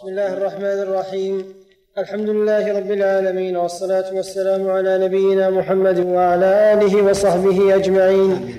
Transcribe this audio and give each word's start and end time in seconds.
بسم 0.00 0.08
الله 0.08 0.32
الرحمن 0.32 0.82
الرحيم. 0.82 1.44
الحمد 1.98 2.28
لله 2.28 2.78
رب 2.78 2.90
العالمين 2.90 3.56
والصلاة 3.56 4.14
والسلام 4.14 4.70
على 4.70 4.98
نبينا 4.98 5.50
محمد 5.50 5.98
وعلى 6.06 6.72
آله 6.72 7.02
وصحبه 7.02 7.74
أجمعين. 7.74 8.56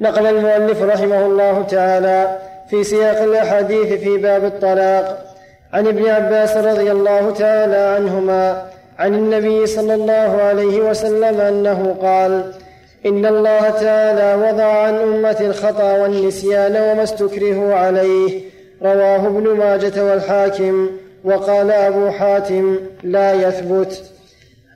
نقل 0.00 0.26
المؤلف 0.26 0.82
رحمه 0.82 1.26
الله 1.26 1.62
تعالى 1.62 2.38
في 2.70 2.84
سياق 2.84 3.22
الأحاديث 3.22 4.00
في 4.00 4.16
باب 4.16 4.44
الطلاق 4.44 5.26
عن 5.72 5.86
ابن 5.86 6.06
عباس 6.06 6.56
رضي 6.56 6.90
الله 6.92 7.30
تعالى 7.30 7.76
عنهما 7.76 8.66
عن 8.98 9.14
النبي 9.14 9.66
صلى 9.66 9.94
الله 9.94 10.42
عليه 10.42 10.90
وسلم 10.90 11.40
أنه 11.40 11.96
قال 12.02 12.52
إن 13.06 13.26
الله 13.26 13.70
تعالى 13.70 14.48
وضع 14.48 14.64
عن 14.64 14.94
أمة 14.94 15.40
الخطأ 15.40 16.02
والنسيان 16.02 16.76
وما 16.76 17.02
استكرهوا 17.02 17.74
عليه 17.74 18.49
رواه 18.82 19.26
ابن 19.26 19.56
ماجة 19.56 20.04
والحاكم 20.04 20.90
وقال 21.24 21.70
أبو 21.70 22.10
حاتم 22.10 22.78
لا 23.02 23.32
يثبت. 23.32 24.02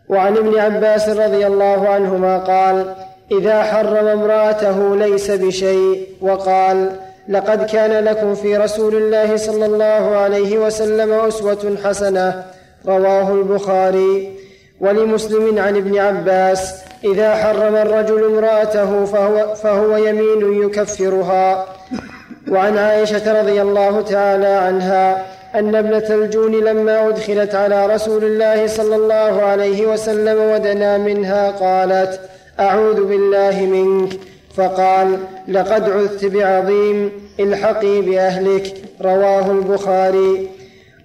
وعن 0.09 0.37
ابن 0.37 0.59
عباس 0.59 1.09
رضي 1.09 1.47
الله 1.47 1.89
عنهما 1.89 2.39
قال 2.39 2.95
إذا 3.33 3.63
حرم 3.63 4.07
امرأته 4.07 4.97
ليس 4.97 5.31
بشيء 5.31 6.07
وقال 6.21 6.91
لقد 7.29 7.67
كان 7.67 8.05
لكم 8.05 8.35
في 8.35 8.57
رسول 8.57 8.95
الله 8.97 9.37
صلى 9.37 9.67
الله 9.67 10.17
عليه 10.17 10.59
وسلم 10.59 11.13
أسوة 11.13 11.77
حسنة 11.85 12.45
رواه 12.87 13.33
البخاري. 13.33 14.33
ولمسلم 14.81 15.59
عن 15.59 15.77
ابن 15.77 15.99
عباس 15.99 16.75
إذا 17.05 17.35
حرم 17.35 17.77
الرجل 17.77 18.25
امرأته 18.25 19.05
فهو, 19.05 19.55
فهو 19.55 19.97
يمين 19.97 20.63
يكفرها 20.63 21.67
وعن 22.51 22.79
عائشة 22.79 23.41
رضي 23.41 23.63
الله 23.63 24.01
تعالى 24.01 24.47
عنها 24.47 25.27
أن 25.55 25.75
ابنة 25.75 26.05
الجون 26.11 26.65
لما 26.65 27.09
أدخلت 27.09 27.55
على 27.55 27.87
رسول 27.87 28.25
الله 28.25 28.67
صلى 28.67 28.97
الله 28.97 29.43
عليه 29.43 29.87
وسلم 29.87 30.41
ودنا 30.41 30.99
منها 30.99 31.51
قالت 31.51 32.21
أعوذ 32.61 33.05
بالله 33.05 33.61
منك. 33.61 34.13
فقال 34.57 35.19
لقد 35.49 35.91
عذت 35.91 36.25
بعظيم 36.25 37.13
الحقي 37.41 38.01
بأهلك. 38.01 38.75
رواه 39.03 39.51
البخاري. 39.51 40.49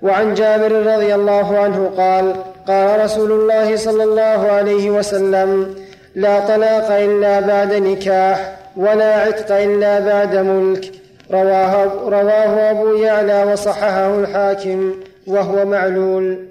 وعن 0.02 0.34
جابر 0.34 0.72
رضي 0.72 1.16
الله 1.16 1.58
عنه 1.58 1.92
قال 1.98 2.36
قال 2.68 3.04
رسول 3.04 3.32
الله 3.32 3.76
صلى 3.76 4.04
الله 4.04 4.52
عليه 4.52 4.90
وسلم 4.90 5.76
لا 6.16 6.40
طلاق 6.40 6.92
إلا 6.92 7.40
بعد 7.40 7.74
نكاح 7.74 8.56
ولا 8.78 9.16
عتق 9.16 9.56
إلا 9.56 10.00
بعد 10.00 10.36
ملك. 10.36 10.99
رواه, 11.32 11.86
رواه 12.10 12.72
أبو 12.72 12.96
يعلى 12.96 13.44
وصححه 13.44 14.20
الحاكم 14.20 15.04
وهو 15.28 15.66
معلول. 15.66 16.50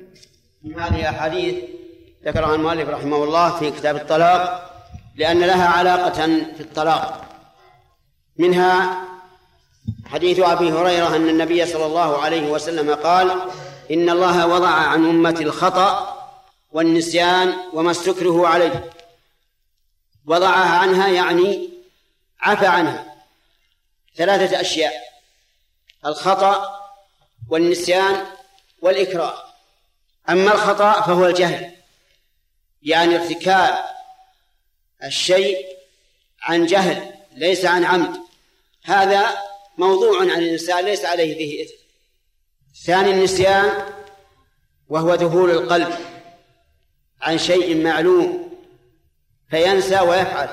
هذه 0.76 1.08
أحاديث 1.08 1.54
ذكرها 2.24 2.54
المؤلف 2.54 2.88
رحمه 2.88 3.24
الله 3.24 3.58
في 3.58 3.70
كتاب 3.70 3.96
الطلاق 3.96 4.70
لأن 5.16 5.38
لها 5.38 5.68
علاقة 5.68 6.26
في 6.56 6.60
الطلاق. 6.60 7.24
منها 8.38 8.98
حديث 10.06 10.40
أبي 10.40 10.72
هريرة 10.72 11.16
أن 11.16 11.28
النبي 11.28 11.66
صلى 11.66 11.86
الله 11.86 12.18
عليه 12.18 12.50
وسلم 12.50 12.94
قال 12.94 13.30
إن 13.90 14.10
الله 14.10 14.46
وضع 14.46 14.68
عن 14.68 15.08
أمة 15.08 15.36
الخطأ 15.40 16.16
والنسيان 16.72 17.52
وما 17.72 17.90
استكره 17.90 18.48
عليه. 18.48 18.84
وضعها 20.26 20.78
عنها 20.78 21.08
يعني 21.08 21.68
عفى 22.40 22.66
عنها. 22.66 23.17
ثلاثة 24.18 24.60
أشياء 24.60 24.94
الخطأ 26.06 26.80
والنسيان 27.50 28.26
والإكراه. 28.82 29.34
أما 30.28 30.54
الخطأ 30.54 31.00
فهو 31.00 31.26
الجهل 31.26 31.72
يعني 32.82 33.16
ارتكاب 33.16 33.84
الشيء 35.04 35.66
عن 36.42 36.66
جهل 36.66 37.14
ليس 37.32 37.64
عن 37.64 37.84
عمد. 37.84 38.20
هذا 38.84 39.38
موضوع 39.78 40.20
عن 40.20 40.30
الإنسان 40.30 40.84
ليس 40.84 41.04
عليه 41.04 41.38
به 41.38 41.64
إثم. 41.64 41.78
ثاني 42.86 43.10
النسيان 43.10 43.92
وهو 44.88 45.14
ذهول 45.14 45.50
القلب 45.50 45.98
عن 47.20 47.38
شيء 47.38 47.82
معلوم 47.84 48.58
فينسى 49.50 50.00
ويفعل. 50.00 50.48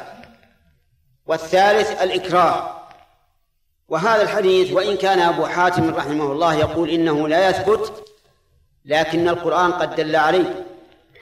والثالث 1.25 2.01
الإكراه 2.01 2.84
وهذا 3.89 4.21
الحديث 4.21 4.73
وإن 4.73 4.97
كان 4.97 5.19
أبو 5.19 5.45
حاتم 5.45 5.95
رحمه 5.95 6.31
الله 6.31 6.53
يقول 6.53 6.89
إنه 6.89 7.27
لا 7.27 7.49
يثبت 7.49 8.03
لكن 8.85 9.29
القرآن 9.29 9.71
قد 9.71 9.95
دل 9.95 10.15
عليه 10.15 10.65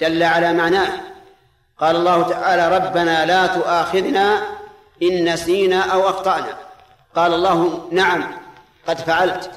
دل 0.01 0.23
على 0.23 0.53
معناه. 0.53 0.89
قال 1.77 1.95
الله 1.95 2.23
تعالى 2.23 2.77
ربنا 2.77 3.25
لا 3.25 3.47
تؤاخذنا 3.47 4.41
إن 5.03 5.33
نسينا 5.33 5.79
أو 5.81 6.09
أخطأنا 6.09 6.57
قال 7.15 7.33
الله 7.33 7.87
نعم 7.91 8.23
قد 8.87 8.97
فعلت 8.97 9.51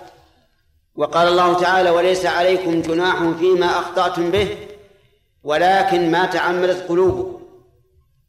وقال 0.97 1.29
الله 1.29 1.55
تعالى 1.55 1.91
وليس 1.91 2.27
عليكم 2.27 2.83
جناح 2.83 3.17
فيما 3.39 3.67
أخطأتم 3.67 4.31
به 4.31 4.57
ولكن 5.45 6.11
ما 6.11 6.27
تعمدت 6.27 6.89
قلوبكم 6.89 7.46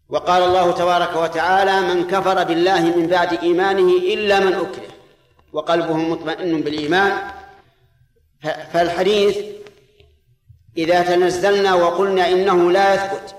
وقال 0.10 0.44
الله 0.44 0.72
تبارك 0.72 1.16
وتعالى 1.16 1.82
من 1.82 2.08
كفر 2.08 2.44
بالله 2.44 2.82
من 2.82 3.08
بعد 3.08 3.34
إيمانه 3.34 3.98
إلا 3.98 4.40
من 4.40 4.54
أكره. 4.54 4.88
وقلبه 5.54 5.98
مطمئن 5.98 6.62
بالإيمان. 6.62 7.18
فالحديث 8.74 9.38
إذا 10.78 11.02
تنزلنا 11.02 11.74
وقلنا 11.74 12.30
إنه 12.30 12.72
لا 12.72 12.94
يثبت 12.94 13.36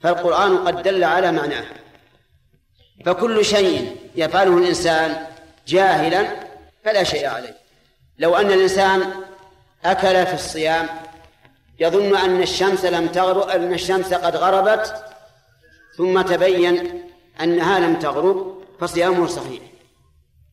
فالقرآن 0.00 0.58
قد 0.58 0.82
دل 0.82 1.04
على 1.04 1.32
معناه. 1.32 1.64
فكل 3.06 3.44
شيء 3.44 3.96
يفعله 4.16 4.58
الإنسان 4.58 5.26
جاهلا 5.66 6.26
فلا 6.84 7.04
شيء 7.04 7.26
عليه. 7.26 7.56
لو 8.18 8.36
أن 8.36 8.46
الإنسان 8.46 9.12
أكل 9.84 10.26
في 10.26 10.34
الصيام 10.34 10.88
يظن 11.78 12.16
أن 12.16 12.42
الشمس 12.42 12.84
لم 12.84 13.06
تغرب 13.06 13.48
أن 13.48 13.74
الشمس 13.74 14.14
قد 14.14 14.36
غربت 14.36 15.09
ثم 15.96 16.20
تبين 16.20 17.02
أنها 17.40 17.80
لم 17.80 17.96
تغرب 17.96 18.62
فصيامه 18.80 19.26
صحيح. 19.26 19.60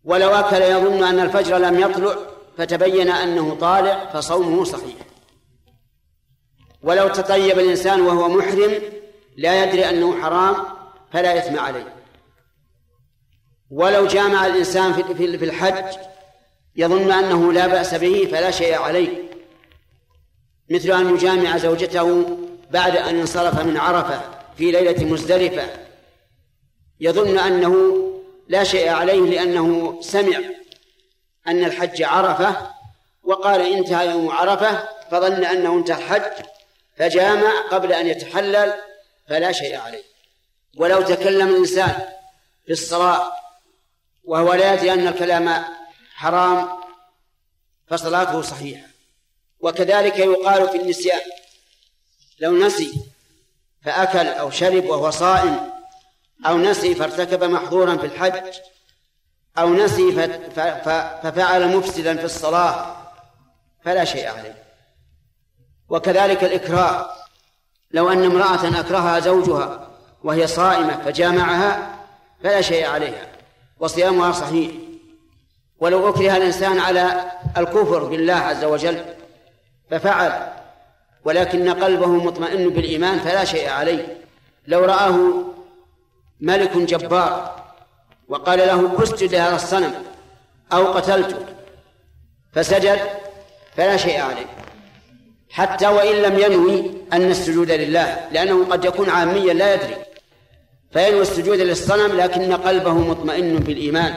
ولو 0.04 0.30
أكل 0.30 0.62
يظن 0.62 1.04
أن 1.04 1.20
الفجر 1.20 1.58
لم 1.58 1.80
يطلع 1.80 2.16
فتبين 2.58 3.10
أنه 3.10 3.56
طالع 3.56 4.10
فصومه 4.14 4.64
صحيح. 4.64 4.96
ولو 6.84 7.08
تطيب 7.08 7.60
الإنسان 7.60 8.02
وهو 8.02 8.30
محرم 8.30 8.82
لا 9.38 9.64
يدري 9.64 9.90
أنه 9.90 10.22
حرام 10.22 10.56
فلا 11.14 11.38
إثم 11.38 11.60
عليه. 11.60 11.94
ولو 13.72 14.08
جامع 14.08 14.46
الإنسان 14.46 14.94
في 14.94 15.46
الحج 15.46 15.98
يظن 16.76 17.12
أنه 17.12 17.54
لا 17.54 17.68
بأس 17.68 17.94
به 17.94 18.28
فلا 18.32 18.52
شيء 18.52 18.78
عليه. 18.78 19.28
مثل 20.70 20.92
أن 20.92 21.16
يجامع 21.16 21.58
زوجته 21.58 22.38
بعد 22.72 22.98
أن 22.98 23.20
انصرف 23.20 23.62
من 23.66 23.78
عرفة. 23.78 24.37
في 24.58 24.72
ليلة 24.72 25.06
مزدلفة. 25.06 25.88
يظن 27.00 27.40
أنه 27.40 28.04
لا 28.48 28.64
شيء 28.64 28.90
عليه 28.90 29.20
لأنه 29.20 29.98
سمع 30.02 30.40
أن 31.48 31.66
الحج 31.66 32.04
عرفة 32.04 32.72
وقال 33.24 33.62
انتهى 33.62 34.12
يوم 34.12 34.30
عرفة 34.30 34.90
فظن 35.12 35.46
أنه 35.46 35.74
انتهى 35.74 35.98
الحج 35.98 36.46
فجامع 36.98 37.62
قبل 37.72 37.94
أن 37.94 38.08
يتحلل 38.08 38.74
فلا 39.30 39.52
شيء 39.52 39.76
عليه. 39.78 40.04
ولو 40.78 41.02
تكلم 41.02 41.48
الإنسان 41.48 42.02
في 42.66 42.72
الصلاة 42.72 43.32
وهو 44.24 44.54
لا 44.54 44.74
يدري 44.74 44.94
أن 44.94 45.08
الكلام 45.08 45.64
حرام 46.14 46.70
فصلاته 47.88 48.42
صحيحة. 48.42 48.88
وكذلك 49.60 50.20
يقال 50.20 50.70
في 50.70 50.78
النسيان 50.78 51.22
لو 52.40 52.58
نسي 52.58 52.94
فأكل 53.82 54.28
أو 54.28 54.50
شرب 54.50 54.86
وهو 54.86 55.10
صائم 55.10 55.60
أو 56.46 56.58
نسي 56.58 56.96
فارتكب 56.96 57.44
محظورا 57.44 57.98
في 57.98 58.06
الحج 58.06 58.54
أو 59.58 59.74
نسي 59.74 60.12
ففعل 61.24 61.78
مفسدا 61.78 62.18
في 62.18 62.26
الصلاة 62.26 62.96
فلا 63.84 64.04
شيء 64.04 64.28
عليه. 64.28 64.64
وكذلك 65.90 66.44
الإكراه. 66.44 67.10
لو 67.92 68.12
أن 68.12 68.24
امرأة 68.24 68.80
أكرهها 68.80 69.20
زوجها 69.20 69.88
وهي 70.24 70.48
صائمة 70.48 70.98
فجامعها 71.06 71.96
فلا 72.44 72.62
شيء 72.62 72.88
عليها 72.88 73.28
وصيامها 73.80 74.32
صحيح. 74.32 74.72
ولو 75.80 76.10
أكره 76.10 76.38
الإنسان 76.38 76.80
على 76.80 77.32
الكفر 77.58 78.04
بالله 78.04 78.34
عز 78.34 78.64
وجل 78.64 79.06
ففعل 79.92 80.54
ولكن 81.28 81.70
قلبه 81.70 82.08
مطمئن 82.08 82.70
بالإيمان 82.70 83.20
فلا 83.20 83.46
شيء 83.46 83.70
عليه. 83.70 84.18
لو 84.68 84.86
رآه 84.86 85.44
ملك 86.40 86.78
جبار 86.78 87.64
وقال 88.28 88.60
له 88.60 89.04
اسجد 89.04 89.36
هذا 89.36 89.56
الصنم 89.56 89.94
أو 90.74 90.94
قتلته 90.94 91.38
فسجد 92.54 93.00
فلا 93.76 93.98
شيء 93.98 94.20
عليه. 94.22 94.46
حتى 95.50 95.88
وإن 95.88 96.16
لم 96.16 96.40
ينوي 96.40 96.92
أن 97.14 97.32
السجود 97.32 97.72
لله 97.72 98.28
لأنه 98.32 98.66
قد 98.66 98.86
يكون 98.86 99.10
عاميا 99.10 99.54
لا 99.54 99.74
يدري. 99.74 99.96
فينوي 100.92 101.22
السجود 101.22 101.60
للصنم 101.60 102.18
لكن 102.18 102.54
قلبه 102.54 102.94
مطمئن 102.94 103.56
بالإيمان 103.56 104.14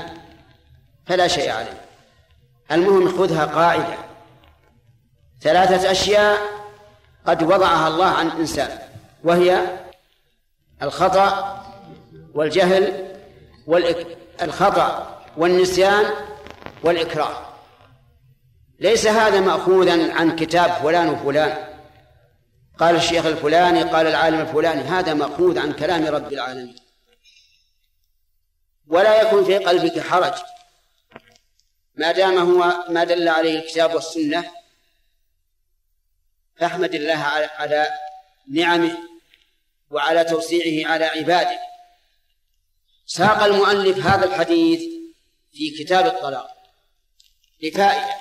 فلا 1.07 1.29
شيء 1.29 1.51
عليه. 1.51 1.81
المهم 2.73 3.19
خذها 3.19 3.45
قاعدة. 3.45 3.99
ثلاثة 5.41 5.91
أشياء 5.91 6.60
قد 7.27 7.43
وضعها 7.43 7.89
الله 7.89 8.07
عن 8.07 8.27
الإنسان 8.27 8.79
وهي 9.25 9.79
الخطأ 10.83 11.57
والجهل 12.35 13.17
والخطأ 13.67 15.21
والنسيان 15.37 16.05
والإكراه. 16.85 17.47
ليس 18.81 19.07
هذا 19.07 19.41
مأخوذا 19.41 20.15
عن 20.15 20.37
كتاب 20.37 20.71
فلان 20.71 21.09
وفلان. 21.09 21.67
قال 22.79 22.97
الشيخ 22.97 23.27
الفلاني 23.27 23.83
قال 23.83 24.07
العالم 24.07 24.41
الفلاني 24.41 24.83
هذا 24.83 25.15
مأخوذ 25.15 25.59
عن 25.59 25.73
كلام 25.73 26.07
رب 26.07 26.33
العالمين. 26.33 26.77
ولا 28.89 29.23
يكون 29.23 29.45
في 29.45 29.59
قلبك 29.59 30.01
حرج. 30.01 30.35
ما 31.95 32.13
دام 32.13 32.39
هو 32.39 32.75
ما 32.89 33.05
دل 33.05 33.29
عليه 33.29 33.59
الكتاب 33.59 33.95
والسنة 33.95 34.45
فاحمد 36.61 36.95
الله 36.95 37.19
على 37.57 37.89
نعمه 38.49 38.99
وعلى 39.91 40.25
توسيعه 40.25 40.93
على 40.93 41.05
عباده. 41.05 41.59
ساق 43.07 43.43
المؤلف 43.43 43.99
هذا 43.99 44.25
الحديث 44.25 44.81
في 45.53 45.71
كتاب 45.71 46.07
الطلاق 46.07 46.51
لفائدة 47.63 48.15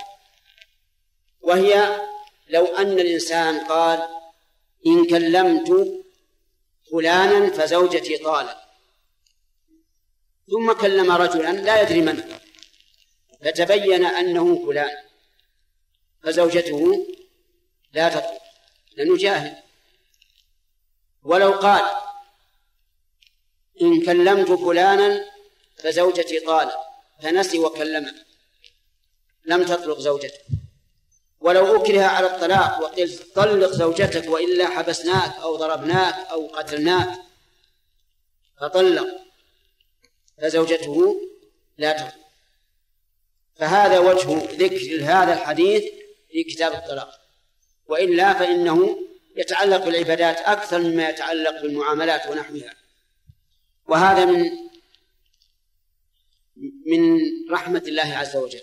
وهي 1.41 2.01
لو 2.49 2.65
أن 2.65 2.99
الإنسان 2.99 3.59
قال 3.59 4.07
إن 4.87 5.07
كلمت 5.07 5.87
فلانا 6.91 7.49
فزوجتي 7.49 8.17
طالت. 8.17 8.57
ثم 10.51 10.71
كلم 10.73 11.11
رجلا 11.11 11.51
لا 11.51 11.81
يدري 11.81 12.01
من 12.01 12.23
فتبين 13.41 14.05
أنه 14.05 14.65
فلان 14.65 14.97
فزوجته 16.23 17.05
لا 17.93 18.09
تطلق 18.09 18.41
لأنه 18.97 19.17
جاهل 19.17 19.63
ولو 21.23 21.51
قال 21.51 21.85
إن 23.81 24.05
كلمت 24.05 24.51
فلانا 24.51 25.25
فزوجتي 25.77 26.39
طالت 26.39 26.73
فنسي 27.21 27.59
وكلمه 27.59 28.13
لم 29.45 29.63
تطلق 29.63 29.99
زوجته 29.99 30.39
ولو 31.39 31.75
أكره 31.75 32.01
على 32.01 32.27
الطلاق 32.35 32.81
وقيل 32.81 33.19
طلق 33.35 33.71
زوجتك 33.71 34.29
وإلا 34.29 34.67
حبسناك 34.67 35.35
أو 35.35 35.55
ضربناك 35.55 36.15
أو 36.31 36.47
قتلناك 36.47 37.09
فطلق 38.57 39.07
فزوجته 40.41 41.21
لا 41.77 41.91
تطلق. 41.91 42.13
فهذا 43.55 43.99
وجه 43.99 44.55
ذكر 44.55 45.03
هذا 45.03 45.33
الحديث 45.33 45.83
في 46.31 46.43
كتاب 46.43 46.73
الطلاق. 46.73 47.18
وإلا 47.89 48.33
فإنه 48.33 48.97
يتعلق 49.35 49.85
بالعبادات 49.85 50.37
أكثر 50.37 50.79
مما 50.79 51.09
يتعلق 51.09 51.61
بالمعاملات 51.61 52.27
ونحوها. 52.27 52.73
وهذا 53.87 54.25
من 54.25 54.51
من 56.85 57.19
رحمة 57.51 57.83
الله 57.87 58.17
عز 58.17 58.35
وجل. 58.35 58.61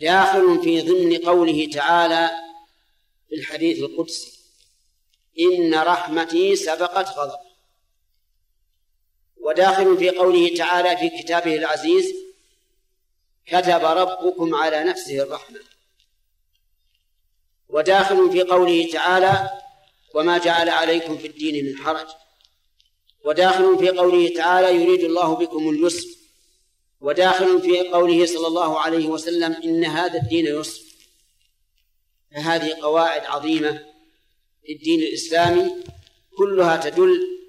داخل 0.00 0.62
في 0.62 0.80
ضمن 0.80 1.16
قوله 1.18 1.70
تعالى 1.72 2.30
في 3.28 3.34
الحديث 3.34 3.78
القدسي 3.78 4.40
إن 5.40 5.74
رحمتي 5.74 6.56
سبقت 6.56 7.08
غضب. 7.08 7.38
وداخل 9.36 9.98
في 9.98 10.10
قوله 10.10 10.56
تعالى 10.56 10.96
في 10.96 11.22
كتابه 11.22 11.56
العزيز 11.56 12.14
كتب 13.46 13.84
ربكم 13.84 14.54
على 14.54 14.84
نفسه 14.84 15.22
الرحمة. 15.22 15.60
وداخل 17.72 18.30
في 18.32 18.42
قوله 18.42 18.88
تعالى 18.92 19.50
وما 20.14 20.38
جعل 20.38 20.68
عليكم 20.68 21.18
في 21.18 21.26
الدين 21.26 21.64
من 21.66 21.76
حرج 21.76 22.06
وداخل 23.24 23.78
في 23.78 23.88
قوله 23.88 24.28
تعالى 24.36 24.82
يريد 24.82 25.04
الله 25.04 25.34
بكم 25.34 25.68
اليسر 25.70 26.06
وداخل 27.00 27.62
في 27.62 27.80
قوله 27.80 28.26
صلى 28.26 28.46
الله 28.46 28.80
عليه 28.80 29.06
وسلم 29.06 29.52
إن 29.64 29.84
هذا 29.84 30.18
الدين 30.18 30.46
يسر 30.46 30.80
فهذه 32.34 32.74
قواعد 32.82 33.24
عظيمة 33.24 33.84
في 34.66 34.72
الدين 34.72 35.00
الإسلامي 35.00 35.70
كلها 36.36 36.76
تدل 36.76 37.40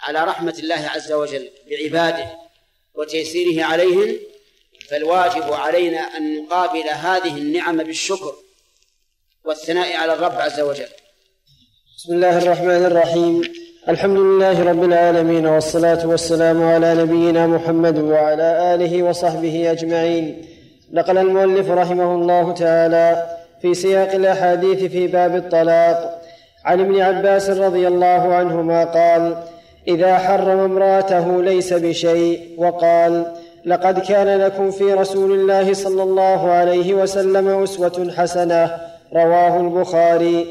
على 0.00 0.24
رحمة 0.24 0.56
الله 0.58 0.74
عز 0.88 1.12
وجل 1.12 1.50
بعباده 1.70 2.38
وتيسيره 2.94 3.64
عليهم 3.64 4.18
فالواجب 4.90 5.52
علينا 5.52 5.98
أن 5.98 6.42
نقابل 6.42 6.88
هذه 6.88 7.36
النعم 7.36 7.76
بالشكر 7.76 8.34
والثناء 9.44 9.96
على 9.96 10.12
الرب 10.12 10.32
عز 10.32 10.60
وجل. 10.60 10.86
بسم 11.96 12.14
الله 12.14 12.38
الرحمن 12.38 12.84
الرحيم. 12.84 13.42
الحمد 13.88 14.18
لله 14.18 14.64
رب 14.70 14.84
العالمين 14.84 15.46
والصلاة 15.46 16.06
والسلام 16.06 16.62
على 16.62 16.94
نبينا 16.94 17.46
محمد 17.46 17.98
وعلى 17.98 18.74
آله 18.74 19.02
وصحبه 19.02 19.70
أجمعين. 19.70 20.44
نقل 20.92 21.18
المؤلف 21.18 21.70
رحمه 21.70 22.14
الله 22.14 22.52
تعالى 22.54 23.26
في 23.62 23.74
سياق 23.74 24.12
الأحاديث 24.14 24.84
في 24.92 25.06
باب 25.06 25.36
الطلاق. 25.36 26.22
عن 26.64 26.80
ابن 26.80 27.00
عباس 27.00 27.50
رضي 27.50 27.88
الله 27.88 28.34
عنهما 28.34 28.84
قال 28.84 29.42
إذا 29.88 30.18
حرم 30.18 30.58
امرأته 30.58 31.42
ليس 31.42 31.72
بشيء 31.72 32.54
وقال 32.58 33.32
لقد 33.64 33.98
كان 33.98 34.40
لكم 34.40 34.70
في 34.70 34.84
رسول 34.84 35.32
الله 35.32 35.74
صلى 35.74 36.02
الله 36.02 36.50
عليه 36.50 36.94
وسلم 36.94 37.62
أسوة 37.62 38.12
حسنة 38.16 38.88
رواه 39.14 39.60
البخاري. 39.60 40.46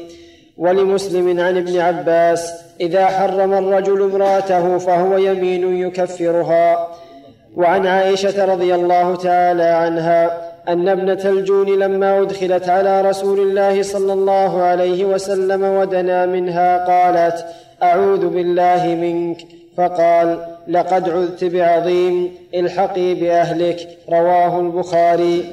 ولمسلم 0.58 1.40
عن 1.40 1.56
ابن 1.56 1.78
عباس 1.78 2.52
إذا 2.80 3.06
حرم 3.06 3.54
الرجل 3.54 4.02
امرأته 4.02 4.78
فهو 4.78 5.18
يمين 5.18 5.86
يكفرها. 5.86 6.88
وعن 7.56 7.86
عائشة 7.86 8.44
رضي 8.44 8.74
الله 8.74 9.16
تعالى 9.16 9.62
عنها 9.62 10.48
أن 10.68 10.88
ابنة 10.88 11.20
الجون 11.24 11.78
لما 11.78 12.22
أدخلت 12.22 12.68
على 12.68 13.00
رسول 13.00 13.40
الله 13.40 13.82
صلى 13.82 14.12
الله 14.12 14.62
عليه 14.62 15.04
وسلم 15.04 15.64
ودنا 15.64 16.26
منها 16.26 16.84
قالت 16.84 17.46
أعوذ 17.82 18.28
بالله 18.28 18.86
منك. 18.86 19.38
فقال 19.76 20.38
لقد 20.68 21.10
عذت 21.10 21.44
بعظيم 21.44 22.34
الحقي 22.54 23.14
بأهلك. 23.14 23.88
رواه 24.10 24.60
البخاري. 24.60 25.44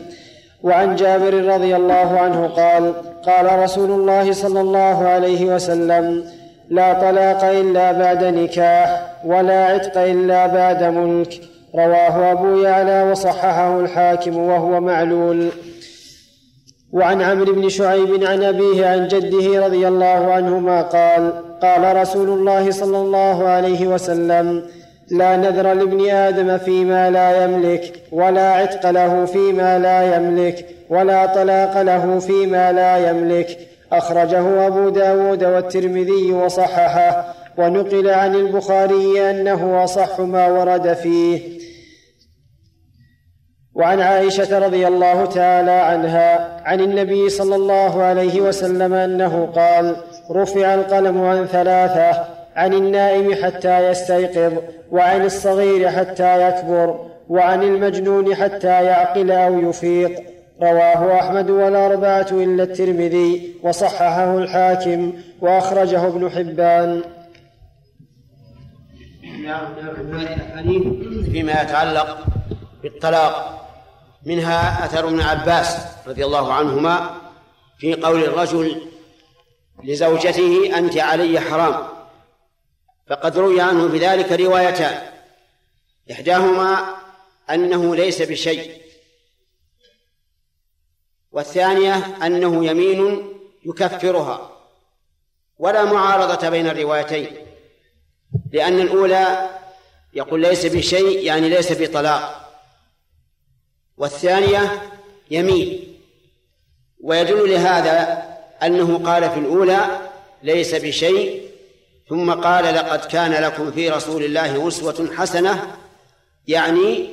وعن 0.66 0.96
جابر 0.96 1.34
رضي 1.54 1.76
الله 1.76 2.20
عنه 2.20 2.48
قال 2.48 2.94
قال 3.26 3.60
رسول 3.60 3.92
الله 3.92 4.34
صلى 4.34 4.62
الله 4.62 5.08
عليه 5.08 5.56
وسلم 5.56 6.24
لا 6.70 6.94
طلاق 6.94 7.44
إلا 7.44 7.92
بعد 7.92 8.24
نكاح 8.24 9.02
ولا 9.26 9.66
عتق 9.66 9.98
إلا 9.98 10.48
بعد 10.48 10.84
ملك 10.84 11.42
رواه 11.76 12.32
أبو 12.32 12.58
يعلى 12.58 13.12
وصححه 13.12 13.80
الحاكم 13.80 14.38
وهو 14.38 14.82
معلول. 14.82 15.50
وعن 16.94 17.22
عمرو 17.22 17.54
بن 17.54 17.70
شعيب 17.70 18.24
عن 18.24 18.44
أبيه 18.44 18.88
عن 18.88 19.08
جده 19.08 19.66
رضي 19.66 19.88
الله 19.88 20.34
عنهما 20.34 20.82
قال 20.82 21.34
قال 21.62 21.98
رسول 21.98 22.30
الله 22.30 22.72
صلى 22.72 22.98
الله 22.98 23.48
عليه 23.48 23.88
وسلم 23.88 24.64
لا 25.12 25.38
نذر 25.38 25.74
لابن 25.74 26.10
آدم 26.10 26.58
فيما 26.58 27.10
لا 27.10 27.44
يملك 27.44 27.94
ولا 28.12 28.52
عتق 28.52 28.90
له 28.90 29.26
فيما 29.26 29.80
لا 29.80 30.16
يملك 30.16 30.66
ولا 30.90 31.26
طلاق 31.26 31.82
له 31.82 32.20
فيما 32.20 32.72
لا 32.72 33.10
يملك. 33.10 33.58
أخرجه 33.92 34.68
أبو 34.68 34.90
داود 34.90 35.44
والترمذي 35.44 36.32
وصححه 36.32 37.34
ونقل 37.58 38.10
عن 38.10 38.36
البخاري 38.36 39.30
أنه 39.30 39.84
أصح 39.84 40.20
ما 40.20 40.48
ورد 40.48 40.94
فيه. 40.94 41.56
وعن 43.76 44.02
عائشة 44.02 44.60
رضي 44.60 44.88
الله 44.88 45.26
تعالى 45.26 45.72
عنها 45.72 46.62
عن 46.66 46.82
النبي 46.82 47.30
صلى 47.30 47.56
الله 47.56 48.04
عليه 48.04 48.42
وسلم 48.42 48.94
أنه 48.94 49.46
قال 49.56 49.96
رفع 50.32 50.74
القلم 50.74 51.22
عن 51.22 51.46
ثلاثة 51.46 52.35
عن 52.56 52.74
النائم 52.74 53.46
حتى 53.46 53.90
يستيقظ 53.90 54.54
وعن 54.92 55.26
الصغير 55.26 55.92
حتى 55.92 56.48
يكبر 56.48 57.06
وعن 57.30 57.64
المجنون 57.64 58.36
حتى 58.36 58.68
يعقل 58.68 59.32
أو 59.32 59.70
يفيق. 59.70 60.20
رواه 60.62 61.20
أحمد 61.20 61.50
والاربعه 61.50 62.28
إلا 62.32 62.64
الترمذي 62.64 63.56
وصححه 63.64 64.38
الحاكم 64.38 65.14
وأخرجه 65.42 66.08
ابن 66.08 66.30
حبان. 66.30 67.04
فيما 71.32 71.62
يتعلق 71.62 72.18
بالطلاق 72.84 73.62
منها 74.26 74.86
أثر 74.86 75.08
ابن 75.08 75.22
عباس 75.22 75.78
رضي 76.08 76.26
الله 76.26 76.54
عنهما 76.54 77.10
في 77.78 77.94
قول 77.94 78.24
الرجل 78.24 78.82
لزوجته 79.84 80.78
أنت 80.78 80.98
علي 80.98 81.40
حرام. 81.40 81.95
فقد 83.08 83.38
روي 83.38 83.62
عنه 83.62 83.88
بذلك 83.88 84.32
روايتان. 84.32 85.12
إحداهما 86.12 86.96
أنه 87.50 87.96
ليس 87.96 88.22
بشيء 88.22 88.82
والثانية 91.32 91.96
أنه 92.26 92.66
يمين 92.66 93.34
يكفرها. 93.66 94.52
ولا 95.60 95.84
معارضة 95.86 96.50
بين 96.50 96.68
الروايتين 96.68 97.28
لأن 98.52 98.80
الأولى 98.80 99.50
يقول 100.14 100.42
ليس 100.42 100.66
بشيء 100.66 101.24
يعني 101.26 101.50
ليس 101.50 101.82
بطلاق. 101.82 102.52
والثانية 103.98 104.92
يمين. 105.32 105.98
ويدل 107.00 107.52
لهذا 107.52 108.26
أنه 108.64 108.98
قال 108.98 109.30
في 109.30 109.40
الأولى 109.40 110.10
ليس 110.44 110.76
بشيء 110.76 111.45
ثم 112.10 112.32
قال 112.34 112.76
لقد 112.76 113.00
كان 113.00 113.32
لكم 113.32 113.72
في 113.72 113.90
رسول 113.90 114.24
الله 114.24 114.68
أسوة 114.68 115.10
حسنة 115.18 115.76
يعني 116.48 117.10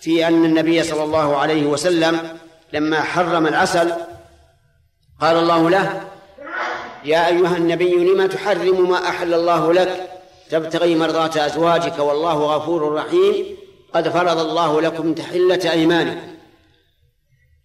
في 0.00 0.28
أن 0.28 0.44
النبي 0.44 0.82
صلى 0.82 1.04
الله 1.04 1.36
عليه 1.36 1.66
وسلم 1.66 2.38
لما 2.72 3.00
حرم 3.02 3.46
العسل 3.46 3.92
قال 5.20 5.36
الله 5.36 5.70
له 5.70 6.08
يا 7.04 7.26
أيها 7.26 7.56
النبي 7.56 7.94
لما 7.94 8.26
تحرم 8.26 8.90
ما 8.90 9.08
أحل 9.08 9.34
الله 9.34 9.72
لك؟ 9.72 10.10
تبتغي 10.50 10.94
مرضات 10.94 11.36
أزواجك 11.36 11.98
والله 11.98 12.56
غفور 12.56 12.94
رحيم 12.94 13.56
قد 13.94 14.08
فرض 14.08 14.38
الله 14.38 14.80
لكم 14.80 15.14
تحلة 15.14 15.70
أيمانكم. 15.70 16.34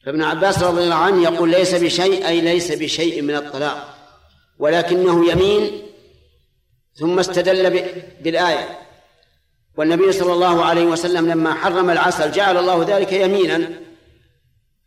فابن 0.05 0.23
عباس 0.23 0.63
رضي 0.63 0.83
الله 0.83 0.95
عنه 0.95 1.23
يقول 1.23 1.49
ليس 1.49 1.75
بشيء 1.75 2.27
أي 2.27 2.41
ليس 2.41 2.71
بشيء 2.71 3.21
من 3.21 3.35
الطلاق 3.35 3.95
ولكنه 4.59 5.31
يمين 5.31 5.88
ثم 7.00 7.20
استدل 7.20 7.70
بالآية. 8.22 8.79
والنبي 9.77 10.12
صلى 10.12 10.34
الله 10.34 10.65
عليه 10.65 10.86
وسلم 10.86 11.29
لما 11.32 11.53
حرم 11.53 11.89
العسل 11.89 12.32
جعل 12.32 12.58
الله 12.58 12.86
ذلك 12.88 13.13
يمينا 13.13 13.70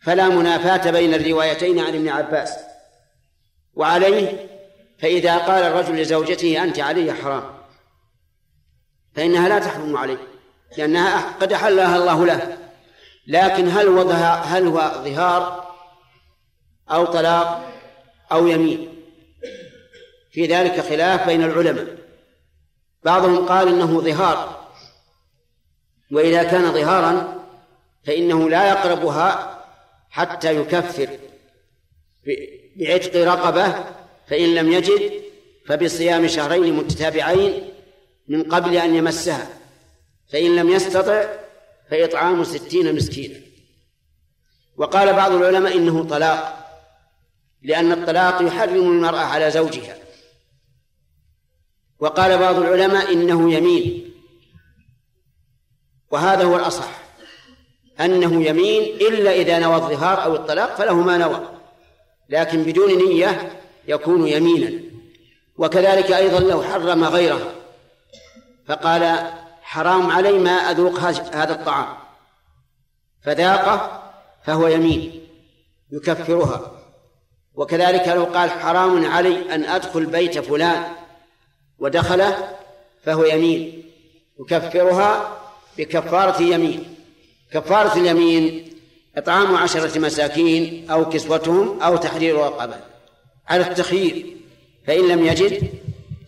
فلا 0.00 0.28
منافاة 0.28 0.90
بين 0.90 1.14
الروايتين 1.14 1.78
عن 1.78 1.94
ابن 1.94 2.08
عباس. 2.08 2.52
وعليه 3.74 4.48
فإذا 4.98 5.38
قال 5.38 5.62
الرجل 5.62 6.00
لزوجته 6.00 6.62
أنت 6.62 6.78
علي 6.78 7.12
حرام 7.12 7.44
فإنها 9.14 9.48
لا 9.48 9.58
تحرم 9.58 9.96
عليه 9.96 10.18
لأنها 10.78 11.32
قد 11.40 11.52
أحلها 11.52 11.96
الله 11.96 12.26
له. 12.26 12.58
لكن 13.26 13.68
هل 13.68 13.88
وضع 13.88 14.34
هل 14.34 14.66
هو 14.66 14.92
ظهار 15.04 15.72
أو 16.90 17.04
طلاق 17.04 17.72
أو 18.32 18.46
يمين؟ 18.46 18.88
في 20.30 20.46
ذلك 20.46 20.80
خلاف 20.80 21.26
بين 21.26 21.42
العلماء. 21.42 22.01
بعضهم 23.04 23.46
قال 23.46 23.68
إنه 23.68 24.00
ظهار 24.00 24.62
وإذا 26.12 26.42
كان 26.42 26.72
ظهارا 26.72 27.44
فإنه 28.06 28.50
لا 28.50 28.68
يقربها 28.68 29.58
حتى 30.10 30.56
يكفر. 30.56 31.08
بعتق 32.76 33.16
رقبة 33.16 33.84
فإن 34.28 34.54
لم 34.54 34.72
يجد 34.72 35.22
فبصيام 35.66 36.26
شهرين 36.26 36.74
متتابعين 36.74 37.68
من 38.28 38.42
قبل 38.42 38.76
أن 38.76 38.94
يمسها 38.94 39.48
فإن 40.32 40.56
لم 40.56 40.68
يستطع 40.70 41.24
فإطعام 41.90 42.44
ستين 42.44 42.94
مسكينا. 42.94 43.40
وقال 44.76 45.12
بعض 45.12 45.32
العلماء 45.32 45.76
إنه 45.76 46.04
طلاق 46.04 46.58
لأن 47.62 47.92
الطلاق 47.92 48.42
يحرم 48.42 48.90
المرأة 48.90 49.20
على 49.20 49.50
زوجها. 49.50 50.01
وقال 52.02 52.38
بعض 52.38 52.56
العلماء 52.56 53.12
إنه 53.12 53.52
يمين. 53.52 54.14
وهذا 56.10 56.44
هو 56.44 56.56
الأصح. 56.56 56.88
أنه 58.00 58.44
يمين 58.44 58.82
إلا 58.82 59.32
إذا 59.32 59.58
نوى 59.58 59.74
الظهار 59.74 60.24
أو 60.24 60.34
الطلاق 60.34 60.74
فله 60.76 60.94
ما 60.94 61.18
نوى. 61.18 61.40
لكن 62.28 62.62
بدون 62.62 62.94
نية 62.94 63.60
يكون 63.88 64.28
يمينا. 64.28 64.82
وكذلك 65.56 66.12
أيضا 66.12 66.40
لو 66.40 66.62
حرم 66.62 67.04
غيره. 67.04 67.52
فقال 68.66 69.32
حرام 69.62 70.10
علي 70.10 70.38
ما 70.38 70.50
أذوق 70.50 70.98
هذا 71.34 71.52
الطعام. 71.52 71.96
فذاقه 73.22 74.02
فهو 74.44 74.68
يمين. 74.68 75.28
يكفرها. 75.92 76.72
وكذلك 77.54 78.08
لو 78.08 78.24
قال 78.24 78.50
حرام 78.50 79.06
علي 79.06 79.54
أن 79.54 79.64
أدخل 79.64 80.06
بيت 80.06 80.38
فلان. 80.38 81.01
ودخله 81.82 82.48
فهو 83.04 83.24
يمين 83.24 83.84
يكفرها 84.40 85.38
بكفارة 85.78 86.42
يمين 86.42 86.96
كفارة 87.52 87.98
اليمين 87.98 88.72
إطعام 89.16 89.56
عشرة 89.56 89.98
مساكين 89.98 90.90
أو 90.90 91.08
كسوتهم 91.08 91.82
أو 91.82 91.96
تحرير 91.96 92.36
رقبة. 92.36 92.76
على 93.48 93.70
التخيير 93.70 94.36
فإن 94.86 95.08
لم 95.08 95.26
يجد 95.26 95.70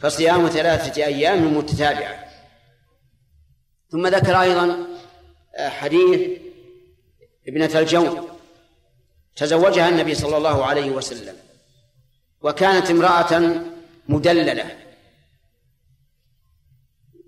فصيام 0.01 0.49
ثلاثة 0.49 1.05
أيام 1.05 1.57
متتابعة. 1.57 2.25
ثم 3.91 4.07
ذكر 4.07 4.41
أيضا 4.41 4.87
آه، 5.57 5.69
حديث 5.69 6.21
ابنة 7.49 7.71
الجون 7.75 8.29
تزوجها 9.37 9.89
النبي 9.89 10.15
صلى 10.15 10.37
الله 10.37 10.65
عليه 10.65 10.91
وسلم 10.91 11.35
وكانت 12.43 12.91
امرأة 12.91 13.61
مدللة. 14.09 14.84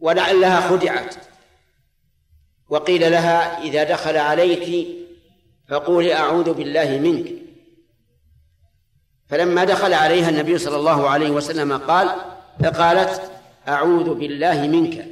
ولعلها 0.06 0.68
خدعت. 0.68 1.14
وقيل 2.68 3.10
لها 3.10 3.62
إذا 3.62 3.84
دخل 3.84 4.16
عليك 4.16 4.88
فقولي 5.68 6.14
أعوذ 6.14 6.52
بالله 6.52 6.98
منك. 6.98 7.32
فلما 9.28 9.64
دخل 9.64 9.94
عليها 9.94 10.28
النبي 10.28 10.58
صلى 10.58 10.76
الله 10.76 11.10
عليه 11.10 11.30
وسلم 11.30 11.78
قال 11.78 12.08
فقالت 12.64 13.30
أعوذ 13.68 14.14
بالله 14.14 14.66
منك. 14.66 15.06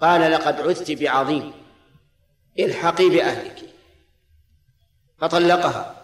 قال 0.00 0.32
لقد 0.32 0.60
عذت 0.60 0.90
بعظيم. 0.90 1.52
الحقي 2.58 3.08
بأهلك. 3.08 3.74
فطلقها 5.18 5.94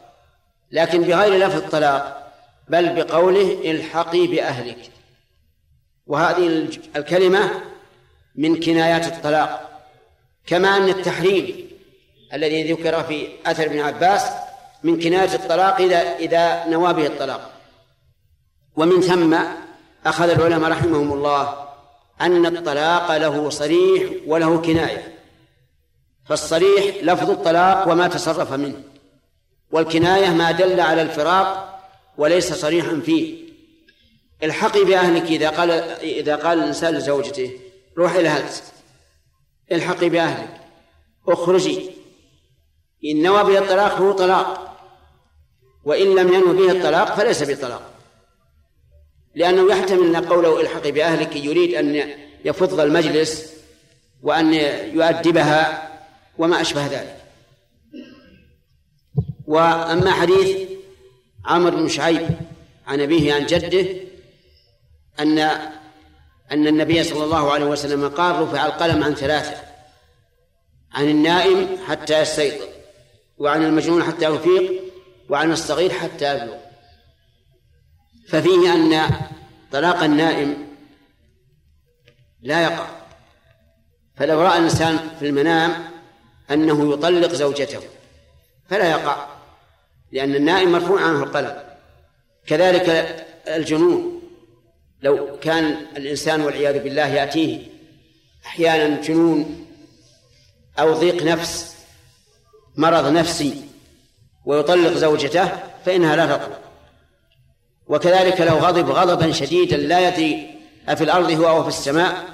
لكن 0.71 1.03
بغير 1.03 1.47
لفظ 1.47 1.57
الطلاق 1.57 2.33
بل 2.69 3.03
بقوله 3.03 3.71
الحقي 3.71 4.27
بأهلك. 4.27 5.00
وهذه 6.11 6.69
الكلمة 6.97 7.51
من 8.35 8.61
كنايات 8.61 9.07
الطلاق 9.07 9.81
كما 10.47 10.77
أن 10.77 10.89
التحريم 10.89 11.71
الذي 12.35 12.73
ذكر 12.73 13.03
في 13.03 13.29
أثر 13.47 13.65
ابن 13.65 13.81
عباس 13.81 14.23
من 14.83 15.01
كناية 15.01 15.35
الطلاق 15.35 15.81
إذا 15.81 16.17
إذا 16.17 16.67
نوى 16.69 16.93
به 16.95 17.07
الطلاق. 17.07 17.51
ومن 18.77 19.01
ثم 19.01 19.39
أخذ 20.07 20.29
العلماء 20.29 20.71
رحمهم 20.71 21.13
الله 21.13 21.69
أن 22.21 22.47
الطلاق 22.47 23.17
له 23.17 23.51
صريح 23.51 24.11
وله 24.27 24.59
كناية. 24.59 25.19
فالصريح 26.25 26.97
لفظ 27.03 27.31
الطلاق 27.31 27.89
وما 27.89 28.09
تصرف 28.09 28.53
منه 28.53 28.83
والكناية 29.73 30.29
ما 30.29 30.51
دل 30.51 30.81
على 30.81 31.03
الفراق 31.03 31.81
وليس 32.19 32.53
صريحا 32.53 33.01
فيه. 33.05 33.50
الحقي 34.43 34.85
بأهلك 34.85 35.23
إذا 35.23 35.51
قال 35.51 35.71
إذا 36.01 36.37
قال 36.37 36.59
الإنسان 36.59 36.95
لزوجته 36.95 37.51
روح 37.99 38.13
إلى 38.13 38.29
هلس 38.29 38.63
الحقي 39.73 40.09
بأهلك. 40.09 40.61
أخرجي. 41.29 41.91
إن 43.05 43.23
نوى 43.23 43.45
به 43.45 43.59
الطلاق 43.59 43.97
فهو 43.97 44.13
طلاق. 44.13 44.77
وإن 45.85 46.15
لم 46.15 46.35
ينو 46.35 46.53
به 46.53 46.73
الطلاق 46.73 47.17
فليس 47.17 47.43
بطلاق 47.43 47.91
لأنه 49.35 49.73
يحتمل 49.73 50.17
أن 50.17 50.25
قوله 50.25 50.61
الحقي 50.61 50.93
بأهلك 50.93 51.37
يريد 51.37 51.75
أن 51.75 52.11
يفض 52.45 52.81
المجلس 52.81 53.53
وأن 54.23 54.55
يؤدبها 54.95 55.91
وما 56.39 56.61
أشبه 56.61 56.87
ذلك. 56.87 57.17
وأما 59.47 60.13
حديث 60.13 60.69
عمرو 61.45 61.77
بن 61.77 61.89
شعيب 61.89 62.29
عن 62.87 63.01
أبيه 63.01 63.35
عن 63.35 63.47
جده 63.47 64.10
أن 65.21 65.39
أن 66.53 66.67
النبي 66.67 67.05
صلى 67.05 67.25
الله 67.25 67.53
عليه 67.53 67.65
وسلم 67.65 68.09
قال 68.09 68.43
رفع 68.43 68.67
القلم 68.67 69.05
عن 69.05 69.15
ثلاثة 69.15 69.57
عن 70.93 71.05
النائم 71.05 71.79
حتى 71.89 72.21
يستيقظ 72.21 72.69
وعن 73.39 73.65
المجنون 73.65 74.03
حتى 74.05 74.25
يفيق 74.25 74.83
وعن 75.29 75.53
الصغير 75.53 75.91
حتى 75.91 76.35
يبلغ. 76.35 76.57
ففيه 78.29 78.75
أن 78.75 79.11
طلاق 79.73 80.03
النائم 80.03 80.69
لا 82.43 82.63
يقع. 82.63 82.87
فلو 84.17 84.43
رأى 84.43 84.59
الإنسان 84.59 84.99
في 85.19 85.27
المنام 85.27 85.91
أنه 86.51 86.93
يطلق 86.93 87.33
زوجته 87.33 87.81
فلا 88.69 88.91
يقع 88.91 89.27
لأن 90.13 90.35
النائم 90.35 90.73
مرفوع 90.73 91.03
عنه 91.03 91.23
القلم. 91.23 91.63
كذلك 92.47 92.89
الجنون. 93.49 94.20
لو 95.03 95.39
كان 95.41 95.87
الإنسان 95.97 96.41
والعياذ 96.41 96.83
بالله 96.83 97.07
يأتيه 97.07 97.67
أحيانا 98.47 99.01
جنون 99.01 99.67
أو 100.79 100.95
ضيق 100.95 101.23
نفس 101.23 101.77
مرض 102.77 103.13
نفسي 103.13 103.63
ويطلق 104.45 104.93
زوجته 104.93 105.49
فإنها 105.87 106.17
لا 106.17 106.37
تطلق. 106.37 106.61
وكذلك 107.87 108.41
لو 108.41 108.57
غضب 108.57 108.91
غضبا 108.91 109.33
شديدا 109.33 109.77
لا 109.77 110.09
يدري 110.09 110.61
أفي 110.89 111.05
الأرض 111.05 111.31
هو 111.31 111.49
أو 111.49 111.63
في 111.63 111.69
السماء 111.69 112.25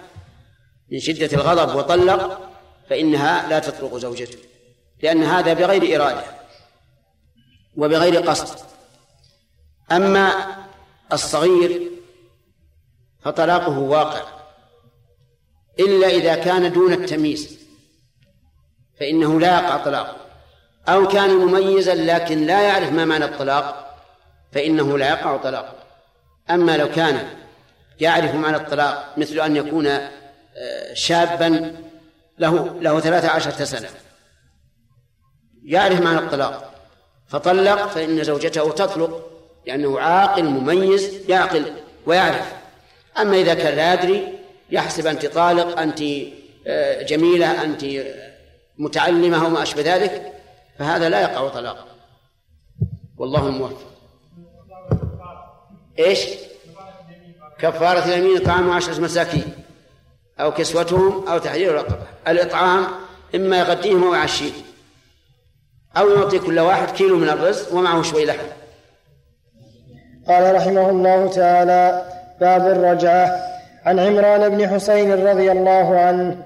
من 0.92 1.00
شدة 1.00 1.26
الغضب 1.32 1.76
وطلق 1.76 2.50
فإنها 2.90 3.48
لا 3.48 3.58
تطلق 3.58 3.96
زوجته 3.96 4.38
لأن 5.02 5.22
هذا 5.22 5.52
بغير 5.52 5.96
إرادة 6.02 6.24
وبغير 7.76 8.16
قصد. 8.30 8.58
أما 9.92 10.56
الصغير 11.12 11.95
فطلاقه 13.26 13.78
واقع. 13.78 14.22
إلا 15.80 16.06
إذا 16.06 16.34
كان 16.34 16.72
دون 16.72 16.92
التمييز 16.92 17.58
فإنه 19.00 19.40
لا 19.40 19.46
يقع 19.46 19.76
طلاق. 19.76 20.16
أو 20.88 21.08
كان 21.08 21.30
مميزا 21.30 21.94
لكن 21.94 22.46
لا 22.46 22.60
يعرف 22.60 22.92
ما 22.92 23.04
معنى 23.04 23.24
الطلاق 23.24 23.96
فإنه 24.52 24.98
لا 24.98 25.08
يقع 25.08 25.36
طلاق. 25.36 25.86
أما 26.50 26.76
لو 26.76 26.90
كان 26.90 27.28
يعرف 28.00 28.34
معنى 28.34 28.56
الطلاق 28.56 29.14
مثل 29.16 29.40
أن 29.40 29.56
يكون 29.56 29.86
آه، 29.86 30.94
شابا 30.94 31.76
له 32.38 32.80
له 32.80 33.00
ثلاثة 33.00 33.28
عشرة 33.28 33.64
سنة. 33.64 33.88
يعرف 35.64 36.00
معنى 36.00 36.18
الطلاق. 36.18 36.74
فطلق 37.28 37.86
فإن 37.86 38.24
زوجته 38.24 38.72
تطلق 38.72 39.30
لأنه 39.66 40.00
عاقل 40.00 40.44
مميز 40.44 41.12
يعقل 41.28 41.72
ويعرف. 42.06 42.55
أما 43.18 43.36
إذا 43.36 43.54
كان 43.54 43.76
لا 43.76 43.94
يدري 43.94 44.38
يحسب 44.70 45.06
أنت 45.06 45.26
طالق 45.26 45.80
أنت 45.80 46.02
آه، 46.66 47.02
جميلة 47.02 47.64
أنت 47.64 47.84
متعلمة 48.78 49.46
وما 49.46 49.62
أشبه 49.62 49.82
ذلك 49.82 50.32
فهذا 50.78 51.08
لا 51.08 51.20
يقع 51.20 51.48
طلاق 51.48 51.86
والله 53.16 53.46
الموفق 53.46 53.96
إيش؟ 55.98 56.26
كفارة 57.58 58.04
اليمين 58.04 58.36
إطعام 58.36 58.70
عشرة 58.70 59.00
مساكين 59.00 59.52
أو 60.40 60.52
كسوتهم 60.52 61.28
أو 61.28 61.38
تحرير 61.38 61.74
رقبة. 61.74 62.06
الإطعام 62.28 62.86
إما 63.34 63.58
يغديهم 63.58 64.04
أو 64.04 64.14
يعشيهم. 64.14 64.62
أو 65.96 66.10
يعطي 66.10 66.38
كل 66.38 66.58
واحد 66.58 66.90
كيلو 66.90 67.16
من 67.16 67.28
الرزق 67.28 67.74
ومعه 67.74 68.02
شوي 68.02 68.24
لحم. 68.24 68.46
قال 70.28 70.54
رحمه 70.54 70.90
الله 70.90 71.30
تعالى 71.30 72.15
باب 72.40 72.66
الرجعة 72.66 73.36
عن 73.86 73.98
عمران 73.98 74.48
بن 74.48 74.68
حسين 74.68 75.26
رضي 75.26 75.52
الله 75.52 75.98
عنه 75.98 76.36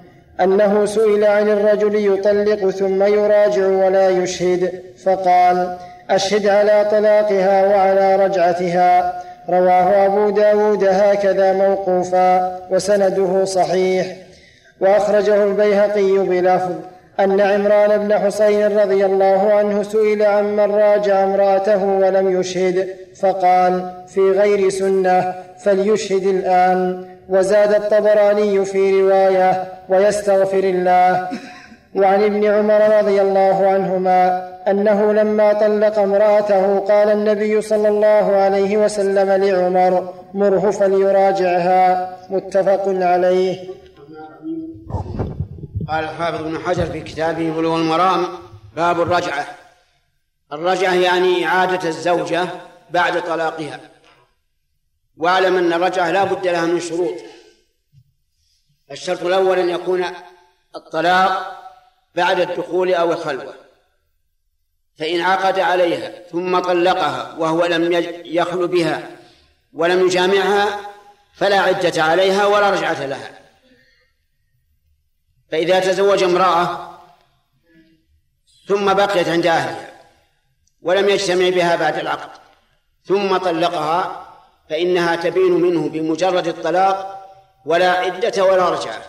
أنه 0.40 0.86
سئل 0.86 1.24
عن 1.24 1.48
الرجل 1.48 1.94
يطلق 1.94 2.70
ثم 2.70 3.02
يراجع 3.02 3.66
ولا 3.66 4.08
يشهد 4.08 4.82
فقال 5.04 5.76
أشهد 6.10 6.46
على 6.46 6.86
طلاقها 6.90 7.66
وعلى 7.66 8.16
رجعتها. 8.16 9.22
رواه 9.48 10.06
أبو 10.06 10.30
داود 10.30 10.84
هكذا 10.84 11.52
موقوفا 11.52 12.58
وسنده 12.70 13.44
صحيح. 13.44 14.06
وأخرجه 14.80 15.44
البيهقي 15.44 16.18
بلفظ 16.18 16.72
أن 17.20 17.40
عمران 17.40 17.98
بن 17.98 18.18
حسين 18.18 18.78
رضي 18.78 19.04
الله 19.04 19.52
عنه 19.52 19.82
سئل 19.82 20.22
عمن 20.22 20.70
راجع 20.70 21.24
امرأته 21.24 21.84
ولم 21.84 22.40
يشهد 22.40 22.88
فقال 23.20 23.90
في 24.08 24.20
غير 24.20 24.68
سنة. 24.68 25.34
فليشهد 25.64 26.26
الآن. 26.26 27.06
وزاد 27.28 27.74
الطبراني 27.74 28.64
في 28.64 29.02
رواية 29.02 29.72
ويستغفر 29.88 30.64
الله. 30.64 31.28
وعن 31.94 32.22
ابن 32.22 32.44
عمر 32.44 32.98
رضي 32.98 33.20
الله 33.20 33.66
عنهما 33.66 34.50
أنه 34.68 35.12
لما 35.12 35.52
طلق 35.52 35.98
امرأته 35.98 36.78
قال 36.78 37.10
النبي 37.10 37.62
صلى 37.62 37.88
الله 37.88 38.36
عليه 38.36 38.76
وسلم 38.76 39.44
لعمر 39.44 40.14
مره 40.34 40.70
فليراجعها. 40.70 42.16
متفق 42.30 42.84
عليه. 42.86 43.70
قال 45.88 46.04
الحافظ 46.04 46.40
ابن 46.40 46.58
حجر 46.58 46.86
في 46.86 47.00
كتابه 47.00 47.50
بلوغ 47.56 47.76
المرام 47.76 48.26
باب 48.76 49.00
الرجعة. 49.00 49.44
الرجعة 50.52 50.94
يعني 50.94 51.46
اعاده 51.46 51.88
الزوجة 51.88 52.44
بعد 52.90 53.22
طلاقها. 53.22 53.80
واعلم 55.20 55.56
أن 55.56 55.72
الرجعة 55.72 56.10
لا 56.10 56.24
بد 56.24 56.46
لها 56.46 56.66
من 56.66 56.80
شروط. 56.80 57.14
الشرط 58.90 59.22
الأول 59.22 59.58
أن 59.58 59.68
يكون 59.68 60.04
الطلاق 60.76 61.60
بعد 62.14 62.40
الدخول 62.40 62.94
أو 62.94 63.12
الخلوة. 63.12 63.54
فإن 64.98 65.20
عقد 65.20 65.58
عليها 65.58 66.22
ثم 66.30 66.58
طلقها 66.58 67.34
وهو 67.38 67.66
لم 67.66 67.92
يخل 68.24 68.68
بها 68.68 69.10
ولم 69.72 70.06
يجامعها 70.06 70.80
فلا 71.34 71.60
عدة 71.60 72.02
عليها 72.02 72.46
ولا 72.46 72.70
رجعة 72.70 73.06
لها. 73.06 73.40
فإذا 75.50 75.80
تزوج 75.80 76.22
امرأة 76.22 76.98
ثم 78.68 78.94
بقيت 78.94 79.28
عند 79.28 79.46
أهلها 79.46 79.90
ولم 80.82 81.08
يجتمع 81.08 81.48
بها 81.48 81.76
بعد 81.76 81.98
العقد 81.98 82.40
ثم 83.04 83.36
طلقها 83.36 84.29
فإنها 84.70 85.16
تبين 85.16 85.52
منه 85.52 85.88
بمجرد 85.88 86.48
الطلاق 86.48 87.26
ولا 87.66 87.90
عدة 87.90 88.44
ولا 88.44 88.68
رجعة. 88.70 89.02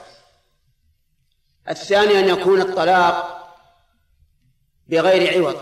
الثاني 1.70 2.20
أن 2.20 2.30
يكون 2.30 2.62
الطلاق 2.62 3.38
بغير 4.88 5.38
عوض 5.38 5.58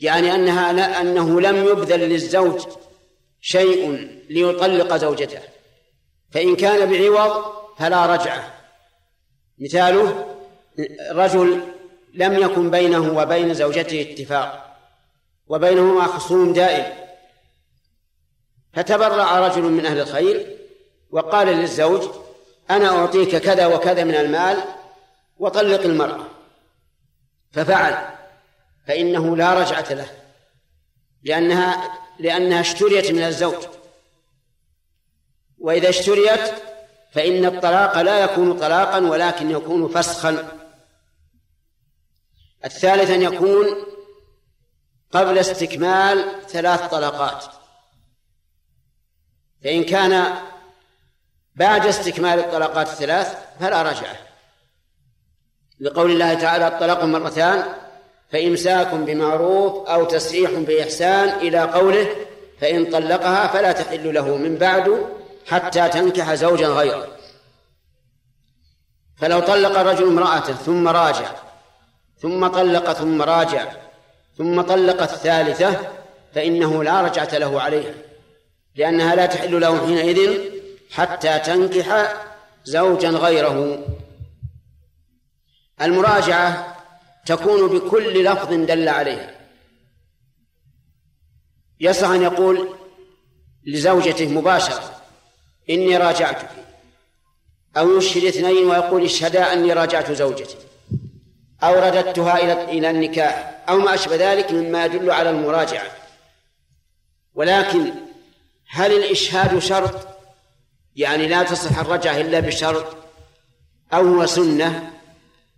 يعني 0.00 0.34
أنها 0.34 1.00
أنه 1.00 1.40
لم 1.40 1.64
يبذل 1.66 2.00
للزوج 2.00 2.66
شيء 3.40 3.90
ليطلق 4.30 4.96
زوجته 4.96 5.40
فإن 6.30 6.56
كان 6.56 6.90
بعوض 6.90 7.44
فلا 7.78 8.06
رجعة. 8.06 8.54
مثاله 9.58 10.36
رجل 11.10 11.60
لم 12.14 12.38
يكن 12.38 12.70
بينه 12.70 13.18
وبين 13.18 13.54
زوجته 13.54 14.00
اتفاق 14.00 14.76
وبينهما 15.46 16.06
خصوم 16.06 16.52
دائم. 16.52 17.03
فتبرع 18.74 19.38
رجل 19.48 19.62
من 19.62 19.86
أهل 19.86 20.00
الخير 20.00 20.58
وقال 21.10 21.46
للزوج 21.46 22.10
أنا 22.70 22.88
أعطيك 22.88 23.36
كذا 23.36 23.66
وكذا 23.66 24.04
من 24.04 24.14
المال 24.14 24.64
وطلق 25.38 25.80
المرأة. 25.80 26.26
ففعل 27.52 27.96
فإنه 28.88 29.36
لا 29.36 29.54
رجعة 29.54 29.92
له 29.92 30.06
لأنها 31.22 31.98
لأنها 32.18 32.60
اشتريت 32.60 33.10
من 33.10 33.22
الزوج. 33.22 33.64
وإذا 35.58 35.88
اشتريت 35.88 36.54
فإن 37.12 37.44
الطلاق 37.44 38.02
لا 38.02 38.18
يكون 38.18 38.58
طلاقا 38.58 38.98
ولكن 38.98 39.50
يكون 39.50 39.88
فسخا. 39.88 40.48
الثالث 42.64 43.10
أن 43.10 43.22
يكون 43.22 43.66
قبل 45.12 45.38
استكمال 45.38 46.24
ثلاث 46.48 46.90
طلقات 46.90 47.44
فإن 49.64 49.84
كان 49.84 50.34
بعد 51.54 51.86
استكمال 51.86 52.38
الطلقات 52.38 52.88
الثلاث 52.88 53.36
فلا 53.60 53.82
رجعة. 53.82 54.16
لقول 55.80 56.10
الله 56.10 56.34
تعالى 56.34 56.68
الطلاق 56.68 57.04
مرتان 57.04 57.64
فإمساك 58.32 58.94
بمعروف 58.94 59.88
أو 59.88 60.04
تسريح 60.04 60.50
بإحسان 60.50 61.28
إلى 61.28 61.60
قوله 61.60 62.08
فإن 62.60 62.84
طلقها 62.84 63.46
فلا 63.46 63.72
تحل 63.72 64.14
له 64.14 64.36
من 64.36 64.56
بعد 64.56 65.06
حتى 65.46 65.88
تنكح 65.88 66.34
زوجا 66.34 66.68
غيره. 66.68 67.06
فلو 69.16 69.40
طلق 69.40 69.78
الرجل 69.78 70.06
امرأته 70.06 70.54
ثم 70.54 70.88
راجع 70.88 71.30
ثم 72.18 72.46
طلق 72.46 72.92
ثم 72.92 73.22
راجع 73.22 73.72
ثم 74.38 74.60
طلق 74.60 75.02
الثالثة 75.02 75.80
فإنه 76.34 76.84
لا 76.84 77.00
رجعة 77.00 77.38
له 77.38 77.62
عليها. 77.62 77.94
لأنها 78.76 79.14
لا 79.14 79.26
تحل 79.26 79.60
له 79.60 79.86
حينئذ 79.86 80.40
حتى 80.90 81.38
تنكح 81.38 82.14
زوجا 82.64 83.08
غيره. 83.08 83.86
المراجعة 85.82 86.76
تكون 87.26 87.78
بكل 87.78 88.24
لفظ 88.24 88.48
دل 88.48 88.88
عليها. 88.88 89.30
يصح 91.80 92.08
أن 92.08 92.22
يقول 92.22 92.68
لزوجته 93.66 94.28
مباشرة 94.28 95.00
إني 95.70 95.96
راجعتك. 95.96 96.50
أو 97.76 97.98
يشهد 97.98 98.24
اثنين 98.24 98.70
ويقول 98.70 99.04
اشهدا 99.04 99.52
أني 99.52 99.72
راجعت 99.72 100.12
زوجتي. 100.12 100.56
أو 101.62 101.74
رددتها 101.74 102.38
إلى 102.38 102.64
إلى 102.64 102.90
النكاح. 102.90 103.64
أو 103.68 103.78
ما 103.78 103.94
أشبه 103.94 104.32
ذلك 104.32 104.52
مما 104.52 104.84
يدل 104.84 105.10
على 105.10 105.30
المراجعة. 105.30 105.86
ولكن 107.34 108.03
هل 108.74 108.92
الإشهاد 108.92 109.58
شرط؟ 109.58 110.08
يعني 110.96 111.26
لا 111.26 111.42
تصح 111.42 111.78
الرجعة 111.78 112.20
إلا 112.20 112.40
بشرط 112.40 112.86
أو 113.92 114.06
هو 114.06 114.26
سنة؟ 114.26 114.90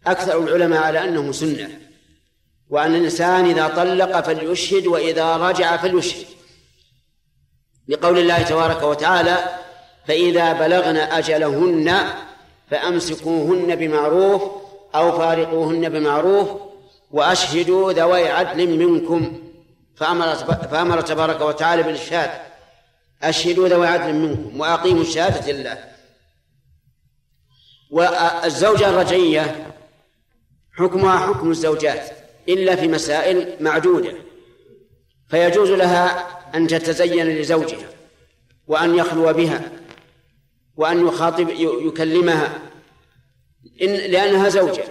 أكثر 0.07 0.39
العلماء 0.39 0.83
على 0.83 1.05
أنه 1.05 1.33
سنة. 1.33 1.69
وأن 2.71 2.95
الإنسان 2.95 3.45
إذا 3.45 3.69
طلق 3.69 4.21
فليشهد 4.21 4.87
وإذا 4.87 5.37
رجع 5.37 5.77
فليشهد. 5.77 6.27
لقول 7.89 8.19
الله 8.19 8.43
تبارك 8.43 8.83
وتعالى 8.83 9.37
فإذا 10.07 10.53
بلغن 10.53 10.97
أجلهن 10.97 12.01
فأمسكوهن 12.71 13.77
بمعروف 13.77 14.43
أو 14.95 15.19
فارقوهن 15.19 15.89
بمعروف 15.89 16.49
وأشهدوا 17.11 17.93
ذوي 17.93 18.29
عدل 18.29 18.79
منكم. 18.79 19.43
فأمر 19.97 20.35
فأمر 20.71 21.01
تبارك 21.01 21.41
وتعالى 21.41 21.83
بالإشهاد. 21.83 22.31
أشهدوا 23.23 23.69
ذوي 23.69 23.87
عدل 23.87 24.15
منكم 24.15 24.61
وأقيموا 24.61 25.03
الشهادة 25.03 25.53
لله 25.53 25.79
والزوجة 27.91 28.89
الرجعية 28.89 29.73
حكمها 30.73 31.19
حكم 31.19 31.51
الزوجات 31.51 32.11
إلا 32.49 32.77
في 32.77 32.89
مسائل 32.89 33.57
معدودة. 33.61 34.13
فيجوز 35.29 35.71
لها 35.71 36.29
أن 36.55 36.67
تتزين 36.67 37.29
لزوجها 37.29 37.89
وأن 38.67 38.95
يخلو 38.95 39.33
بها 39.33 39.73
وأن 40.77 41.07
يخاطب 41.07 41.49
يكلمها 41.59 42.59
إن 43.83 43.89
لأنها 43.89 44.49
زوجة. 44.49 44.85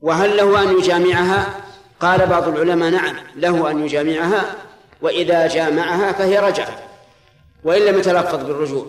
وهل 0.00 0.36
له 0.36 0.62
أن 0.62 0.78
يجامعها؟ 0.78 1.60
قال 2.00 2.26
بعض 2.26 2.48
العلماء 2.48 2.90
نعم 2.90 3.16
له 3.36 3.70
أن 3.70 3.84
يجامعها 3.84 4.56
وإذا 5.02 5.46
جامعها 5.46 6.12
فهي 6.12 6.38
رجعة 6.38 6.89
وإن 7.64 7.82
لم 7.82 7.98
يتلفظ 7.98 8.44
بالرجوع. 8.44 8.86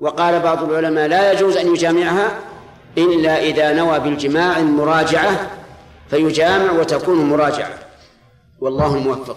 وقال 0.00 0.40
بعض 0.40 0.62
العلماء 0.62 1.06
لا 1.08 1.32
يجوز 1.32 1.56
أن 1.56 1.74
يجامعها 1.74 2.28
إلا 2.98 3.42
إذا 3.42 3.72
نوى 3.72 3.98
بالجماع 3.98 4.58
المراجعة 4.58 5.50
فيجامع 6.10 6.72
وتكون 6.72 7.16
مراجعة. 7.16 7.70
والله 8.60 8.94
الموفق 8.94 9.36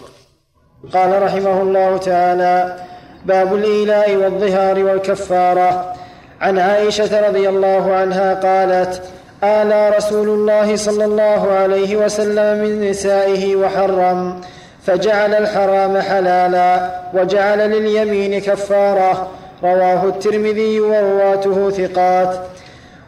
قال 0.93 1.23
رحمه 1.23 1.61
الله 1.61 1.97
تعالى 1.97 2.85
باب 3.25 3.55
الإيلاء 3.55 4.15
والظهار 4.15 4.83
والكفارة. 4.83 5.93
عن 6.41 6.59
عائشة 6.59 7.27
رضي 7.27 7.49
الله 7.49 7.93
عنها 7.93 8.33
قالت 8.33 9.03
آلى 9.43 9.97
رسول 9.97 10.29
الله 10.29 10.75
صلى 10.75 11.05
الله 11.05 11.51
عليه 11.51 11.95
وسلم 11.95 12.63
من 12.63 12.89
نسائه 12.89 13.55
وحرم. 13.55 14.41
فجعل 14.87 15.33
الحرام 15.35 16.01
حلالا 16.01 16.89
وجعل 17.13 17.57
لليمين 17.57 18.41
كفاره 18.41 19.27
رواه 19.63 20.03
الترمذي 20.03 20.79
ورواته 20.79 21.69
ثقات. 21.69 22.37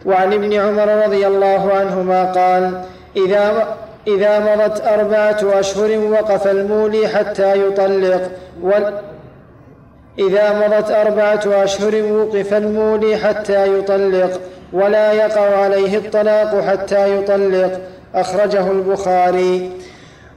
وعن 0.06 0.34
ابن 0.34 0.54
عمر 0.54 1.06
رضي 1.06 1.28
الله 1.28 1.74
عنهما 1.74 2.32
قال 2.32 2.82
إذا 3.18 3.68
إذا 4.08 4.40
مضت 4.40 4.88
أربعة 4.88 5.60
أشهر 5.60 5.98
وقف 5.98 6.48
المولي 6.48 7.08
حتى 7.08 7.68
يطلق 7.68 8.22
إذا 10.20 10.68
مضت 10.68 10.92
أربعة 10.92 11.64
أشهر 11.64 12.04
وقف 12.04 12.54
المولي 12.54 13.18
حتى 13.18 13.78
يطلق 13.78 14.40
ولا 14.74 15.14
يقع 15.14 15.56
عليه 15.56 15.98
الطلاق 15.98 16.62
حتى 16.62 17.18
يطلق. 17.18 17.80
أخرجه 18.16 18.72
البخاري. 18.72 19.72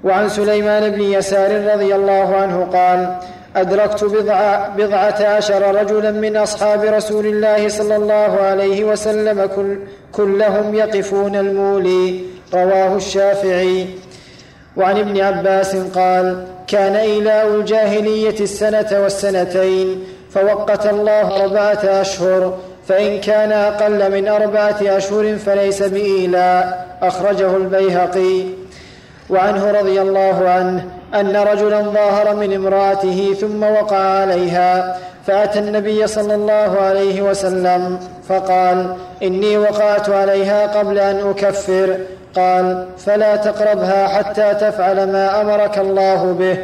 وعن 0.04 0.28
سليمان 0.28 0.90
بن 0.90 1.00
يسار 1.00 1.74
رضي 1.74 1.94
الله 1.94 2.36
عنه 2.36 2.68
قال 2.72 3.16
أدركت 3.56 4.04
بضع 4.04 4.68
بضعة 4.68 5.26
عشر 5.26 5.74
رجلا 5.74 6.10
من 6.10 6.36
أصحاب 6.36 6.82
رسول 6.82 7.26
الله 7.26 7.68
صلى 7.68 7.96
الله 7.96 8.38
عليه 8.40 8.84
وسلم 8.84 9.46
كل 9.56 9.78
كلهم 10.12 10.74
يقفون 10.74 11.36
المولي 11.36 12.20
رواه 12.54 12.96
الشافعي. 12.96 13.86
وعن 14.76 14.98
ابن 14.98 15.20
عباس 15.20 15.76
قال 15.76 16.46
كان 16.66 16.96
إيلاء 16.96 17.46
الجاهلية 17.46 18.40
السنة 18.40 19.00
والسنتين 19.02 20.04
فوقت 20.30 20.86
الله 20.86 21.44
أربعة 21.44 21.82
أشهر 21.84 22.58
فإن 22.88 23.20
كان 23.20 23.52
أقل 23.52 24.12
من 24.12 24.28
أربعة 24.28 24.78
أشهر 24.82 25.36
فليس 25.36 25.82
بإيلاء. 25.82 26.86
أخرجه 27.02 27.56
البيهقي. 27.56 28.62
وعنه 29.32 29.70
رضي 29.70 30.00
الله 30.00 30.48
عنه 30.48 30.84
أن 31.14 31.36
رجلا 31.36 31.80
ظاهر 31.82 32.34
من 32.34 32.52
امرأته 32.52 33.34
ثم 33.40 33.62
وقع 33.62 33.96
عليها 33.96 34.96
فأتى 35.26 35.58
النبي 35.58 36.06
صلى 36.06 36.34
الله 36.34 36.80
عليه 36.80 37.22
وسلم 37.22 37.98
فقال 38.28 38.96
إني 39.22 39.58
وقعت 39.58 40.10
عليها 40.10 40.78
قبل 40.78 40.98
أن 40.98 41.30
أكفر. 41.30 41.96
قال 42.36 42.86
فلا 42.98 43.36
تقربها 43.36 44.08
حتى 44.08 44.54
تفعل 44.54 45.12
ما 45.12 45.40
أمرك 45.40 45.78
الله 45.78 46.32
به. 46.32 46.56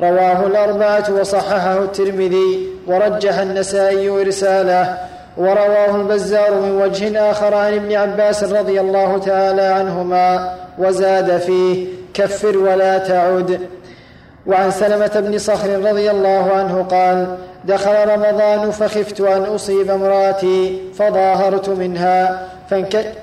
رواه 0.00 0.46
الأربعة 0.46 1.04
وصححه 1.20 1.78
الترمذي 1.78 2.68
ورجح 2.86 3.38
النسائي 3.38 4.08
إرساله 4.08 4.98
ورواه 5.36 5.96
البزار 5.96 6.54
من 6.54 6.82
وجه 6.82 7.30
آخر 7.30 7.54
عن 7.54 7.74
ابن 7.74 7.92
عباس 7.92 8.44
رضي 8.44 8.80
الله 8.80 9.18
تعالى 9.18 9.62
عنهما 9.62 10.54
وزاد 10.78 11.38
فيه 11.38 12.01
كفر 12.14 12.58
ولا 12.58 12.98
تعد. 12.98 13.68
وعن 14.46 14.70
سلمة 14.70 15.20
بن 15.20 15.38
صخر 15.38 15.90
رضي 15.90 16.10
الله 16.10 16.52
عنه 16.52 16.82
قال 16.82 17.38
دخل 17.64 18.08
رمضان 18.08 18.70
فخفت 18.70 19.20
أن 19.20 19.42
أصيب 19.42 19.90
امرأتي 19.90 20.82
فظاهرت 20.98 21.68
منها 21.68 22.48
فانك 22.70 23.14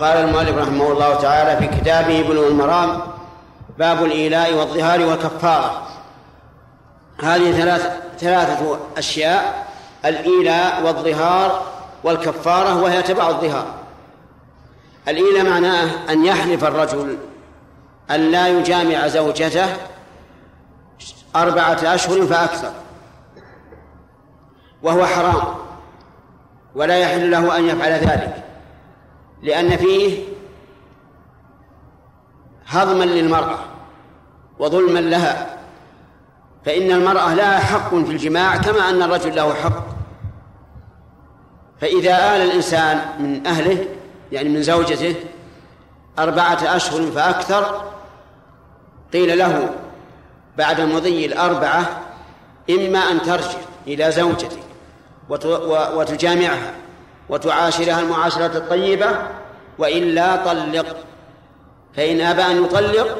قال 0.00 0.16
المؤلف 0.16 0.58
رحمه 0.58 0.92
الله 0.92 1.14
تعالى 1.14 1.56
في 1.56 1.80
كتابه 1.80 2.22
بلوغ 2.22 2.48
المرام 2.48 3.00
باب 3.78 4.04
الإيلاء 4.04 4.54
والظهار 4.54 5.00
والكفارة 5.00 5.82
هذه 7.22 7.52
ثلاث 7.52 7.90
ثلاثة 8.18 8.78
أشياء 8.96 9.66
الإيلاء 10.04 10.82
والظهار 10.84 11.62
والكفارة 12.04 12.82
وهي 12.82 13.02
تبع 13.02 13.28
الظهار. 13.28 13.66
الإيلاء 15.08 15.44
معناه 15.44 15.90
أن 16.10 16.24
يحلف 16.24 16.64
الرجل 16.64 17.18
أن 18.10 18.20
لا 18.20 18.48
يجامع 18.48 19.08
زوجته 19.08 19.66
أربعة 21.36 21.94
أشهر 21.94 22.26
فأكثر. 22.26 22.72
وهو 24.82 25.06
حرام. 25.06 25.54
ولا 26.74 26.98
يحل 26.98 27.30
له 27.30 27.58
أن 27.58 27.64
يفعل 27.64 27.92
ذلك. 27.92 28.44
لأن 29.42 29.76
فيه 29.76 30.24
هضما 32.66 33.04
للمرأة 33.04 33.58
وظلما 34.58 34.98
لها. 34.98 35.58
فإن 36.64 36.90
المرأة 36.90 37.34
لها 37.34 37.58
حق 37.58 37.88
في 37.88 38.12
الجماع 38.12 38.56
كما 38.56 38.90
أن 38.90 39.02
الرجل 39.02 39.36
له 39.36 39.54
حق. 39.54 39.86
فإذا 41.80 42.36
آل 42.36 42.40
الإنسان 42.40 43.00
من 43.18 43.46
أهله 43.46 43.86
يعني 44.32 44.48
من 44.48 44.62
زوجته 44.62 45.14
أربعة 46.18 46.76
أشهر 46.76 47.10
فأكثر. 47.10 47.82
قيل 49.12 49.38
له 49.38 49.70
بعد 50.58 50.80
مضي 50.80 51.26
الأربعة 51.26 52.00
إما 52.70 52.98
أن 52.98 53.22
ترجع 53.22 53.58
إلى 53.86 54.10
زوجتك 54.10 54.58
وتجامعها 55.94 56.74
وتعاشرها 57.28 58.00
المعاشرة 58.00 58.58
الطيبة 58.58 59.08
وإلا 59.78 60.36
طلق. 60.36 60.96
فإن 61.96 62.20
أبى 62.20 62.42
أن 62.42 62.64
يطلق 62.64 63.18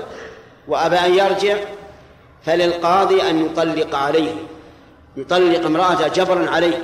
وأبى 0.68 0.96
أن 0.96 1.14
يرجع 1.14 1.56
فللقاضي 2.44 3.22
أن 3.22 3.46
يطلق 3.46 3.96
عليه 3.96 4.34
يطلق 5.16 5.66
امرأته 5.66 6.08
جبرا 6.08 6.50
عليه 6.50 6.78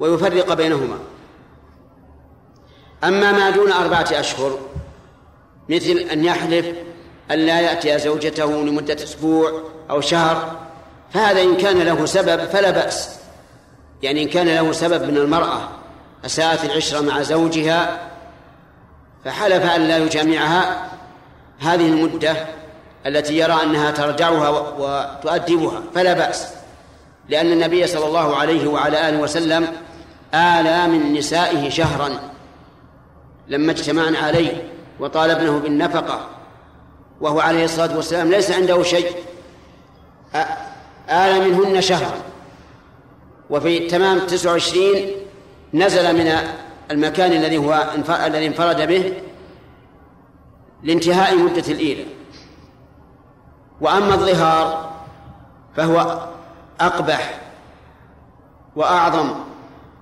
ويفرق 0.00 0.54
بينهما. 0.54 0.98
أما 3.04 3.32
ما 3.32 3.50
دون 3.50 3.72
أربعة 3.72 4.06
أشهر 4.10 4.58
مثل 5.68 5.90
أن 6.12 6.24
يحلف 6.24 6.66
أن 7.30 7.38
لا 7.38 7.60
يأتي 7.60 7.98
زوجته 7.98 8.64
لمدة 8.64 8.94
أسبوع 8.94 9.62
أو 9.90 10.00
شهر 10.00 10.56
فهذا 11.12 11.42
إن 11.42 11.56
كان 11.56 11.78
له 11.78 12.06
سبب 12.06 12.44
فلا 12.44 12.70
بأس. 12.70 13.08
يعني 14.02 14.22
إن 14.22 14.28
كان 14.28 14.48
له 14.48 14.72
سبب 14.72 15.10
من 15.10 15.16
المرأة 15.16 15.68
أساءت 16.26 16.64
العشرة 16.64 17.00
مع 17.00 17.22
زوجها 17.22 18.00
فحلف 19.24 19.64
أن 19.64 19.80
لا 19.80 19.98
يجامعها 19.98 20.90
هذه 21.60 21.86
المدة 21.86 22.36
التي 23.06 23.38
يرى 23.38 23.62
أنها 23.62 23.90
ترجعها 23.90 24.48
وتؤدبها 24.48 25.82
فلا 25.94 26.12
بأس. 26.12 26.48
لأن 27.28 27.52
النبي 27.52 27.86
صلى 27.86 28.06
الله 28.06 28.36
عليه 28.36 28.68
وعلى 28.68 29.08
آله 29.08 29.18
وسلم 29.18 29.68
آلى 30.34 30.86
من 30.86 31.12
نسائه 31.12 31.70
شهرا 31.70 32.10
لما 33.48 33.72
اجتمعنا 33.72 34.18
عليه. 34.18 34.71
وطال 35.00 35.30
ابنه 35.30 35.58
بالنفقة 35.58 36.28
وهو 37.20 37.40
عليه 37.40 37.64
الصلاة 37.64 37.96
والسلام 37.96 38.30
ليس 38.30 38.50
عنده 38.50 38.82
شيء. 38.82 39.16
آل 41.08 41.50
منهن 41.50 41.80
شهرا 41.80 42.14
وفي 43.50 43.78
تمام 43.78 44.18
تسع 44.18 44.50
وعشرين 44.50 45.10
نزل 45.74 46.16
من 46.16 46.38
المكان 46.90 47.32
الذي 47.32 47.56
هو 47.56 47.86
الذي 48.26 48.46
انفرد 48.46 48.88
به 48.88 49.14
لانتهاء 50.82 51.36
مدة 51.36 51.72
الإيلة. 51.72 52.04
وأما 53.80 54.14
الظهار 54.14 54.92
فهو 55.76 56.28
أقبح 56.80 57.40
وأعظم 58.76 59.34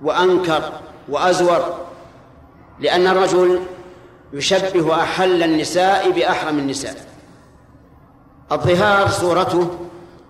وأنكر 0.01 0.71
وأزور 1.09 1.85
لأن 2.79 3.07
الرجل 3.07 3.61
يشبه 4.33 5.01
أحل 5.03 5.43
النساء 5.43 6.11
بأحرم 6.11 6.59
النساء. 6.59 7.11
الظهار 8.51 9.07
صورته 9.07 9.89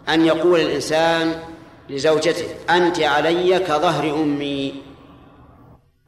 أن 0.10 0.26
يقول 0.26 0.60
الإنسان 0.60 1.44
لزوجته 1.90 2.46
أنت 2.70 3.00
علي 3.00 3.60
كظهر 3.60 4.14
أمي 4.16 4.84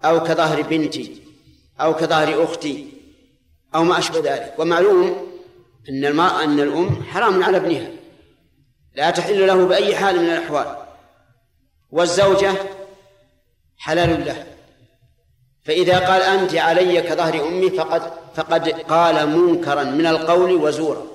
أو 0.05 0.23
كظهر 0.23 0.61
بنتي 0.61 1.21
أو 1.81 1.93
كظهر 1.93 2.43
أختي 2.43 2.87
أو 3.75 3.83
ما 3.83 3.97
أشبه 3.97 4.19
ذلك. 4.19 4.55
ومعلوم 4.57 5.27
أن 5.89 6.05
المرأة 6.05 6.43
أن 6.43 6.59
الأم 6.59 7.03
حرام 7.03 7.43
على 7.43 7.57
ابنها 7.57 7.89
لا 8.95 9.09
تحل 9.11 9.47
له 9.47 9.65
بأي 9.65 9.95
حال 9.95 10.19
من 10.19 10.29
الأحوال. 10.29 10.77
والزوجة 11.91 12.53
حلال 13.77 14.25
له 14.25 14.52
فإذا 15.65 15.99
قال 15.99 16.21
أنت 16.21 16.55
علي 16.55 17.01
كظهر 17.01 17.47
أمي 17.47 17.69
فقد 17.69 18.13
فقد 18.35 18.69
قال 18.69 19.29
منكرا 19.29 19.83
من 19.83 20.05
القول 20.05 20.51
وزورا. 20.51 21.05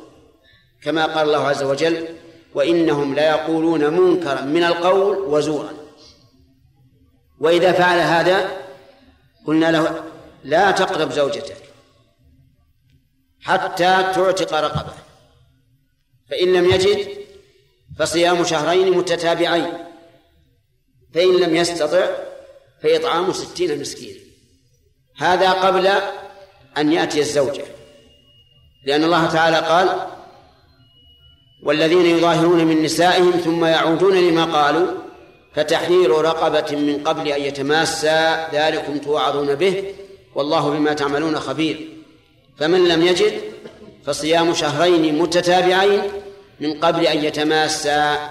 كما 0.83 1.07
قال 1.07 1.27
الله 1.27 1.49
عز 1.49 1.63
وجل 1.63 2.09
وإنهم 2.55 3.15
ليقولون 3.15 3.91
منكرا 3.91 4.41
من 4.41 4.65
القول 4.65 5.17
وزورا. 5.19 5.73
وإذا 7.41 7.73
فعل 7.73 7.99
هذا 7.99 8.51
قلنا 9.47 9.71
له 9.71 10.05
لا 10.45 10.71
تقرب 10.71 11.13
زوجتك 11.13 11.57
حتى 13.41 14.13
تعتق 14.15 14.55
رقبة. 14.55 14.95
فإن 16.31 16.53
لم 16.53 16.65
يجد 16.65 17.09
فصيام 17.99 18.45
شهرين 18.45 18.99
متتابعين. 18.99 19.73
فإن 21.15 21.37
لم 21.37 21.57
يستطع 21.57 22.07
فإطعام 22.83 23.33
ستين 23.33 23.81
مسكينا. 23.81 24.28
هذا 25.19 25.51
قبل 25.51 25.87
أن 26.79 26.93
يأتي 26.93 27.21
الزوجة 27.21 27.65
لأن 28.85 29.05
الله 29.05 29.27
تعالى 29.27 29.57
قال 29.57 30.07
والذين 31.63 32.07
يظاهرون 32.07 32.65
من 32.65 32.83
نسائهم 32.83 33.31
ثم 33.31 33.65
يعودون 33.65 34.17
لما 34.17 34.45
قالوا 34.45 34.87
فتحرير 35.55 36.11
رقبة 36.11 36.77
من 36.77 37.05
قبل 37.05 37.29
أن 37.29 37.43
يتماسا 37.43 38.49
ذلكم 38.53 38.99
توعظون 38.99 39.55
به 39.55 39.95
والله 40.35 40.71
بما 40.71 40.93
تعملون 40.93 41.41
خبير. 41.41 41.89
فمن 42.59 42.89
لم 42.89 43.03
يجد 43.03 43.41
فصيام 44.07 44.55
شهرين 44.55 45.19
متتابعين 45.19 46.03
من 46.61 46.81
قبل 46.81 47.07
أن 47.07 47.25
يتماسا. 47.25 48.31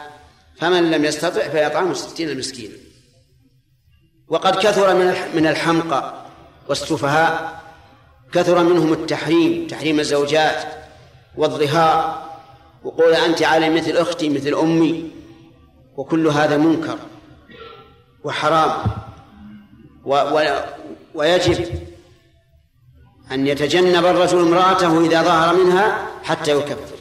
فمن 0.57 0.91
لم 0.91 1.05
يستطع 1.05 1.47
فيطعم 1.47 1.93
ستين 1.93 2.37
مسكينا 2.37 2.75
وقد 4.27 4.55
كثر 4.55 4.95
من 4.95 5.15
من 5.35 5.47
الحمقى. 5.47 6.26
والسفهاء 6.69 7.61
كثر 8.33 8.63
منهم 8.63 8.93
التحريم 8.93 9.67
تحريم 9.67 9.99
الزوجات 9.99 10.63
والظهار 11.37 12.27
وقول 12.83 13.13
أنت 13.13 13.43
علي 13.43 13.69
مثل 13.69 13.91
أختي 13.97 14.29
مثل 14.29 14.53
أمي. 14.53 15.11
وكل 15.97 16.27
هذا 16.27 16.57
منكر 16.57 16.97
وحرام. 18.23 18.71
و 20.05 20.15
و 20.15 20.61
ويجب 21.15 21.65
أن 23.31 23.47
يتجنب 23.47 24.05
الرجل 24.05 24.39
امرأته 24.39 25.05
إذا 25.05 25.21
ظهر 25.21 25.55
منها 25.55 26.07
حتى 26.23 26.51
يكفر. 26.51 26.97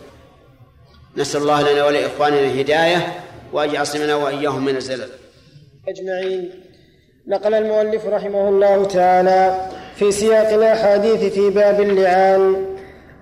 نسأل 1.16 1.42
الله 1.42 1.72
لنا 1.72 1.85
ولإخواننا 1.85 2.40
الهداية 2.40 3.24
وأن 3.52 3.74
يعصمنا 3.74 4.14
وإياهم 4.14 4.64
من 4.64 4.76
الزلل. 4.76 5.11
أجمعين. 5.88 6.65
نقل 7.29 7.55
المؤلف 7.55 8.07
رحمه 8.07 8.49
الله 8.49 8.85
تعالى 8.85 9.55
في 9.97 10.12
سياق 10.12 10.49
الأحاديث 10.49 11.33
في 11.35 11.51
باب 11.51 11.81
اللعان. 11.81 12.65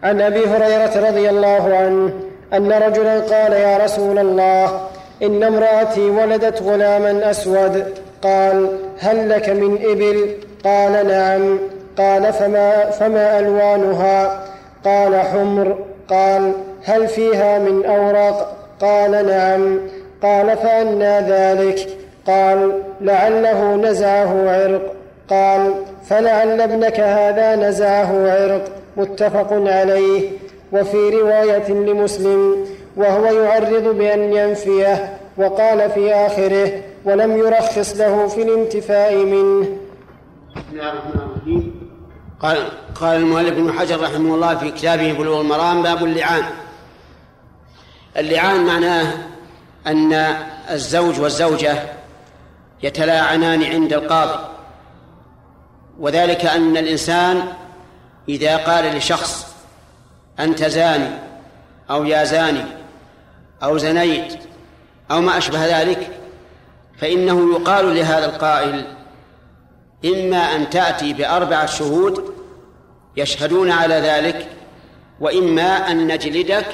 عن 0.02 0.20
أبي 0.20 0.46
هريرة 0.46 1.08
رضي 1.08 1.30
الله 1.30 1.76
عنه 1.76 2.12
أن 2.52 2.72
رجلا 2.72 3.20
قال 3.20 3.52
يا 3.52 3.78
رسول 3.84 4.18
الله 4.18 4.80
إن 5.22 5.42
امرأتي 5.42 6.00
ولدت 6.00 6.62
غلاما 6.62 7.30
أسود. 7.30 7.84
قال 8.22 8.78
هل 8.98 9.30
لك 9.30 9.48
من 9.48 9.78
إبل؟ 9.84 10.36
قال 10.64 11.06
نعم. 11.08 11.58
قال 11.98 12.32
فما, 12.32 12.90
فما 12.90 13.38
ألوانها؟ 13.38 14.44
قال 14.84 15.20
حمر. 15.20 15.78
قال 16.08 16.52
هل 16.84 17.08
فيها 17.08 17.58
من 17.58 17.84
أوراق؟ 17.84 18.56
قال 18.80 19.26
نعم. 19.26 19.80
قال 20.22 20.56
فأنى 20.56 21.20
ذلك. 21.20 22.03
قال 22.26 22.82
لعله 23.00 23.76
نزعه 23.76 24.50
عرق. 24.50 24.94
قال 25.30 25.74
فلعل 26.08 26.60
ابنك 26.60 27.00
هذا 27.00 27.56
نزعه 27.56 28.30
عرق. 28.30 28.64
متفق 28.96 29.48
عليه. 29.52 30.30
وفي 30.72 31.10
رواية 31.10 31.68
لمسلم 31.68 32.66
وهو 32.96 33.24
يعرض 33.24 33.96
بأن 33.98 34.32
ينفيه 34.32 35.18
وقال 35.36 35.90
في 35.90 36.14
آخره 36.14 36.82
ولم 37.04 37.36
يرخص 37.36 37.96
له 37.96 38.26
في 38.26 38.42
الانتفاء 38.42 39.16
منه. 39.16 39.68
قال 42.40 42.58
قال 42.94 43.16
المؤلف 43.16 43.48
ابن 43.48 43.72
حجر 43.72 44.00
رحمه 44.00 44.34
الله 44.34 44.56
في 44.56 44.70
كتابه 44.70 45.12
بلوغ 45.12 45.40
المرام 45.40 45.82
باب 45.82 46.04
اللعان. 46.04 46.42
اللعان 48.16 48.66
معناه 48.66 49.12
أن 49.86 50.12
الزوج 50.70 51.20
والزوجة 51.20 51.74
يتلاعنان 52.84 53.62
عند 53.62 53.92
القاضي. 53.92 54.44
وذلك 55.98 56.46
أن 56.46 56.76
الإنسان 56.76 57.52
إذا 58.28 58.56
قال 58.56 58.96
لشخص 58.96 59.46
أنت 60.40 60.64
زاني 60.64 61.10
أو 61.90 62.04
يا 62.04 62.24
زاني 62.24 62.64
أو 63.62 63.78
زنيت 63.78 64.34
أو 65.10 65.20
ما 65.20 65.38
أشبه 65.38 65.80
ذلك 65.80 66.10
فإنه 66.98 67.52
يقال 67.52 67.94
لهذا 67.94 68.24
القائل 68.24 68.84
إما 70.04 70.56
أن 70.56 70.70
تأتي 70.70 71.12
بأربعة 71.12 71.66
شهود 71.66 72.34
يشهدون 73.16 73.70
على 73.70 73.94
ذلك 73.94 74.48
وإما 75.20 75.90
أن 75.90 76.06
نجلدك 76.06 76.66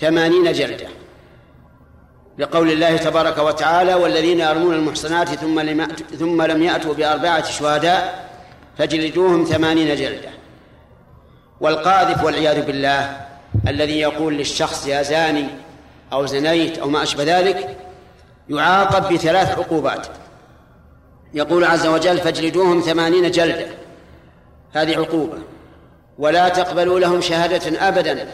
ثمانين 0.00 0.52
جلدة. 0.52 0.95
لقول 2.38 2.70
الله 2.70 2.96
تبارك 2.96 3.38
وتعالى 3.38 3.94
والذين 3.94 4.40
يرمون 4.40 4.74
المحصنات 4.74 5.28
ثم 5.28 5.60
لم 5.60 5.88
ثم 6.18 6.42
لم 6.42 6.62
يأتوا 6.62 6.94
بأربعة 6.94 7.44
شهداء 7.50 8.28
فجلدوهم 8.78 9.44
ثمانين 9.44 9.96
جلدة. 9.96 10.28
والقاذف 11.60 12.24
والعياذ 12.24 12.66
بالله 12.66 13.26
الذي 13.68 14.00
يقول 14.00 14.34
للشخص 14.34 14.86
يا 14.86 15.02
زاني 15.02 15.46
أو 16.12 16.26
زنيت 16.26 16.78
أو 16.78 16.88
ما 16.88 17.02
أشبه 17.02 17.38
ذلك 17.38 17.76
يعاقب 18.48 19.12
بثلاث 19.12 19.58
عقوبات. 19.58 20.06
يقول 21.34 21.64
عز 21.64 21.86
وجل 21.86 22.18
فاجلدوهم 22.18 22.80
ثمانين 22.80 23.30
جلدة. 23.30 23.66
هذه 24.72 24.96
عقوبة. 24.96 25.38
ولا 26.18 26.48
تقبلوا 26.48 27.00
لهم 27.00 27.20
شهادة 27.20 27.88
أبدا. 27.88 28.28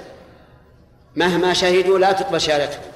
مهما 1.16 1.52
شهدوا 1.52 1.98
لا 1.98 2.12
تقبل 2.12 2.40
شهادتهم. 2.40 2.91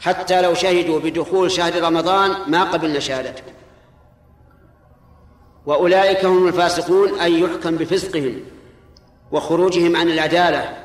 حتى 0.00 0.42
لو 0.42 0.54
شهدوا 0.54 1.00
بدخول 1.00 1.50
شهر 1.50 1.82
رمضان 1.82 2.36
ما 2.46 2.64
قبلنا 2.64 3.00
شهادتهم 3.00 3.54
وأولئك 5.66 6.24
هم 6.24 6.48
الفاسقون 6.48 7.20
أي 7.20 7.40
يحكم 7.40 7.76
بفسقهم 7.76 8.40
وخروجهم 9.32 9.96
عن 9.96 10.08
العدالة. 10.08 10.76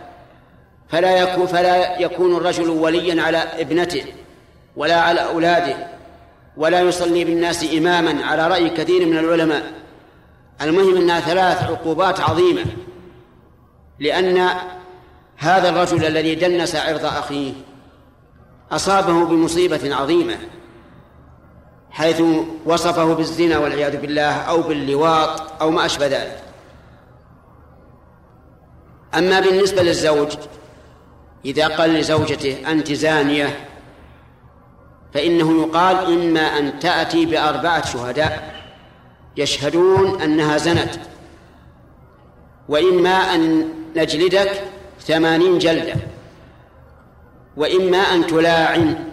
فلا 0.90 1.18
يكون 1.18 1.48
فلا 1.48 2.00
يكون 2.00 2.36
الرجل 2.36 2.70
وليا 2.70 3.22
على 3.22 3.38
ابنته 3.38 4.06
ولا 4.76 5.02
على 5.02 5.26
أولاده 5.26 5.88
ولا 6.58 6.82
يصلي 6.82 7.24
بالناس 7.24 7.74
إماما 7.74 8.26
على 8.26 8.48
رأي 8.48 8.70
كثير 8.70 9.06
من 9.06 9.18
العلماء. 9.18 9.64
المهم 10.62 10.96
أنها 10.96 11.20
ثلاث 11.20 11.64
عقوبات 11.64 12.20
عظيمة. 12.20 12.66
لأن 14.00 14.50
هذا 15.38 15.70
الرجل 15.70 16.06
الذي 16.06 16.36
دنس 16.36 16.76
عرض 16.76 17.06
أخيه 17.06 17.54
أصابه 18.76 19.26
بمصيبة 19.26 19.96
عظيمة 19.96 20.38
حيث 21.92 22.22
وصفه 22.66 23.14
بالزنا 23.14 23.58
والعياذ 23.58 23.98
بالله 23.98 24.32
أو 24.32 24.62
باللواط 24.62 25.62
أو 25.62 25.72
ما 25.72 25.86
أشبه 25.86 26.08
ذلك. 26.08 26.44
أما 29.16 29.40
بالنسبة 29.40 29.84
للزوج 29.84 30.34
إذا 31.46 31.68
قال 31.68 31.94
لزوجته 31.94 32.72
أنت 32.72 32.94
زانية 32.94 33.68
فإنه 35.14 35.62
يقال 35.62 35.96
إما 35.96 36.42
أن 36.42 36.80
تأتي 36.80 37.26
بأربعة 37.26 37.86
شهداء 37.86 38.54
يشهدون 39.38 40.22
أنها 40.22 40.58
زنت 40.58 41.00
وإما 42.70 43.36
أن 43.36 43.70
نجلدك 43.96 44.64
ثمانين 45.00 45.58
جلدة. 45.58 46.13
وإما 47.58 47.98
أن 47.98 48.28
تلاعن. 48.28 49.12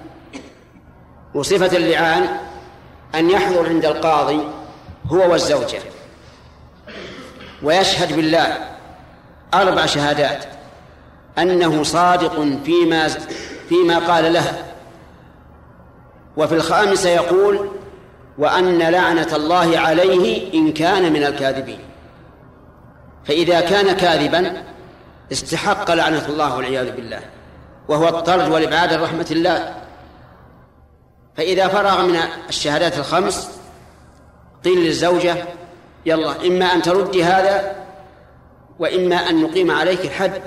وصفة 1.35 1.76
اللعان 1.76 2.29
أن 3.14 3.31
يحضر 3.31 3.68
عند 3.68 3.85
القاضي 3.85 4.40
هو 5.07 5.33
والزوجة. 5.33 5.79
ويشهد 7.62 8.16
بالله 8.16 8.59
أربع 9.55 9.87
شهادات. 9.87 10.44
أنه 11.38 11.83
صادق 11.83 12.46
فيما 12.64 13.09
فيما 13.68 13.98
قال 13.98 14.33
لها 14.33 14.64
وفي 16.37 16.55
الخامسة 16.55 17.09
يقول 17.09 17.68
وأن 18.38 18.79
لعنة 18.79 19.29
الله 19.33 19.79
عليه 19.79 20.55
إن 20.55 20.72
كان 20.72 21.12
من 21.12 21.24
الكاذبين. 21.24 21.81
فإذا 23.24 23.61
كان 23.61 23.92
كاذبا 23.96 24.62
استحق 25.33 25.90
لعنة 25.90 26.29
الله 26.29 26.57
والعياذ 26.57 26.96
بالله. 26.96 27.20
وهو 27.90 28.09
الطرد 28.09 28.48
والإبعاد 28.48 28.92
عن 28.92 29.03
رحمة 29.03 29.26
الله. 29.31 29.74
فإذا 31.37 31.68
فرغ 31.68 32.07
من 32.07 32.18
الشهادات 32.48 32.98
الخمس 32.98 33.50
قيل 34.64 34.79
للزوجة 34.79 35.37
يلا 36.07 36.46
إما 36.46 36.64
أن 36.64 36.83
تردي 36.83 37.24
هذا 37.24 37.76
وإما 38.79 39.16
أن 39.16 39.42
نقيم 39.42 39.70
عليك 39.70 40.05
الحد. 40.05 40.42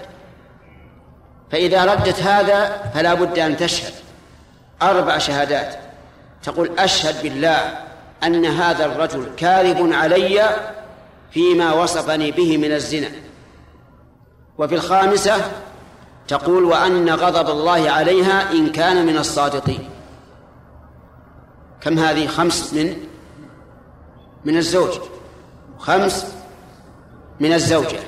فإذا 1.52 1.86
ردت 1.86 2.20
هذا 2.20 2.92
فلا 2.94 3.14
بد 3.14 3.40
أن 3.40 3.58
تشهد. 3.58 3.94
أربع 4.82 5.18
شهادات. 5.18 5.76
تقول 6.44 6.80
أشهد 6.80 7.24
بالله 7.24 7.78
أن 8.24 8.46
هذا 8.46 8.86
الرجل 8.86 9.32
كاذب 9.38 9.94
علي 9.94 10.50
فيما 11.32 11.74
وصفني 11.74 12.32
به 12.32 12.58
من 12.58 12.72
الزنا. 12.72 13.10
وفي 14.58 14.76
الخامسة 14.76 15.36
تقول 16.28 16.64
وأن 16.64 17.10
غضب 17.10 17.50
الله 17.50 17.92
عليها 17.92 18.52
إن 18.52 18.72
كان 18.72 19.06
من 19.06 19.18
الصادقين. 19.18 19.90
كم 21.82 22.00
هذه؟ 22.00 22.28
خمس 22.28 22.74
من 22.74 22.98
من 24.46 24.58
الزوج. 24.58 25.00
خمس 25.80 26.36
من 27.40 27.54
الزوجة. 27.54 28.00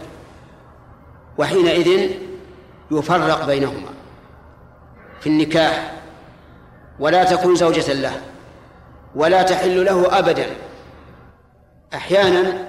وحينئذ 1.38 2.12
يفرق 2.92 3.46
بينهما 3.46 3.90
في 5.20 5.30
النكاح. 5.30 5.94
ولا 7.00 7.24
تكون 7.24 7.56
زوجة 7.56 7.94
له. 7.94 8.22
ولا 9.16 9.44
تحل 9.44 9.86
له 9.86 10.20
أبدا. 10.20 10.48
أحيانا 11.94 12.68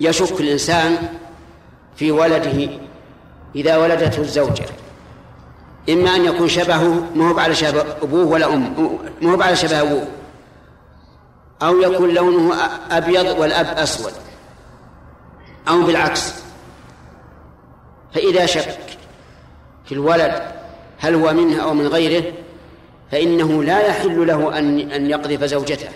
يشك 0.00 0.40
الإنسان 0.40 1.08
في 1.96 2.10
ولده. 2.10 2.91
إذا 3.54 3.76
ولدته 3.76 4.20
الزوجة. 4.20 4.64
إما 5.88 6.16
أن 6.16 6.24
يكون 6.24 6.48
شبهه 6.48 7.06
ما 7.14 7.30
هو 7.30 7.38
على 7.38 7.54
شبه 7.54 7.84
أبوه 8.02 8.26
ولا 8.26 8.54
أم 8.54 8.74
ما 9.22 9.34
هو 9.34 9.42
على 9.42 9.56
شبه 9.56 9.80
أبوه. 9.80 10.06
أو 11.62 11.80
يكون 11.80 12.14
لونه 12.14 12.54
أبيض 12.90 13.38
والأب 13.38 13.66
أسود. 13.66 14.12
أو 15.68 15.82
بالعكس. 15.82 16.34
فإذا 18.14 18.46
شك 18.46 18.78
في 19.84 19.92
الولد 19.92 20.42
هل 20.98 21.14
هو 21.14 21.32
منه 21.32 21.62
أو 21.62 21.74
من 21.74 21.86
غيره 21.86 22.32
فإنه 23.12 23.62
لا 23.64 23.86
يحل 23.86 24.26
له 24.26 24.58
أن 24.58 24.90
أن 24.90 25.10
يقذف 25.10 25.44
زوجته. 25.44 25.88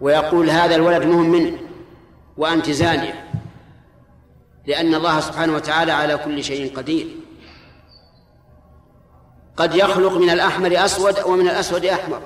ويقول 0.00 0.50
هذا 0.50 0.74
الولد 0.74 1.04
مهم 1.04 1.30
منه 1.30 1.58
وأنت 2.36 2.70
زانية. 2.70 3.24
لأن 4.68 4.94
الله 4.94 5.20
سبحانه 5.20 5.54
وتعالى 5.54 5.92
على 5.92 6.16
كل 6.16 6.44
شيء 6.44 6.76
قدير. 6.76 7.06
قد 9.56 9.74
يخلق 9.74 10.12
من 10.12 10.30
الأحمر 10.30 10.84
أسود 10.84 11.18
ومن 11.26 11.48
الأسود 11.48 11.84
أحمر. 11.84 12.20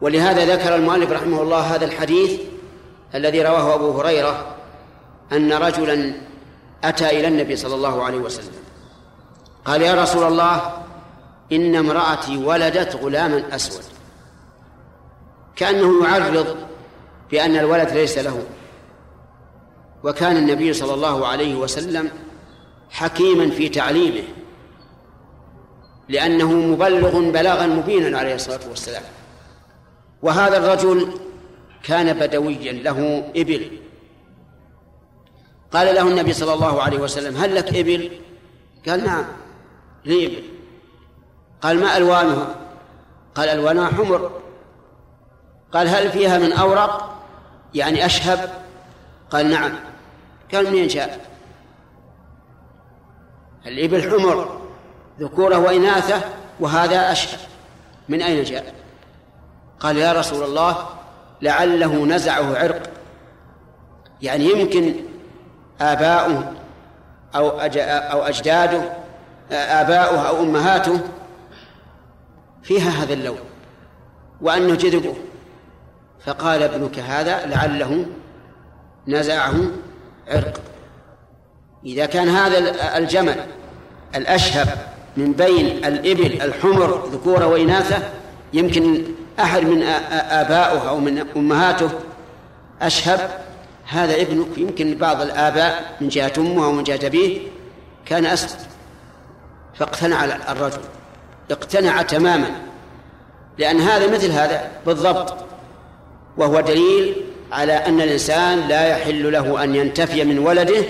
ولهذا 0.00 0.56
ذكر 0.56 0.74
المؤلف 0.74 1.10
رحمه 1.10 1.42
الله 1.42 1.60
هذا 1.60 1.84
الحديث 1.84 2.40
الذي 3.14 3.42
رواه 3.42 3.74
أبو 3.74 4.00
هريرة 4.00 4.54
أن 5.32 5.52
رجلا 5.52 6.14
أتى 6.84 7.20
إلى 7.20 7.28
النبي 7.28 7.56
صلى 7.56 7.74
الله 7.74 8.04
عليه 8.04 8.18
وسلم. 8.18 8.62
قال 9.64 9.82
يا 9.82 10.02
رسول 10.02 10.24
الله 10.26 10.82
إن 11.52 11.76
امرأتي 11.76 12.36
ولدت 12.36 12.96
غلاما 12.96 13.54
أسود. 13.54 13.84
كأنه 15.56 16.04
يعرض 16.04 16.56
بأن 17.30 17.56
الولد 17.56 17.90
ليس 17.90 18.18
له. 18.18 18.42
وكان 20.06 20.36
النبي 20.36 20.72
صلى 20.72 20.94
الله 20.94 21.26
عليه 21.26 21.54
وسلم 21.54 22.10
حكيما 22.90 23.50
في 23.50 23.68
تعليمه 23.68 24.22
لأنه 26.08 26.52
مبلغ 26.52 27.30
بلاغا 27.30 27.66
مبينا 27.66 28.18
عليه 28.18 28.34
الصلاة 28.34 28.60
والسلام. 28.68 29.02
وهذا 30.22 30.56
الرجل 30.56 31.08
كان 31.82 32.18
بدويا 32.18 32.72
له 32.72 33.30
إبل. 33.36 33.80
قال 35.72 35.94
له 35.94 36.02
النبي 36.02 36.32
صلى 36.32 36.54
الله 36.54 36.82
عليه 36.82 36.98
وسلم 36.98 37.36
هل 37.36 37.54
لك 37.54 37.74
إبل؟ 37.74 38.10
قال 38.88 39.04
نعم 39.04 39.24
لي 40.04 40.26
إبل. 40.26 40.42
قال 41.62 41.80
ما 41.80 41.96
ألوانها؟ 41.96 42.54
قال 43.34 43.48
ألوانها 43.48 43.86
حمر. 43.86 44.30
قال 45.72 45.88
هل 45.88 46.10
فيها 46.10 46.38
من 46.38 46.52
أورق؟ 46.52 47.22
يعني 47.74 48.06
أشهب؟ 48.06 48.50
قال 49.30 49.50
نعم. 49.50 49.72
قال 50.54 50.70
منين 50.70 50.86
جاء؟ 50.86 51.20
الإبل 53.66 54.10
حمر 54.10 54.60
ذكوره 55.20 55.58
وإناثه 55.58 56.20
وهذا 56.60 57.12
أشهب 57.12 57.38
من 58.08 58.22
أين 58.22 58.44
جاء؟ 58.44 58.74
قال 59.80 59.96
يا 59.96 60.12
رسول 60.12 60.42
الله 60.42 60.88
لعله 61.42 62.06
نزعه 62.06 62.58
عرق. 62.58 62.82
يعني 64.22 64.44
يمكن 64.44 64.94
آباؤه 65.80 66.52
أو 67.34 67.48
أو 67.50 68.22
أجداده 68.22 68.92
آباؤه 69.50 70.28
أو 70.28 70.42
أمهاته 70.42 71.00
فيها 72.62 72.90
هذا 72.90 73.12
اللون 73.12 73.38
وأنه 74.40 74.74
جذبه. 74.74 75.14
فقال 76.20 76.62
ابنك 76.62 76.98
هذا 76.98 77.46
لعله 77.46 78.06
نزعه 79.08 79.54
عرق. 80.28 80.60
إذا 81.86 82.06
كان 82.06 82.28
هذا 82.28 82.58
الجمل 82.98 83.36
الأشهب 84.14 84.68
من 85.16 85.32
بين 85.32 85.66
الإبل 85.84 86.42
الحمر 86.42 87.08
ذكورة 87.12 87.46
وإناثة 87.46 87.98
يمكن 88.52 89.04
أحد 89.40 89.62
من 89.62 89.82
آبائه 90.12 90.88
أو 90.88 91.00
من 91.00 91.24
أمهاته 91.36 91.90
أشهب. 92.82 93.30
هذا 93.88 94.22
ابنك 94.22 94.58
يمكن 94.58 94.94
بعض 94.94 95.20
الآباء 95.20 95.96
من 96.00 96.08
جهة 96.08 96.32
أمه 96.38 96.64
أو 96.64 96.72
من 96.72 96.84
جهة 96.84 97.06
أبيه 97.06 97.40
كان 98.06 98.26
أسد 98.26 98.58
فاقتنع 99.74 100.24
الرجل 100.24 100.80
اقتنع 101.50 102.02
تماما 102.02 102.50
لأن 103.58 103.80
هذا 103.80 104.14
مثل 104.14 104.30
هذا 104.30 104.70
بالضبط 104.86 105.34
وهو 106.36 106.60
دليل 106.60 107.25
على 107.56 107.72
أن 107.72 108.00
الإنسان 108.00 108.68
لا 108.68 108.88
يحل 108.88 109.32
له 109.32 109.64
أن 109.64 109.74
ينتفي 109.74 110.24
من 110.24 110.38
ولده 110.38 110.84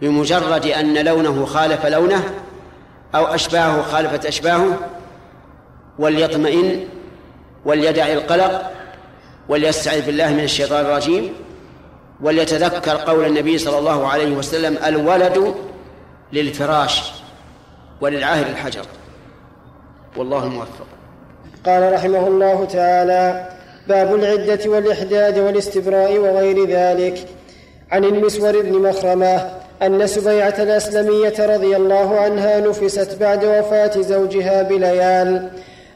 بمجرد 0.00 0.66
أن 0.66 1.04
لونه 1.04 1.44
خالف 1.44 1.86
لونه 1.86 2.24
أو 3.14 3.26
أشباهه 3.26 3.82
خالفت 3.82 4.26
أشباهه 4.26 4.78
وليطمئن 5.98 6.88
وليدع 7.64 8.06
القلق 8.06 8.70
وليستعذ 9.48 10.06
بالله 10.06 10.32
من 10.32 10.44
الشيطان 10.44 10.84
الرجيم 10.84 11.32
وليتذكر 12.20 12.96
قول 12.96 13.26
النبي 13.26 13.58
صلى 13.58 13.78
الله 13.78 14.08
عليه 14.08 14.36
وسلم 14.36 14.78
الولد 14.86 15.54
للفراش 16.32 17.12
وللعاهر 18.00 18.46
الحجر. 18.46 18.84
والله 20.16 20.44
الموفق 20.44 20.86
قال 21.66 21.92
رحمه 21.92 22.26
الله 22.26 22.64
تعالى 22.64 23.57
باب 23.88 24.14
العدة 24.14 24.70
والإحداد 24.70 25.38
والاستبراء 25.38 26.18
وغير 26.18 26.68
ذلك. 26.70 27.18
عن 27.90 28.04
المسور 28.04 28.62
بن 28.62 28.72
مخرمة 28.72 29.50
أن 29.82 30.06
سبيعة 30.06 30.54
الأسلمية 30.58 31.34
رضي 31.38 31.76
الله 31.76 32.20
عنها 32.20 32.60
نفست 32.60 33.16
بعد 33.20 33.44
وفاة 33.44 34.00
زوجها 34.00 34.62
بليال 34.62 35.48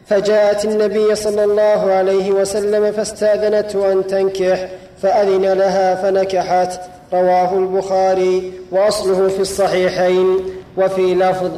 فجاءت 0.06 0.64
النبي 0.64 1.14
صلى 1.14 1.44
الله 1.44 1.92
عليه 1.92 2.32
وسلم 2.32 2.92
فاستأذنته 2.92 3.92
أن 3.92 4.06
تنكح 4.06 4.68
فأذن 5.02 5.52
لها 5.52 5.94
فنكحت. 5.94 6.80
رواه 7.12 7.54
البخاري 7.54 8.52
وأصله 8.70 9.28
في 9.28 9.40
الصحيحين. 9.40 10.38
وفي 10.76 11.14
لفظ 11.14 11.50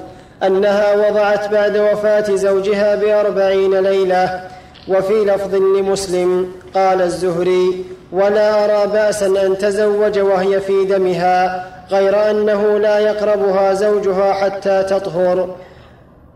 أنها 0.43 0.95
وضعت 0.95 1.49
بعد 1.49 1.77
وفاة 1.77 2.35
زوجها 2.35 2.95
بأربعين 2.95 3.75
ليلة. 3.75 4.41
وفي 4.89 5.25
لفظ 5.25 5.55
لمسلم 5.55 6.53
قال 6.75 7.03
الزهري 7.03 7.85
ولا 8.13 8.65
ارى 8.65 8.93
باسا 8.93 9.27
أن 9.27 9.59
تزوج 9.59 10.19
وهي 10.19 10.61
في 10.61 10.85
دمها 10.85 11.67
غير 11.91 12.31
أنه 12.31 12.79
لا 12.79 12.99
يقربها 12.99 13.75
زوجها 13.75 14.33
حتى 14.33 14.83
تطهر. 14.83 15.57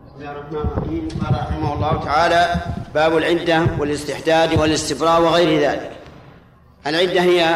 بسم 0.07 0.19
الله 0.19 0.31
الرحمن 0.31 0.57
الرحيم 0.57 1.07
رحمه 1.31 1.73
الله 1.73 2.05
تعالى 2.05 2.55
باب 2.93 3.17
العدة 3.17 3.67
والاستحداد 3.79 4.59
والاستبراء 4.59 5.21
وغير 5.21 5.69
ذلك. 5.69 5.91
العدة 6.87 7.21
هي 7.21 7.55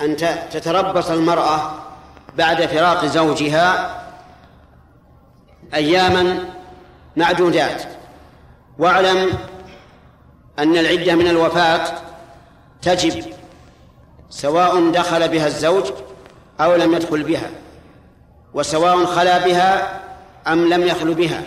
أن 0.00 0.16
تتربص 0.52 1.10
المرأة 1.10 1.60
بعد 2.38 2.66
فراق 2.66 3.04
زوجها 3.04 3.90
أياما 5.74 6.38
معدودات. 7.16 7.82
واعلم 8.78 9.32
أن 10.58 10.76
العدة 10.76 11.14
من 11.14 11.26
الوفاة 11.26 11.84
تجب 12.82 13.24
سواء 14.30 14.90
دخل 14.90 15.28
بها 15.28 15.46
الزوج 15.46 15.84
أو 16.60 16.74
لم 16.74 16.94
يدخل 16.94 17.22
بها 17.22 17.50
وسواء 18.54 19.04
خلا 19.04 19.46
بها 19.46 20.00
أم 20.46 20.68
لم 20.68 20.82
يخل 20.82 21.14
بها 21.14 21.42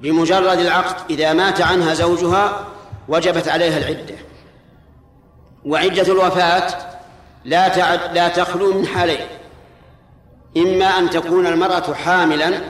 بمجرد 0.00 0.58
العقد 0.58 1.10
إذا 1.10 1.32
مات 1.32 1.60
عنها 1.60 1.94
زوجها 1.94 2.66
وجبت 3.08 3.48
عليها 3.48 3.78
العدة. 3.78 4.14
وعدة 5.64 6.02
الوفاة 6.02 6.68
لا 7.44 7.68
تعد 7.68 8.00
لا 8.14 8.28
تخلو 8.28 8.72
من 8.72 8.86
حالين 8.86 9.26
إما 10.56 10.86
أن 10.86 11.10
تكون 11.10 11.46
المرأة 11.46 11.94
حاملا 11.94 12.60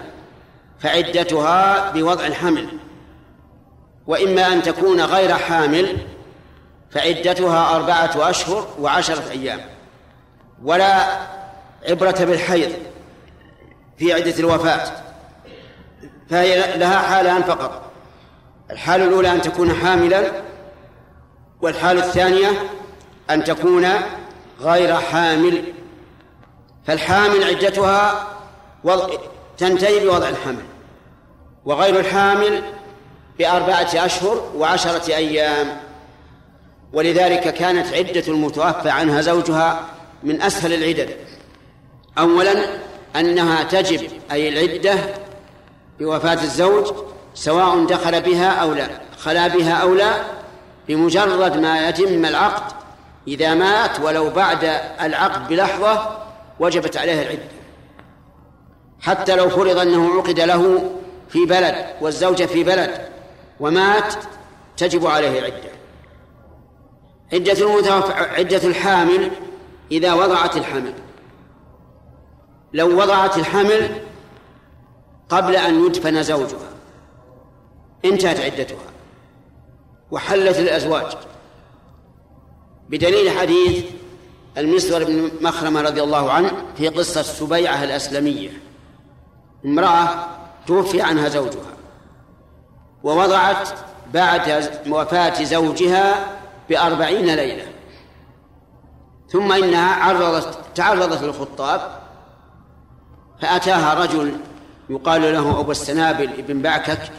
فعدتها 0.78 1.90
بوضع 1.90 2.26
الحمل. 2.26 2.68
وإما 4.06 4.52
أن 4.52 4.62
تكون 4.62 5.00
غير 5.00 5.34
حامل 5.34 5.96
فعدتها 6.90 7.76
أربعة 7.76 8.30
أشهر 8.30 8.68
وعشرة 8.80 9.30
أيام. 9.30 9.60
ولا 10.64 11.06
عبرة 11.88 12.24
بالحيض 12.24 12.72
في 13.98 14.12
عدة 14.12 14.38
الوفاة. 14.38 14.92
فهي 16.30 16.76
لها 16.76 16.98
حالان 16.98 17.42
فقط. 17.42 17.82
الحالة 18.70 19.04
الأولى 19.04 19.32
أن 19.32 19.42
تكون 19.42 19.74
حاملا 19.74 20.22
والحالة 21.62 22.04
الثانية 22.04 22.48
أن 23.30 23.44
تكون 23.44 23.86
غير 24.60 24.94
حامل. 24.94 25.64
فالحامل 26.86 27.44
عدتها 27.44 28.26
وضع 28.84 29.08
تنتهي 29.58 30.06
بوضع 30.06 30.28
الحمل. 30.28 30.64
وغير 31.64 32.00
الحامل 32.00 32.62
بأربعة 33.38 33.88
أشهر 33.94 34.50
وعشرة 34.56 35.14
أيام. 35.14 35.66
ولذلك 36.92 37.54
كانت 37.54 37.94
عدة 37.94 38.22
المتوفى 38.28 38.90
عنها 38.90 39.20
زوجها 39.20 39.80
من 40.22 40.42
أسهل 40.42 40.72
العدد. 40.74 41.16
أولا 42.18 42.52
أنها 43.16 43.62
تجب 43.62 44.10
أي 44.32 44.48
العدة 44.48 44.94
بوفاة 46.00 46.42
الزوج 46.42 46.94
سواء 47.34 47.84
دخل 47.84 48.20
بها 48.20 48.48
أو 48.50 48.74
لا. 48.74 48.88
خلا 49.18 49.48
بها 49.48 49.72
أو 49.72 49.94
لا 49.94 50.12
بمجرد 50.88 51.56
ما 51.56 51.88
يتم 51.88 52.24
العقد. 52.24 52.72
إذا 53.28 53.54
مات 53.54 54.00
ولو 54.00 54.30
بعد 54.30 54.80
العقد 55.00 55.48
بلحظة 55.48 56.18
وجبت 56.60 56.96
عليه 56.96 57.22
العدة. 57.22 57.48
حتى 59.00 59.36
لو 59.36 59.48
فرض 59.48 59.78
أنه 59.78 60.16
عقد 60.16 60.40
له 60.40 60.90
في 61.28 61.44
بلد 61.44 61.86
والزوجة 62.00 62.44
في 62.44 62.64
بلد. 62.64 63.15
ومات 63.60 64.14
تجب 64.76 65.06
عليه 65.06 65.38
العدة 65.38 65.70
عدة 67.32 67.52
المتوفى 67.52 68.12
عدة 68.12 68.68
الحامل 68.68 69.30
إذا 69.90 70.14
وضعت 70.14 70.56
الحمل. 70.56 70.94
لو 72.72 73.00
وضعت 73.00 73.38
الحمل 73.38 74.00
قبل 75.28 75.56
أن 75.56 75.86
يدفن 75.86 76.22
زوجها 76.22 76.70
انتهت 78.04 78.40
عدتها 78.40 78.92
وحلت 80.10 80.58
الأزواج. 80.58 81.16
بدليل 82.88 83.30
حديث 83.30 83.84
المسور 84.58 85.04
بن 85.04 85.30
مخرمة 85.40 85.80
رضي 85.80 86.02
الله 86.02 86.32
عنه 86.32 86.50
في 86.76 86.88
قصة 86.88 87.22
سبيعة 87.22 87.84
الأسلمية. 87.84 88.50
امرأة 89.64 90.26
توفي 90.66 91.02
عنها 91.02 91.28
زوجها. 91.28 91.75
ووضعت 93.06 93.68
بعد 94.14 94.70
وفاة 94.88 95.42
زوجها 95.44 96.14
بأربعين 96.68 97.34
ليلة. 97.34 97.66
ثم 99.28 99.52
إنها 99.52 99.94
عرضت 99.94 100.58
تعرضت 100.74 101.22
للخطاب 101.22 101.80
فأتاها 103.42 103.94
رجل 103.94 104.36
يقال 104.90 105.22
له 105.22 105.60
أبو 105.60 105.70
السنابل 105.70 106.30
ابن 106.38 106.62
بعكك 106.62 107.12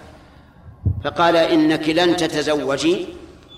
فقال 1.03 1.35
إنك 1.35 1.89
لن 1.89 2.17
تتزوجي 2.17 3.07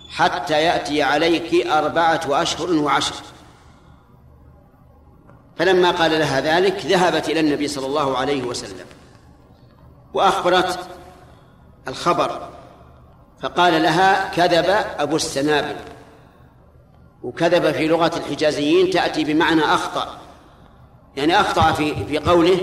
حتى 0.10 0.54
يأتي 0.54 1.04
عليك 1.04 1.68
أربعة 1.68 2.22
أشهر 2.28 2.74
وعشر. 2.74 3.16
فلما 5.58 5.92
قال 5.92 6.12
لها 6.12 6.42
ذلك 6.42 6.86
ذهبت 6.86 7.30
إلى 7.30 7.40
النبي 7.40 7.68
صلى 7.68 7.86
الله 7.86 8.18
عليه 8.18 8.44
وسلم 8.44 8.86
وأخبرت 10.14 10.80
الخبر. 11.90 12.50
فقال 13.42 13.84
لها 13.84 14.30
كذب 14.30 14.86
أبو 15.00 15.16
السنابل 15.16 15.76
وكذب 17.24 17.72
في 17.72 17.88
لغة 17.88 18.18
الحجازيين 18.18 18.90
تأتي 18.90 19.24
بمعنى 19.24 19.62
أخطأ. 19.62 20.18
يعني 21.16 21.40
أخطأ 21.40 21.72
في 21.72 22.06
في 22.06 22.18
قوله 22.18 22.58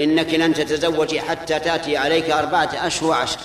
إنك 0.00 0.34
لن 0.34 0.54
تتزوجي 0.54 1.20
حتى 1.20 1.58
تأتي 1.58 1.96
عليك 1.96 2.30
أربعة 2.30 2.70
أشهر 2.74 3.10
وعشر. 3.10 3.40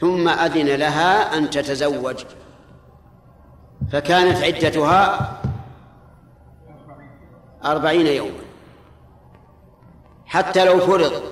ثم 0.00 0.28
أذن 0.28 0.66
لها 0.66 1.38
أن 1.38 1.50
تتزوج. 1.50 2.24
فكانت 3.92 4.42
عدتها 4.42 5.32
أربعين 7.64 8.06
يوما. 8.06 8.46
حتى 10.26 10.64
لو 10.64 10.80
فرض 10.80 11.22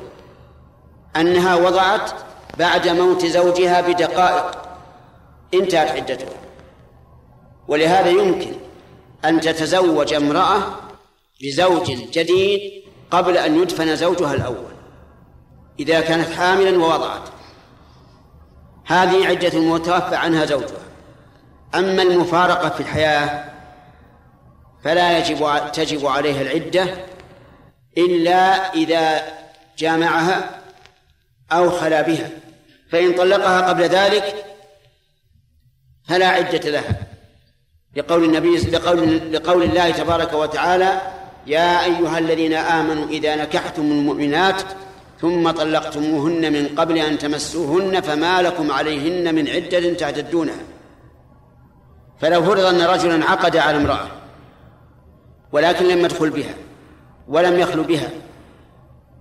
أنها 1.17 1.55
وضعت 1.55 2.11
بعد 2.59 2.89
موت 2.89 3.27
زوجها 3.27 3.81
بدقائق. 3.81 4.65
انتهت 5.55 5.91
عدتها 5.91 6.29
ولهذا 7.69 8.09
يمكن 8.09 8.53
أن 9.25 9.41
تتزوج 9.41 10.15
امرأة 10.15 10.63
بزوج 11.43 11.93
جديد 11.93 12.61
قبل 13.11 13.37
أن 13.39 13.63
يدفن 13.63 13.97
زوجها 13.97 14.35
الأول. 14.35 14.75
إذا 15.81 16.01
كانت 16.01 16.31
حاملا 16.31 16.85
ووضعت. 16.85 17.29
هذه 18.87 19.27
عدة 19.27 19.59
المتوفى 19.59 20.17
عنها 20.17 20.45
زوجها. 20.45 20.85
أما 21.75 22.03
المفارقة 22.03 22.69
في 22.69 22.81
الحياة 22.81 23.45
فلا 24.85 25.19
يجب 25.19 25.73
تجب 25.73 26.07
عليها 26.07 26.43
العدة 26.43 26.89
إلا 27.99 28.73
إذا 28.75 29.23
جامعها 29.79 30.61
أو 31.53 31.71
خلا 31.71 32.03
بها. 32.03 32.31
فإن 32.95 33.13
طلقها 33.13 33.69
قبل 33.69 33.83
ذلك 33.83 34.45
فلا 36.09 36.27
عدة 36.27 36.71
لها. 36.71 36.97
لقول 37.97 38.25
النبي 38.25 38.57
لقول 38.57 39.33
لقول 39.33 39.63
الله 39.63 39.91
تبارك 39.91 40.33
وتعالى 40.33 41.01
يا 41.47 41.85
أيها 41.85 42.19
الذين 42.19 42.55
آمنوا 42.55 43.07
إذا 43.07 43.37
نكحتم 43.37 43.83
المؤمنات 43.83 44.63
ثم 45.21 45.51
طلقتموهن 45.51 46.53
من 46.53 46.69
قبل 46.77 46.99
أن 46.99 47.19
تمسوهن 47.19 48.01
فما 48.01 48.43
لكم 48.43 48.73
عليهن 48.73 49.35
من 49.35 49.49
عدة 49.49 49.95
تعتدونها. 49.95 50.63
فلو 52.21 52.43
فرض 52.43 52.65
أن 52.65 52.81
رجلا 52.83 53.25
عقد 53.25 53.57
على 53.57 53.77
امرأة 53.77 54.09
ولكن 55.53 55.85
لم 55.89 55.99
يدخل 55.99 56.31
بها 56.31 56.55
ولم 57.29 57.61
يخلو 57.61 57.83
بها 57.83 58.11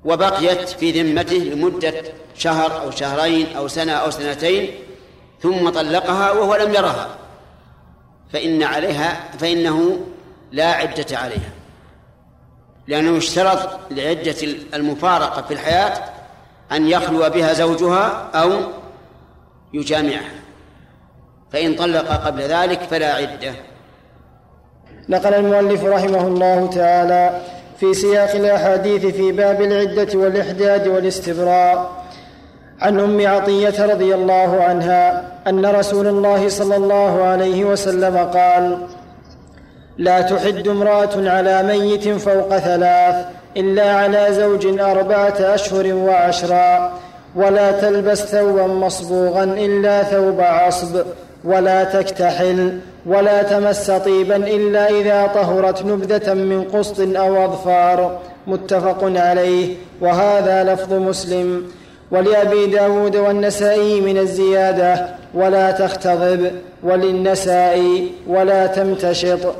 وبقيت 0.06 0.70
في 0.70 1.02
ذمته 1.02 1.38
لمدة 1.38 1.94
شهر 2.36 2.82
أو 2.82 2.92
شهرين 2.92 3.56
أو 3.58 3.68
سنة 3.68 3.92
أو 3.92 4.10
سنتين 4.12 4.70
ثم 5.42 5.70
طلقها 5.70 6.32
وهو 6.32 6.56
لم 6.56 6.74
يرها. 6.74 7.08
فإن 8.34 8.64
عليها 8.64 9.32
فإنه 9.40 10.00
لا 10.52 10.72
عدة 10.72 11.18
عليها. 11.18 11.52
لأنه 12.88 13.18
اشترط 13.18 13.70
لعدة 13.92 14.36
المفارقة 14.74 15.42
في 15.42 15.54
الحياة 15.54 15.94
أن 16.72 16.88
يخلو 16.88 17.30
بها 17.30 17.54
زوجها 17.54 18.30
أو 18.36 18.52
يجامعها. 19.74 20.32
فإن 21.52 21.76
طلق 21.76 22.26
قبل 22.26 22.42
ذلك 22.42 22.82
فلا 22.82 23.14
عدة. 23.14 23.54
نقل 25.10 25.34
المؤلف 25.34 25.84
رحمه 25.84 26.28
الله 26.28 26.68
تعالى 26.68 27.42
في 27.80 27.94
سياق 27.94 28.32
الأحاديث 28.36 29.06
في 29.06 29.32
باب 29.32 29.62
العدة 29.62 30.20
والإحداد 30.20 30.88
والاستبراء. 30.88 32.04
عن 32.82 33.00
أم 33.00 33.28
عطية 33.28 33.86
رضي 33.86 34.16
الله 34.16 34.64
عنها 34.64 35.24
أن 35.48 35.66
رسول 35.66 36.08
الله 36.08 36.50
صلى 36.50 36.76
الله 36.76 37.24
عليه 37.24 37.66
وسلم 37.66 38.18
قال 38.18 38.78
لا 39.98 40.22
تحد 40.22 40.68
امرأة 40.68 41.30
على 41.30 41.64
ميت 41.64 42.10
فوق 42.10 42.58
ثلاث 42.58 43.16
إلا 43.58 43.96
على 43.96 44.28
زوج 44.34 44.80
أربعة 44.80 45.36
أشهر 45.40 45.94
وعشرا 45.94 46.92
ولا 47.36 47.72
تلبس 47.72 48.22
ثوبا 48.24 48.68
مصبوغا 48.68 49.44
إلا 49.44 50.04
ثوب 50.04 50.42
عصب. 50.42 51.06
ولا 51.44 51.84
تكتحل 51.84 52.80
ولا 53.06 53.44
تمس 53.44 53.92
طيبا 53.92 54.36
إلا 54.36 54.90
إذا 54.90 55.28
طهرت 55.28 55.86
نبذة 55.86 56.34
من 56.34 56.64
قسط 56.64 57.00
أو 57.00 57.46
أظفار. 57.46 58.20
متفق 58.48 59.04
عليه. 59.04 59.76
وهذا 60.02 60.74
لفظ 60.74 60.94
مسلم. 60.94 61.72
ولأبي 62.12 62.66
داود 62.66 63.16
والنسائي 63.16 64.02
من 64.02 64.18
الزيادة. 64.18 65.10
ولا 65.34 65.72
تختضب 65.72 66.52
وللنسائي 66.84 68.12
ولا 68.28 68.68
تمتشط. 68.68 69.56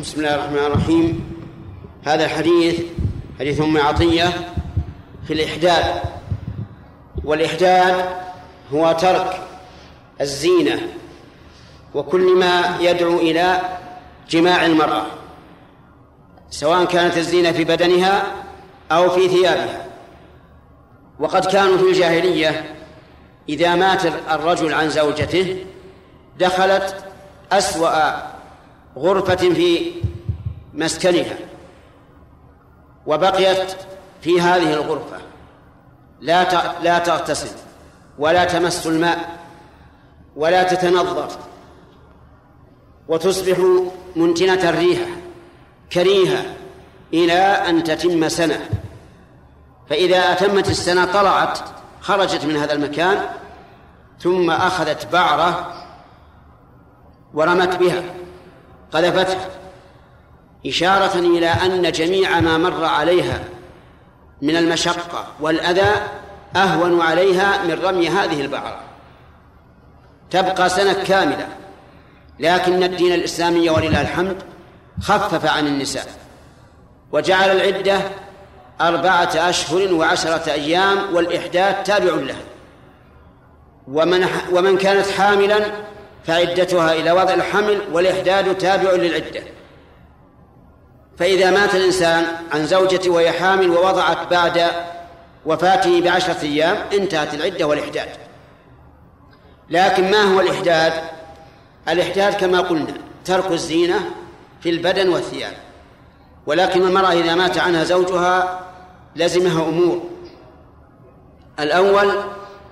بسم 0.00 0.20
الله 0.20 0.34
الرحمن 0.34 0.58
الرحيم. 0.58 1.36
هذا 2.06 2.24
الحديث 2.24 2.80
حديث 3.40 3.60
أم 3.60 3.78
عطية 3.78 4.24
في 5.26 5.32
الإحداد 5.32 5.84
والإحداد 7.24 7.94
هو 8.72 8.92
ترك. 8.92 9.40
الزينة 10.20 10.80
وكل 11.94 12.36
ما 12.36 12.76
يدعو 12.80 13.18
إلى 13.18 13.60
جماع 14.30 14.66
المرأة 14.66 15.06
سواء 16.50 16.84
كانت 16.84 17.16
الزينة 17.16 17.52
في 17.52 17.64
بدنها 17.64 18.22
أو 18.92 19.10
في 19.10 19.28
ثيابها. 19.28 19.86
وقد 21.20 21.46
كانوا 21.46 21.78
في 21.78 21.84
الجاهلية 21.84 22.74
إذا 23.48 23.74
مات 23.74 24.06
الرجل 24.06 24.74
عن 24.74 24.90
زوجته 24.90 25.64
دخلت 26.38 27.04
أسوأ 27.52 28.12
غرفة 28.96 29.36
في 29.36 29.92
مسكنها 30.74 31.36
وبقيت 33.06 33.76
في 34.20 34.40
هذه 34.40 34.72
الغرفة. 34.72 35.16
لا 36.20 36.72
لا 36.82 36.98
تغتسل 36.98 37.56
ولا 38.18 38.44
تمس 38.44 38.86
الماء. 38.86 39.45
ولا 40.36 40.62
تتنظر 40.62 41.28
وتصبح 43.08 43.58
منتنة 44.16 44.68
الريحة 44.68 45.06
كريهة 45.92 46.44
إلى 47.12 47.38
أن 47.38 47.84
تتم 47.84 48.28
سنة. 48.28 48.68
فإذا 49.90 50.18
أتمت 50.18 50.68
السنة 50.68 51.04
طلعت 51.04 51.58
خرجت 52.00 52.44
من 52.44 52.56
هذا 52.56 52.72
المكان 52.72 53.26
ثم 54.20 54.50
أخذت 54.50 55.12
بعرة 55.12 55.72
ورمت 57.34 57.76
بها 57.76 58.02
قذفتها 58.92 59.48
إشارة 60.66 61.18
إلى 61.18 61.48
أن 61.48 61.92
جميع 61.92 62.40
ما 62.40 62.58
مر 62.58 62.84
عليها 62.84 63.44
من 64.42 64.56
المشقة 64.56 65.26
والأذى 65.40 65.92
أهون 66.56 67.00
عليها 67.00 67.64
من 67.64 67.84
رمي 67.84 68.08
هذه 68.08 68.40
البعرة. 68.40 68.95
تبقى 70.30 70.68
سنة 70.68 70.92
كاملة. 70.92 71.48
لكن 72.40 72.82
الدين 72.82 73.12
الإسلامي 73.12 73.70
ولله 73.70 74.00
الحمد 74.00 74.36
خفف 75.00 75.46
عن 75.46 75.66
النساء 75.66 76.06
وجعل 77.12 77.50
العدة 77.50 78.00
أربعة 78.80 79.30
أشهر 79.34 79.94
وعشرة 79.94 80.52
أيام 80.52 80.98
والإحداث 81.14 81.86
تابع 81.86 82.14
لها. 82.14 82.44
ومن 83.88 84.26
ومن 84.52 84.78
كانت 84.78 85.06
حاملا 85.06 85.60
فعدتها 86.26 86.92
إلى 86.92 87.12
وضع 87.12 87.34
الحمل 87.34 87.80
والإحداد 87.92 88.58
تابع 88.58 88.92
للعدة. 88.92 89.42
فإذا 91.18 91.50
مات 91.50 91.74
الإنسان 91.74 92.26
عن 92.52 92.66
زوجته 92.66 93.10
وهي 93.10 93.30
حامل 93.30 93.70
ووضعت 93.70 94.30
بعد 94.30 94.66
وفاته 95.46 96.00
بعشرة 96.00 96.42
أيام 96.42 96.76
انتهت 96.92 97.34
العدة 97.34 97.66
والإحداد. 97.66 98.08
لكن 99.70 100.10
ما 100.10 100.22
هو 100.34 100.40
الإحداد؟ 100.40 100.92
الإحداد 101.88 102.34
كما 102.34 102.60
قلنا 102.60 102.94
ترك 103.24 103.52
الزينة 103.52 104.10
في 104.60 104.70
البدن 104.70 105.08
والثياب. 105.08 105.52
ولكن 106.46 106.82
المرأة 106.82 107.12
إذا 107.12 107.34
مات 107.34 107.58
عنها 107.58 107.84
زوجها 107.84 108.60
لزمها 109.16 109.68
أمور. 109.68 110.02
الأول 111.60 112.10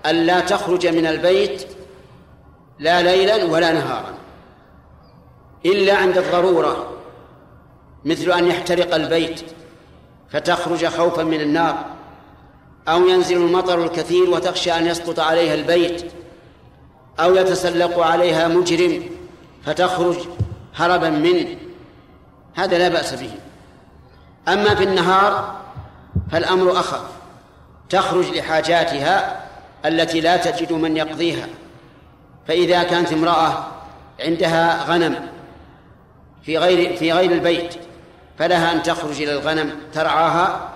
أن 0.07 0.15
لا 0.15 0.41
تخرج 0.41 0.87
من 0.87 1.07
البيت 1.07 1.67
لا 2.79 3.03
ليلا 3.03 3.45
ولا 3.45 3.73
نهارا 3.73 4.15
إلا 5.67 5.97
عند 5.97 6.19
الضرورة 6.19 6.91
مثل 8.05 8.33
أن 8.33 8.47
يحترق 8.47 8.95
البيت 8.95 9.41
فتخرج 10.31 10.87
خوفا 10.87 11.23
من 11.23 11.41
النار 11.41 11.85
أو 12.89 13.09
ينزل 13.09 13.37
المطر 13.37 13.85
الكثير 13.85 14.31
وتخشى 14.31 14.73
أن 14.73 14.87
يسقط 14.87 15.21
عليها 15.21 15.55
البيت. 15.55 16.13
أو 17.21 17.35
يتسلق 17.35 17.99
عليها 17.99 18.49
مجرم 18.49 19.03
فتخرج 19.65 20.17
هربا 20.75 21.11
منه. 21.11 21.57
هذا 22.55 22.79
لا 22.79 22.89
بأس 22.89 23.15
به. 23.15 23.31
أما 24.49 24.75
في 24.75 24.85
النهار 24.85 25.61
فالأمر 26.33 26.73
أخف. 26.73 27.03
تخرج 27.91 28.25
لحاجاتها 28.25 29.45
التي 29.85 30.21
لا 30.21 30.37
تجد 30.37 30.73
من 30.73 30.97
يقضيها. 30.97 31.47
فإذا 32.49 32.83
كانت 32.83 33.13
امرأة 33.13 33.67
عندها 34.21 34.85
غنم 34.85 35.17
في 36.43 36.59
غير 36.59 36.97
في 36.97 37.13
غير 37.13 37.33
البيت 37.33 37.75
فلها 38.39 38.73
أن 38.73 38.83
تخرج 38.83 39.23
إلى 39.23 39.33
الغنم 39.33 39.81
ترعاها 39.93 40.69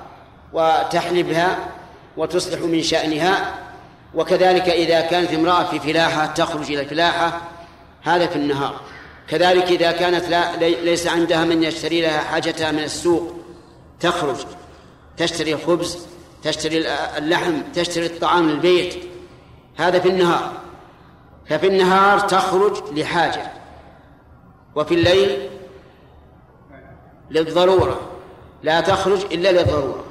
وتحلبها 0.53 1.59
وتصلح 2.16 2.61
من 2.61 2.82
شأنها 2.82 3.55
وكذلك 4.14 4.68
إذا 4.68 5.00
كانت 5.00 5.32
امرأة 5.32 5.64
في 5.64 5.80
فلاحة 5.80 6.26
تخرج 6.26 6.72
إلى 6.72 6.80
الفلاحة 6.80 7.40
هذا 8.02 8.26
في 8.26 8.36
النهار. 8.36 8.80
كذلك 9.28 9.64
إذا 9.64 9.92
كانت 9.92 10.28
لا 10.28 10.56
ليس 10.56 11.06
عندها 11.06 11.44
من 11.44 11.62
يشتري 11.62 12.00
لها 12.00 12.20
حاجتها 12.20 12.72
من 12.72 12.82
السوق 12.82 13.34
تخرج. 14.00 14.36
تشتري 15.16 15.54
الخبز 15.54 15.98
تشتري 16.42 16.88
اللحم 17.18 17.62
تشتري 17.74 18.06
الطعام 18.06 18.50
للبيت 18.50 18.94
هذا 19.76 19.98
في 19.98 20.09
النهار. 20.09 20.52
ففي 21.46 21.66
النهار 21.66 22.20
تخرج 22.20 22.98
لحاجة. 22.98 23.52
وفي 24.74 24.94
الليل 24.94 25.50
للضرورة. 27.30 28.00
لا 28.62 28.80
تخرج 28.80 29.24
إلا 29.32 29.52
للضرورة. 29.52 30.04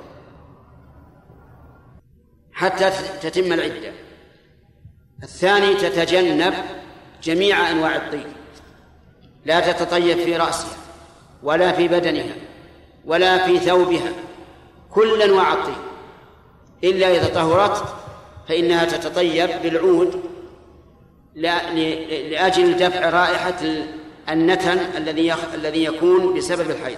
حتى 2.58 2.92
تتم 3.22 3.54
العدة. 3.54 3.92
الثاني 5.24 5.74
تتجنب 5.74 6.54
جميع 7.24 7.72
أنواع 7.72 7.96
الطيب 7.96 8.28
لا 9.46 9.72
تتطيب 9.72 10.18
في 10.18 10.38
رأسها 10.38 10.78
ولا 11.44 11.72
في 11.72 11.88
بدنها 11.88 12.36
ولا 13.06 13.46
في 13.46 13.60
ثوبها 13.60 14.12
كل 14.92 15.22
أنواع 15.22 15.54
الطيب 15.54 15.84
إلا 16.84 17.12
إذا 17.12 17.34
طهرت 17.34 17.84
فإنها 18.50 18.86
تتطيب 18.86 19.50
بالعود 19.64 20.24
لأجل 21.36 22.78
دفع 22.78 23.10
رائحة 23.10 23.60
النتن 24.30 24.78
الذي 24.98 25.34
الذي 25.54 25.84
يكون 25.84 26.38
بسبب 26.38 26.72
الحيض. 26.72 26.98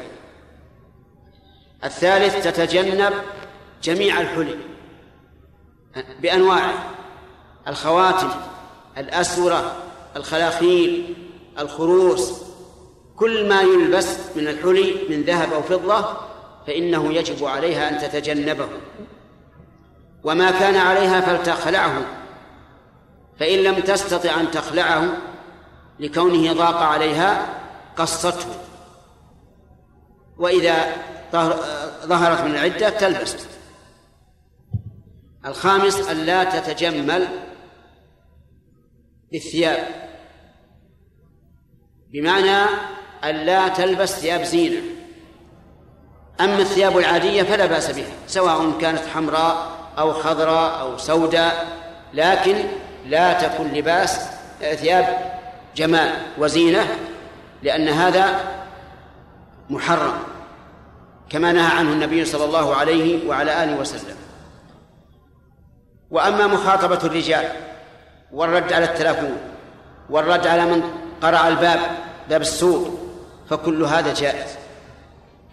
الثالث 1.83 2.47
تتجنب 2.47 3.13
جميع 3.83 4.21
الحلي. 4.21 4.68
بأنواعه. 6.19 6.73
الخواتم 7.67 8.29
الأسورة 8.97 9.75
الخلاخيل 10.15 11.15
الخروس. 11.59 12.33
كل 13.15 13.49
ما 13.49 13.61
يلبس 13.61 14.17
من 14.35 14.47
الحلي 14.47 14.95
من 15.09 15.23
ذهب 15.23 15.53
أو 15.53 15.61
فضة 15.61 16.17
فإنه 16.67 17.13
يجب 17.13 17.45
عليها 17.45 17.89
أن 17.89 17.97
تتجنبه. 17.97 18.67
وما 20.23 20.51
كان 20.51 20.75
عليها 20.75 21.21
فلتخلعه. 21.21 22.01
فإن 23.39 23.59
لم 23.59 23.75
تستطع 23.75 24.39
أن 24.39 24.51
تخلعه 24.51 25.17
لكونه 25.99 26.53
ضاق 26.53 26.77
عليها 26.77 27.49
قصته. 27.97 28.45
وإذا 30.37 30.95
ظهرت 32.05 32.41
من 32.41 32.51
العدة 32.51 32.89
تلبس 32.89 33.35
الخامس 35.45 36.09
أن 36.09 36.17
لا 36.17 36.43
تتجمل 36.43 37.27
بالثياب. 39.31 39.87
بمعنى 42.11 42.65
أن 43.23 43.35
لا 43.35 43.67
تلبس 43.67 44.19
ثياب 44.19 44.43
زينة. 44.43 44.81
أما 46.41 46.57
الثياب 46.57 46.97
العادية 46.97 47.43
فلا 47.43 47.65
بأس 47.65 47.91
بها 47.91 48.11
سواء 48.27 48.79
كانت 48.81 49.01
حمراء 49.13 49.71
أو 49.97 50.13
خضراء 50.13 50.81
أو 50.81 50.97
سوداء 50.97 51.67
لكن 52.13 52.55
لا 53.05 53.47
تكن 53.47 53.67
لباس 53.73 54.29
ثياب 54.59 55.31
جمال 55.75 56.13
وزينة 56.37 56.87
لأن 57.63 57.87
هذا 57.87 58.39
محرم 59.69 60.19
كما 61.29 61.51
نهى 61.51 61.77
عنه 61.77 61.91
النبي 61.91 62.25
صلى 62.25 62.45
الله 62.45 62.75
عليه 62.75 63.29
وعلى 63.29 63.63
آله 63.63 63.79
وسلم. 63.79 64.15
وأما 66.11 66.47
مخاطبة 66.47 66.99
الرجال 67.03 67.49
والرد 68.31 68.73
على 68.73 68.85
التلفون 68.85 69.37
والرد 70.09 70.47
على 70.47 70.65
من 70.65 70.83
قرع 71.21 71.47
الباب 71.47 71.79
باب 72.29 72.41
السوق 72.41 72.99
فكل 73.49 73.83
هذا 73.83 74.13
جائز. 74.13 74.49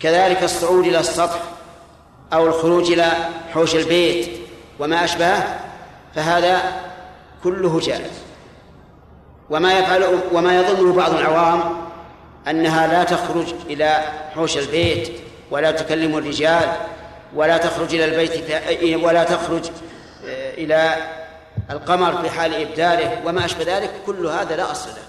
كذلك 0.00 0.42
الصعود 0.42 0.86
إلى 0.86 0.98
السطح 1.00 1.40
أو 2.32 2.46
الخروج 2.46 2.92
إلى 2.92 3.12
حوش 3.54 3.74
البيت 3.74 4.28
وما 4.78 5.04
أشبهه 5.04 5.60
فهذا 6.14 6.62
كله 7.44 7.80
جائز. 7.80 8.12
وما 9.50 9.78
يفعل 9.78 10.04
وما 10.32 10.60
يظنه 10.60 10.92
بعض 10.92 11.14
العوام 11.14 11.60
أنها 12.48 12.86
لا 12.86 13.04
تخرج 13.04 13.54
إلى 13.70 14.00
حوش 14.34 14.58
البيت 14.58 15.12
ولا 15.50 15.70
تكلم 15.70 16.18
الرجال 16.18 16.72
ولا 17.34 17.56
تخرج 17.56 17.94
إلى 17.94 18.04
البيت 18.04 19.04
ولا 19.04 19.24
تخرج 19.24 19.70
إلى 20.28 20.96
القمر 21.70 22.22
في 22.22 22.30
حال 22.30 22.54
إبداله 22.54 23.22
وما 23.26 23.44
أشبه 23.44 23.78
ذلك 23.78 23.90
كل 24.06 24.26
هذا 24.26 24.56
لا 24.56 24.70
أصل 24.70 24.90
له. 24.90 25.06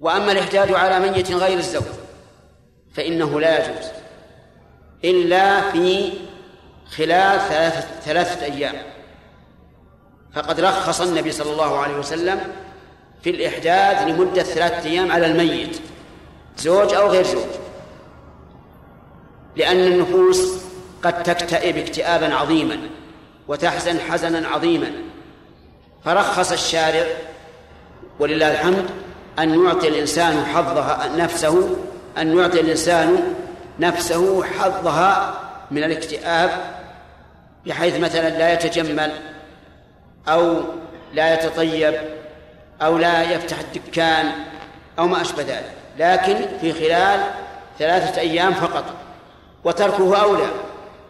وأما 0.00 0.32
الإحداد 0.32 0.72
على 0.72 1.10
ميت 1.10 1.30
غير 1.30 1.58
الزوج 1.58 1.82
فإنه 2.94 3.40
لا 3.40 3.58
يجوز 3.58 3.86
إلا 5.04 5.70
في 5.70 6.12
خلال 6.96 7.40
ثلاثة, 7.40 7.86
ثلاثة 8.04 8.44
أيام. 8.44 8.74
فقد 10.34 10.60
رخص 10.60 11.00
النبي 11.00 11.32
صلى 11.32 11.52
الله 11.52 11.78
عليه 11.78 11.94
وسلم 11.94 12.40
في 13.22 13.30
الإحداث 13.30 14.08
لمدة 14.08 14.42
ثلاثة 14.42 14.88
أيام 14.88 15.12
على 15.12 15.26
الميت 15.26 15.80
زوج 16.58 16.94
أو 16.94 17.08
غير 17.08 17.24
زوج. 17.24 17.48
لأن 19.56 19.76
النفوس 19.76 20.62
قد 21.02 21.22
تكتئب 21.22 21.76
اكتئابا 21.76 22.34
عظيما. 22.34 22.78
وتحزن 23.48 23.98
حزنا 24.00 24.48
عظيما. 24.48 24.92
فرخص 26.04 26.52
الشارع 26.52 27.06
ولله 28.18 28.50
الحمد 28.50 28.84
أن 29.38 29.64
يعطي 29.64 29.88
الإنسان 29.88 30.44
حظها 30.44 31.08
نفسه 31.16 31.76
أن 32.18 32.38
يعطي 32.38 32.60
الإنسان 32.60 33.34
نفسه 33.80 34.44
حظها 34.44 35.34
من 35.70 35.84
الاكتئاب 35.84 36.50
بحيث 37.66 38.00
مثلا 38.00 38.28
لا 38.28 38.52
يتجمل 38.52 39.12
أو 40.28 40.60
لا 41.14 41.34
يتطيب 41.34 41.94
أو 42.82 42.98
لا 42.98 43.22
يفتح 43.22 43.56
الدكان 43.58 44.32
أو 44.98 45.06
ما 45.06 45.20
أشبه 45.20 45.42
ذلك. 45.42 45.72
لكن 45.98 46.46
في 46.60 46.72
خلال 46.72 47.20
ثلاثة 47.78 48.20
أيام 48.20 48.54
فقط 48.54 48.84
وتركه 49.64 50.22
أولى. 50.22 50.46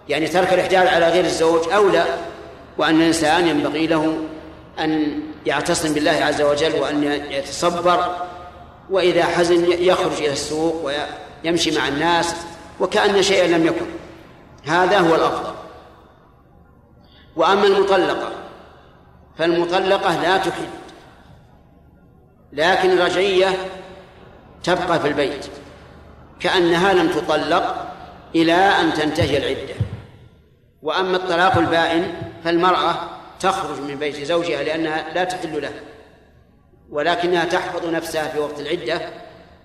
يعني 0.08 0.28
ترك 0.28 0.52
الإحجار 0.52 0.88
على 0.88 1.08
غير 1.08 1.24
الزوج 1.24 1.68
أولى 1.68 2.04
وأن 2.78 3.00
الإنسان 3.00 3.46
ينبغي 3.48 3.86
له 3.86 4.16
أن 4.78 5.20
يعتصم 5.46 5.94
بالله 5.94 6.10
عز 6.10 6.42
وجل 6.42 6.80
وأن 6.80 7.02
يتصبر 7.30 8.16
وإذا 8.90 9.24
حزن 9.24 9.72
يخرج 9.72 10.12
إلى 10.12 10.32
السوق 10.32 10.92
ويمشي 11.44 11.78
مع 11.78 11.88
الناس 11.88 12.34
وكأن 12.80 13.22
شيئا 13.22 13.46
لم 13.46 13.66
يكن. 13.66 13.86
هذا 14.64 14.98
هو 14.98 15.14
الأفضل. 15.14 15.52
وأما 17.36 17.66
المطلقة 17.66 18.32
فالمطلقة 19.38 20.22
لا 20.22 20.36
تحد 20.36 20.68
لكن 22.52 22.90
الرجعية 22.90 23.48
تبقى 24.64 25.00
في 25.00 25.08
البيت 25.08 25.46
كأنها 26.40 26.92
لم 26.92 27.08
تطلق 27.08 27.86
إلى 28.34 28.54
أن 28.54 28.92
تنتهي 28.94 29.38
العدة. 29.38 29.81
وأما 30.82 31.16
الطلاق 31.16 31.58
البائن 31.58 32.04
فالمرأة 32.44 32.94
تخرج 33.40 33.80
من 33.90 33.98
بيت 33.98 34.16
زوجها 34.16 34.62
لأنها 34.62 35.14
لا 35.14 35.24
تحل 35.24 35.62
له 35.62 35.70
ولكنها 36.90 37.44
تحفظ 37.44 37.94
نفسها 37.94 38.28
في 38.28 38.38
وقت 38.38 38.60
العدة 38.60 39.00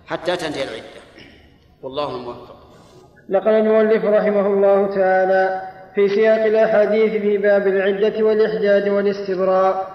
حتى 0.07 0.38
تنتهي 0.38 0.63
العدة. 0.63 1.01
والله 1.84 2.15
الموفق 2.15 2.57
نقل 3.30 3.49
المؤلف 3.49 4.05
رحمه 4.05 4.47
الله 4.47 4.95
تعالى 4.95 5.61
في 5.95 6.09
سياق 6.09 6.45
الأحاديث 6.45 7.22
في 7.22 7.38
باب 7.38 7.68
العدة 7.68 8.24
والإحداد 8.26 8.89
والاستبراء. 8.89 9.88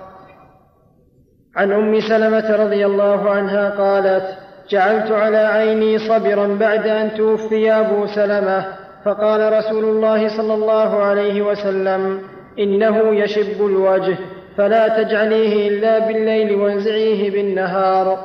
عن 1.57 1.73
أم 1.73 2.01
سلمة 2.01 2.57
رضي 2.57 2.87
الله 2.87 3.31
عنها 3.31 3.71
قالت 3.71 4.39
جعلت 4.71 5.11
على 5.13 5.37
عيني 5.37 5.99
صبرا 5.99 6.47
بعد 6.47 6.87
أن 6.87 7.15
توفي 7.15 7.73
أبو 7.73 8.07
سلمة. 8.07 8.82
فقال 9.05 9.53
رسول 9.53 9.85
الله 9.85 10.37
صلى 10.37 10.55
الله 10.55 11.03
عليه 11.03 11.43
وسلم 11.43 12.21
إنه 12.59 13.15
يشب 13.15 13.67
الوجه 13.67 14.17
فلا 14.57 15.03
تجعليه 15.03 15.69
إلا 15.69 15.99
بالليل 15.99 16.55
وانزعيه 16.55 17.31
بالنهار 17.31 18.19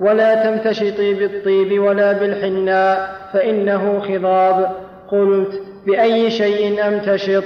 ولا 0.00 0.34
تمتشطي 0.44 1.14
بالطيب 1.14 1.82
ولا 1.82 2.12
بالحناء 2.12 3.10
فإنه 3.32 4.00
خضاب. 4.00 4.72
قلت 5.08 5.62
بأي 5.86 6.30
شيء 6.30 6.88
أمتشط؟ 6.88 7.44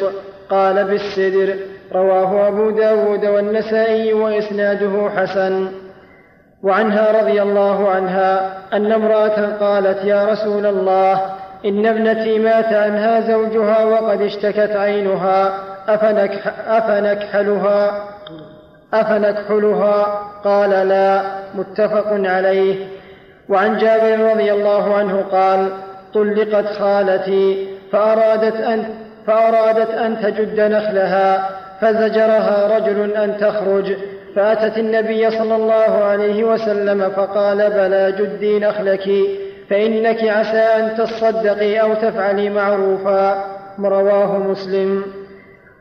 قال 0.50 0.84
بالسدر. 0.84 1.54
رواه 1.92 2.48
أبو 2.48 2.70
داود 2.70 3.24
والنسائي 3.26 4.12
وإسناده 4.12 5.10
حسن. 5.16 5.68
وعنها 6.62 7.22
رضي 7.22 7.42
الله 7.42 7.88
عنها 7.88 8.58
أن 8.72 8.92
امرأة 8.92 9.56
قالت 9.60 10.04
يا 10.04 10.24
رسول 10.24 10.66
الله 10.66 11.37
إن 11.64 11.86
ابنتي 11.86 12.38
مات 12.38 12.72
عنها 12.72 13.20
زوجها 13.20 13.84
وقد 13.84 14.22
اشتكت 14.22 14.76
عينها 14.76 15.52
أفنكح 15.88 16.68
أفنكحلها؟ 16.68 18.04
أفنكحلها؟ 18.94 20.22
قال 20.44 20.70
لا 20.70 21.22
متفق 21.54 22.06
عليه. 22.10 22.86
وعن 23.48 23.76
جابر 23.76 24.30
رضي 24.30 24.52
الله 24.52 24.94
عنه 24.94 25.24
قال 25.32 25.68
طلقت 26.14 26.66
خالتي 26.66 27.68
فأرادت 27.92 28.56
أن 28.56 28.84
فأرادت 29.26 29.90
أن 29.90 30.20
تجد 30.22 30.60
نخلها 30.60 31.50
فزجرها 31.80 32.76
رجل 32.76 33.12
أن 33.12 33.36
تخرج 33.36 33.96
فأتت 34.36 34.78
النبي 34.78 35.30
صلى 35.30 35.56
الله 35.56 36.04
عليه 36.04 36.44
وسلم 36.44 37.10
فقال 37.16 37.70
بلى 37.70 38.14
جدي 38.18 38.58
نخلك. 38.58 39.10
فإنك 39.70 40.24
عسى 40.28 40.58
أن 40.58 40.96
تصدقي 40.96 41.80
أو 41.80 41.94
تفعلي 41.94 42.50
معروفا. 42.50 43.44
رواه 43.80 44.38
مسلم. 44.38 45.04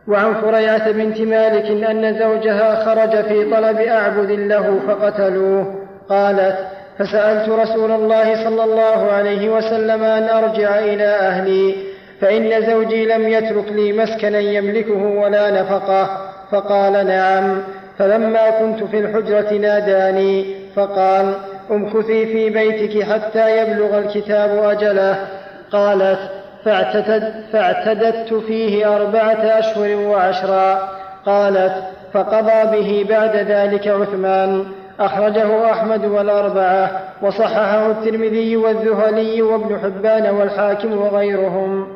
وعن 0.08 0.34
فريعة 0.34 0.92
بنت 0.92 1.22
مالك 1.22 1.84
أن 1.84 2.20
زوجها 2.20 2.86
خرج 2.86 3.24
في 3.26 3.52
طلب 3.52 3.78
أعبد 3.78 4.32
له 4.32 4.80
فقتلوه. 4.88 5.76
قالت 6.10 6.58
فسألت 7.00 7.50
رسول 7.50 7.92
الله 7.92 8.44
صلى 8.44 8.64
الله 8.64 9.12
عليه 9.12 9.50
وسلم 9.50 10.04
أن 10.04 10.24
أرجع 10.24 10.80
إلى 10.80 11.04
أهلي 11.04 11.76
فإن 12.22 12.66
زوجي 12.66 13.06
لم 13.06 13.28
يترك 13.28 13.72
لي 13.72 13.94
مسكنا 13.94 14.40
يملكه 14.40 15.04
ولا 15.04 15.62
نفقة. 15.62 16.28
فقال 16.52 17.08
نعم. 17.08 17.62
فلما 17.98 18.50
كنت 18.50 18.84
في 18.84 19.00
الحجرة 19.00 19.54
ناداني 19.54 20.56
فقال 20.76 21.34
امكثي 21.72 22.26
في 22.26 22.50
بيتك 22.50 23.04
حتى 23.04 23.58
يبلغ 23.58 24.00
الكتاب 24.00 24.64
أجله. 24.64 25.28
قالت 25.72 26.20
فاعتدت, 26.66 27.34
فاعتددت 27.54 28.34
فيه 28.34 28.96
أربعة 28.96 29.60
أشهر 29.60 29.96
وعشرا. 29.96 30.90
قالت 31.26 31.84
فقضى 32.14 32.78
به 32.78 33.06
بعد 33.10 33.36
ذلك 33.36 33.88
عثمان. 33.88 34.66
أخرجه 35.00 35.72
أحمد 35.72 36.06
والأربعة 36.06 37.02
وصححه 37.22 37.92
الترمذي 37.92 38.58
والذهلي 38.58 39.42
وابن 39.42 39.80
حبان 39.80 40.36
والحاكم 40.36 40.98
وغيرهم. 40.98 41.88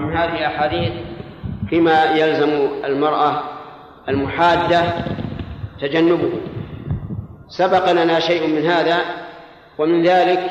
من 0.00 0.16
هذه 0.16 0.46
أحاديث 0.46 0.92
فيما 1.68 2.04
يلزم 2.04 2.68
المرأة 2.84 3.32
المحادة 4.08 4.82
تجنبه. 5.82 6.30
سبق 7.50 7.92
لنا 7.92 8.20
شيء 8.20 8.46
من 8.46 8.66
هذا 8.66 8.98
ومن 9.78 10.02
ذلك 10.02 10.50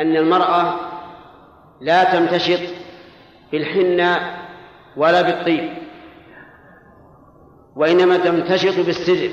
أن 0.00 0.16
المرأة 0.16 0.74
لا 1.80 2.04
تمتشط 2.04 2.60
بالحنة 3.52 4.40
ولا 4.96 5.22
بالطيب 5.22 5.70
وإنما 7.76 8.16
تمتشط 8.16 8.86
بالسجن 8.86 9.30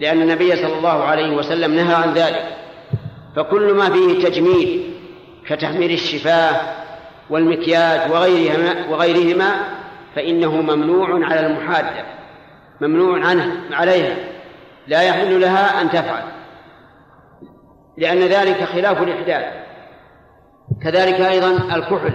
لأن 0.00 0.22
النبي 0.22 0.56
صلى 0.56 0.78
الله 0.78 1.04
عليه 1.04 1.36
وسلم 1.36 1.74
نهى 1.74 1.94
عن 1.94 2.12
ذلك. 2.14 2.56
فكل 3.36 3.74
ما 3.74 3.90
فيه 3.90 4.28
تجميل 4.28 4.94
كتحمير 5.46 5.90
الشفاه 5.90 6.60
والمكياج 7.30 8.10
وغيرهما 8.10 8.88
وغيرهما 8.88 9.54
فإنه 10.14 10.62
ممنوع 10.62 11.26
على 11.26 11.46
المحادة 11.46 12.04
ممنوع 12.80 13.26
عنه 13.26 13.60
عليها. 13.72 14.31
لا 14.86 15.02
يحل 15.02 15.40
لها 15.40 15.80
أن 15.82 15.90
تفعل. 15.90 16.22
لأن 17.96 18.18
ذلك 18.18 18.64
خلاف 18.64 19.02
الإحداث. 19.02 19.52
كذلك 20.82 21.20
أيضا 21.20 21.50
الكحل. 21.50 22.12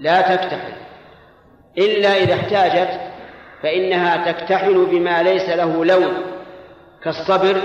لا 0.00 0.20
تكتحل. 0.20 0.72
إلا 1.78 2.16
إذا 2.16 2.34
احتاجت 2.34 3.00
فإنها 3.62 4.32
تكتحل 4.32 4.86
بما 4.86 5.22
ليس 5.22 5.48
له 5.48 5.84
لون. 5.84 6.14
كالصبر 7.04 7.60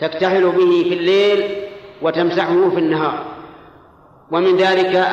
تكتحل 0.00 0.42
به 0.42 0.88
في 0.88 0.94
الليل 0.94 1.56
وتمسحه 2.02 2.70
في 2.70 2.78
النهار. 2.78 3.24
ومن 4.30 4.56
ذلك 4.56 5.06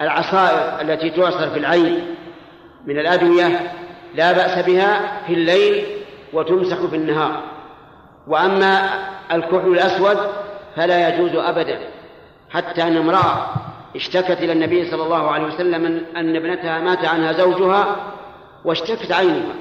العصائر 0.00 0.80
التي 0.80 1.10
تعصر 1.10 1.50
في 1.50 1.58
العين. 1.58 2.14
من 2.86 2.98
الأدوية 2.98 3.72
لا 4.14 4.32
بأس 4.32 4.64
بها 4.66 5.22
في 5.26 5.32
الليل 5.32 5.95
وتمسح 6.32 6.76
في 6.76 6.96
النهار 6.96 7.42
وأما 8.26 8.88
الكحل 9.32 9.68
الأسود 9.68 10.18
فلا 10.76 11.08
يجوز 11.08 11.34
أبدا 11.34 11.78
حتى 12.50 12.82
أن 12.82 12.96
امرأة 12.96 13.46
اشتكت 13.96 14.38
إلى 14.38 14.52
النبي 14.52 14.90
صلى 14.90 15.02
الله 15.02 15.30
عليه 15.30 15.44
وسلم 15.44 16.04
أن 16.16 16.36
ابنتها 16.36 16.78
مات 16.78 17.04
عنها 17.04 17.32
زوجها 17.32 17.96
واشتكت 18.64 19.12
عينها. 19.12 19.54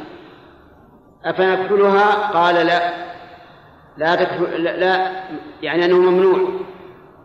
أفنكحلها 1.25 2.11
قال 2.33 2.55
لا. 2.55 2.93
لا 3.97 4.15
تكحل 4.15 4.63
لا, 4.63 5.11
يعني 5.61 5.85
أنه 5.85 5.97
ممنوع. 5.97 6.49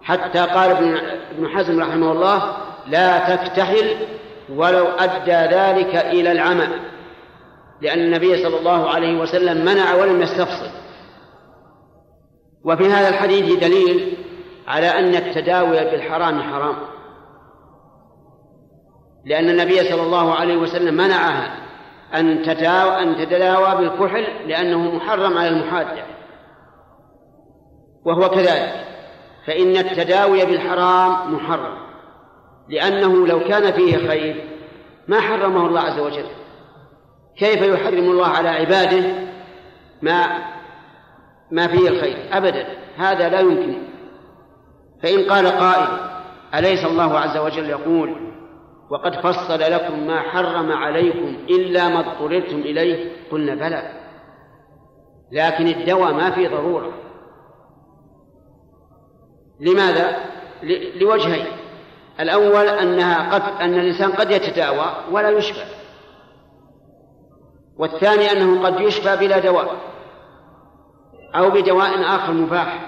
حتى 0.02 0.38
قال 0.38 0.70
ابن 1.36 1.48
حزم 1.48 1.80
رحمه 1.80 2.12
الله 2.12 2.56
لا 2.86 3.36
تكتحل 3.36 3.96
ولو 4.54 4.86
أدى 4.86 5.54
ذلك 5.56 5.96
إلى 5.96 6.32
العمى. 6.32 6.68
لأن 7.80 7.98
النبي 7.98 8.42
صلى 8.42 8.58
الله 8.58 8.90
عليه 8.90 9.20
وسلم 9.20 9.64
منع 9.64 9.94
ولم 9.94 10.22
يستفصل. 10.22 10.70
وفي 12.64 12.86
هذا 12.86 13.08
الحديث 13.08 13.58
دليل 13.58 14.16
على 14.68 14.86
أن 14.86 15.14
التداوي 15.14 15.84
بالحرام 15.84 16.42
حرام. 16.42 16.76
لأن 19.24 19.50
النبي 19.50 19.84
صلى 19.84 20.02
الله 20.02 20.34
عليه 20.34 20.56
وسلم 20.56 20.94
منعها 20.94 21.56
أن 22.14 22.42
تداوى 22.42 23.02
أن 23.02 23.16
تتداوى 23.16 23.76
بالكحل 23.76 24.48
لأنه 24.48 24.96
محرم 24.96 25.38
على 25.38 25.48
المحادة 25.48 26.04
وهو 28.04 28.28
كذلك. 28.28 28.86
فإن 29.46 29.76
التداوي 29.76 30.44
بالحرام 30.44 31.34
محرم. 31.34 31.78
لأنه 32.68 33.26
لو 33.26 33.40
كان 33.40 33.72
فيه 33.72 34.08
خير 34.08 34.44
ما 35.08 35.20
حرمه 35.20 35.66
الله 35.66 35.80
عز 35.80 35.98
وجل. 35.98 36.26
كيف 37.40 37.62
يحرم 37.62 38.10
الله 38.10 38.26
على 38.26 38.48
عباده 38.48 39.14
ما 40.02 40.44
ما 41.50 41.66
فيه 41.66 41.88
الخير؟ 41.88 42.16
أبدا. 42.32 42.66
هذا 42.96 43.28
لا 43.28 43.40
يمكن. 43.40 43.82
فإن 45.02 45.30
قال 45.30 45.46
قائل 45.46 45.88
أليس 46.54 46.84
الله 46.84 47.18
عز 47.18 47.36
وجل 47.36 47.70
يقول 47.70 48.16
وقد 48.90 49.14
فصل 49.14 49.60
لكم 49.60 50.06
ما 50.06 50.20
حرم 50.20 50.72
عليكم 50.72 51.36
إلا 51.50 51.88
ما 51.88 52.00
اضطررتم 52.00 52.58
إليه؟ 52.58 53.12
قلنا 53.30 53.54
بلى. 53.54 53.92
لكن 55.32 55.66
الدواء 55.68 56.12
ما 56.12 56.30
في 56.30 56.48
ضرورة. 56.48 56.92
لماذا؟ 59.60 60.16
لوجهين. 61.00 61.46
الأول 62.20 62.68
أنها 62.68 63.34
قد 63.34 63.60
أن 63.60 63.74
الإنسان 63.74 64.12
قد 64.12 64.30
يتداوى 64.30 64.94
ولا 65.10 65.30
يشفى 65.30 65.79
والثاني 67.80 68.32
أنه 68.32 68.66
قد 68.66 68.80
يشفى 68.80 69.16
بلا 69.16 69.38
دواء 69.38 69.76
أو 71.34 71.50
بدواء 71.50 72.02
آخر 72.02 72.32
مباح 72.32 72.78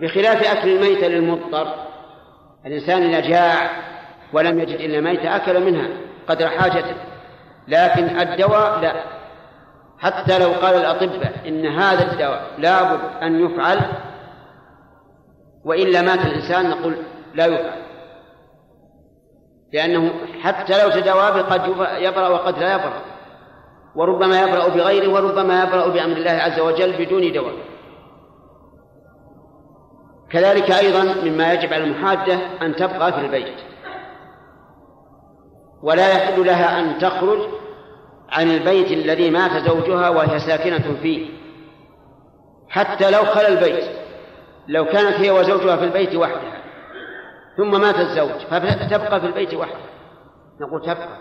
بخلاف 0.00 0.42
أكل 0.42 0.68
الميتة 0.68 1.06
للمضطر. 1.06 1.74
الإنسان 2.66 3.02
إذا 3.02 3.20
جاع 3.20 3.70
ولم 4.32 4.60
يجد 4.60 4.80
إلا 4.80 5.00
ميتة 5.00 5.36
أكل 5.36 5.64
منها 5.64 5.88
قدر 6.28 6.48
حاجته 6.48 6.94
لكن 7.68 8.18
الدواء 8.20 8.80
لا. 8.80 9.04
حتى 9.98 10.38
لو 10.38 10.48
قال 10.48 10.74
الأطباء 10.74 11.32
إن 11.46 11.66
هذا 11.66 12.12
الدواء 12.12 12.50
لابد 12.58 13.00
أن 13.22 13.44
يفعل 13.44 13.80
وإلا 15.64 16.02
مات 16.02 16.26
الإنسان 16.26 16.70
نقول 16.70 16.96
لا 17.34 17.46
يفعل. 17.46 17.80
لأنه 19.72 20.10
حتى 20.42 20.82
لو 20.82 20.90
تداوى 20.90 21.40
قد 21.40 21.68
يبرأ 21.98 22.28
وقد 22.28 22.58
لا 22.58 22.74
يبرأ. 22.74 23.09
وربما 23.94 24.42
يبرأ 24.42 24.68
بغيره 24.68 25.12
وربما 25.12 25.62
يبرأ 25.62 25.88
بأمر 25.88 26.16
الله 26.16 26.30
عز 26.30 26.60
وجل 26.60 27.04
بدون 27.04 27.32
دواء. 27.32 27.54
كذلك 30.30 30.70
أيضا 30.70 31.14
مما 31.24 31.52
يجب 31.52 31.72
على 31.72 31.84
المحادة 31.84 32.38
أن 32.62 32.76
تبقى 32.76 33.12
في 33.12 33.20
البيت. 33.20 33.56
ولا 35.82 36.08
يحل 36.08 36.46
لها 36.46 36.80
أن 36.80 36.98
تخرج 36.98 37.48
عن 38.28 38.50
البيت 38.50 38.90
الذي 38.90 39.30
مات 39.30 39.50
زوجها 39.50 40.08
وهي 40.08 40.38
ساكنة 40.38 40.96
فيه. 41.02 41.30
حتى 42.68 43.10
لو 43.10 43.24
خلا 43.24 43.48
البيت 43.48 43.84
لو 44.68 44.84
كانت 44.84 45.16
هي 45.20 45.30
وزوجها 45.30 45.76
في 45.76 45.84
البيت 45.84 46.14
وحدها 46.14 46.62
ثم 47.56 47.80
مات 47.80 47.96
الزوج 47.96 48.40
فتبقى 48.50 49.20
في 49.20 49.26
البيت 49.26 49.54
وحدها. 49.54 49.90
نقول 50.60 50.82
تبقى. 50.82 51.18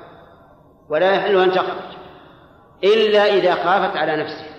ولا 0.90 1.12
يحل 1.12 1.40
أن 1.42 1.52
تخرج. 1.52 1.99
إلا 2.84 3.26
إذا 3.26 3.56
خافت 3.56 3.98
على 3.98 4.16
نفسها 4.16 4.50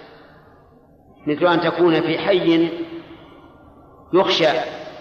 مثل 1.26 1.46
أن 1.46 1.60
تكون 1.60 2.00
في 2.00 2.18
حي 2.18 2.68
يخشى 4.12 4.48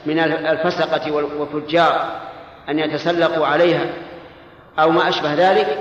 من 0.05 0.20
الفسقة 0.20 1.11
والفجار 1.39 2.22
أن 2.70 2.80
يتسلقوا 2.80 3.47
عليها 3.47 3.86
أو 4.80 4.89
ما 4.89 5.09
أشبه 5.09 5.34
ذلك 5.34 5.78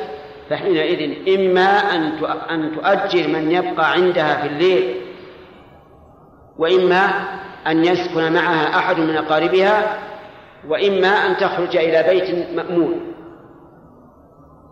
فحينئذ 0.50 1.28
إما 1.34 1.94
أن 1.94 2.24
أن 2.50 2.72
تؤجر 2.74 3.28
من 3.28 3.50
يبقى 3.50 3.92
عندها 3.92 4.42
في 4.42 4.46
الليل 4.48 4.94
وإما 6.58 7.10
أن 7.66 7.84
يسكن 7.84 8.32
معها 8.32 8.78
أحد 8.78 8.98
من 8.98 9.16
أقاربها 9.16 9.98
وإما 10.68 11.08
أن 11.08 11.36
تخرج 11.36 11.76
إلى 11.76 12.02
بيت 12.02 12.54
مأمون. 12.54 13.07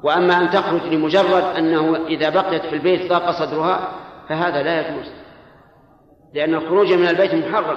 وأما 0.03 0.39
أن 0.39 0.51
تخرج 0.51 0.83
لمجرد 0.83 1.45
أنه 1.59 1.97
إذا 2.07 2.29
بقيت 2.29 2.63
في 2.63 2.73
البيت 2.75 3.11
ضاق 3.11 3.31
صدرها 3.31 3.89
فهذا 4.29 4.63
لا 4.63 4.81
يجوز 4.81 5.11
لأن 6.35 6.55
الخروج 6.55 6.93
من 6.93 7.09
البيت 7.09 7.35
محرم. 7.35 7.77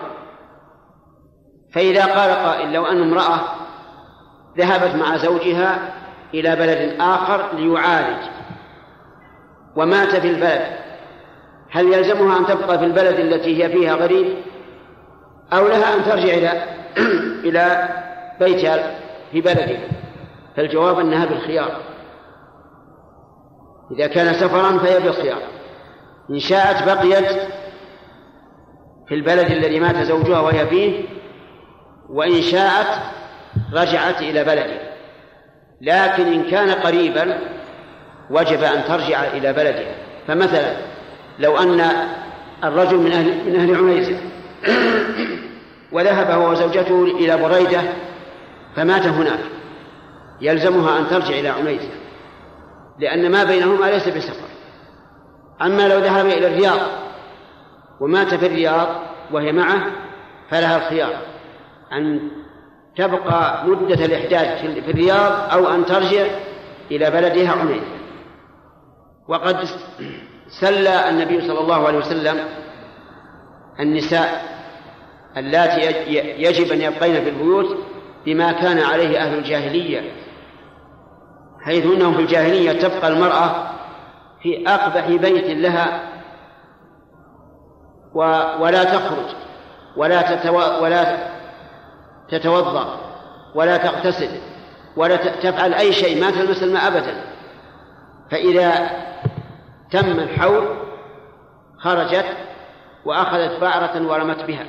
فإذا 1.73 2.05
قال 2.05 2.31
قائل 2.31 2.73
لو 2.73 2.85
أن 2.85 3.01
امرأة 3.01 3.39
ذهبت 4.57 4.95
مع 4.95 5.17
زوجها 5.17 5.93
إلى 6.33 6.55
بلد 6.55 6.95
آخر 6.99 7.55
ليعالج 7.55 8.23
ومات 9.75 10.15
في 10.15 10.29
البلد 10.29 10.79
هل 11.71 11.93
يلزمها 11.93 12.37
أن 12.37 12.45
تبقى 12.45 12.79
في 12.79 12.85
البلد 12.85 13.19
التي 13.19 13.63
هي 13.63 13.69
فيها 13.69 13.95
غريب؟ 13.95 14.35
أو 15.53 15.67
لها 15.67 15.95
أن 15.95 16.03
ترجع 16.05 16.33
إلى 16.33 16.63
إلى 17.49 17.89
بيتها 18.39 18.99
في 19.31 19.41
بلدها؟ 19.41 19.79
فالجواب 20.55 20.99
أنها 20.99 21.25
بالخيار. 21.25 21.88
إذا 23.91 24.07
كان 24.07 24.33
سفرا 24.33 24.77
فهي 24.77 24.99
بالخيار 24.99 25.41
إن 26.29 26.39
شاءت 26.39 26.83
بقيت 26.85 27.41
في 29.07 29.15
البلد 29.15 29.51
الذي 29.51 29.79
مات 29.79 29.95
زوجها 29.95 30.39
وهي 30.39 30.67
فيه 30.67 31.03
وإن 32.09 32.41
شاءت 32.41 32.87
رجعت 33.73 34.21
إلى 34.21 34.43
بلدها 34.43 34.89
لكن 35.81 36.33
إن 36.33 36.43
كان 36.43 36.69
قريبا 36.69 37.39
وجب 38.29 38.63
أن 38.63 38.83
ترجع 38.87 39.23
إلى 39.23 39.53
بلدها 39.53 39.95
فمثلا 40.27 40.75
لو 41.39 41.57
أن 41.57 41.81
الرجل 42.63 42.97
من 42.97 43.11
أهل 43.11 43.45
من 43.45 43.55
أهل 43.55 43.75
عنيزة 43.75 44.17
وذهب 45.93 46.31
هو 46.31 46.51
وزوجته 46.51 47.03
إلى 47.03 47.37
بريدة 47.37 47.81
فمات 48.75 49.05
هناك. 49.05 49.39
يلزمها 50.41 50.99
أن 50.99 51.07
ترجع 51.09 51.39
إلى 51.39 51.49
عنيزة 51.49 51.89
لأن 52.99 53.31
ما 53.31 53.43
بينهما 53.43 53.85
ليس 53.85 54.07
بسفر. 54.07 54.47
أما 55.61 55.87
لو 55.87 55.99
ذهب 55.99 56.25
إلى 56.25 56.47
الرياض 56.47 56.79
ومات 58.01 58.33
في 58.33 58.45
الرياض 58.45 58.87
وهي 59.31 59.51
معه 59.51 59.85
فلها 60.49 60.77
الخيار. 60.77 61.13
أن 61.93 62.31
تبقى 62.97 63.67
مدة 63.67 64.05
الإحداث 64.05 64.65
في 64.65 64.91
الرياض 64.91 65.51
أو 65.53 65.67
أن 65.67 65.85
ترجع 65.85 66.25
إلى 66.91 67.11
بلدها 67.11 67.51
عنيزة 67.51 67.99
وقد 69.27 69.57
سلى 70.61 71.09
النبي 71.09 71.41
صلى 71.41 71.59
الله 71.59 71.87
عليه 71.87 71.97
وسلم 71.97 72.39
النساء 73.79 74.43
اللاتي 75.37 75.81
يجب 76.41 76.71
أن 76.71 76.81
يبقين 76.81 77.23
في 77.23 77.29
البيوت 77.29 77.77
بما 78.25 78.51
كان 78.51 78.79
عليه 78.79 79.17
أهل 79.17 79.37
الجاهلية. 79.37 80.11
حيث 81.65 81.85
أنهم 81.85 82.13
في 82.13 82.21
الجاهلية 82.21 82.71
تبقى 82.71 83.07
المرأة 83.07 83.69
في 84.43 84.67
أقبح 84.67 85.07
بيت 85.07 85.45
لها 85.45 86.09
ولا 88.59 88.83
تخرج 88.83 89.35
ولا 89.97 90.35
تتو... 90.35 90.83
ولا 90.83 91.17
تتوضأ 92.29 92.97
ولا 93.55 93.77
تغتسل 93.77 94.29
ولا 94.95 95.15
تفعل 95.15 95.73
أي 95.73 95.93
شيء 95.93 96.21
ما 96.21 96.31
تلمس 96.31 96.63
الماء 96.63 96.87
أبدا. 96.87 97.23
فإذا 98.31 98.89
تم 99.91 100.19
الحول 100.19 100.77
خرجت 101.77 102.25
وأخذت 103.05 103.61
بعرة 103.61 104.07
ورمت 104.07 104.43
بها. 104.43 104.65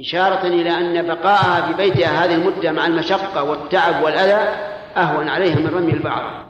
إشارة 0.00 0.46
إلى 0.46 0.70
أن 0.70 1.06
بقاءها 1.06 1.66
في 1.66 1.74
بيتها 1.74 2.24
هذه 2.24 2.34
المدة 2.34 2.72
مع 2.72 2.86
المشقة 2.86 3.42
والتعب 3.42 4.02
والأذى 4.02 4.70
أهون 4.96 5.28
عليها 5.28 5.56
من 5.56 5.70
رمي 5.74 5.92
البعرة 5.92 6.44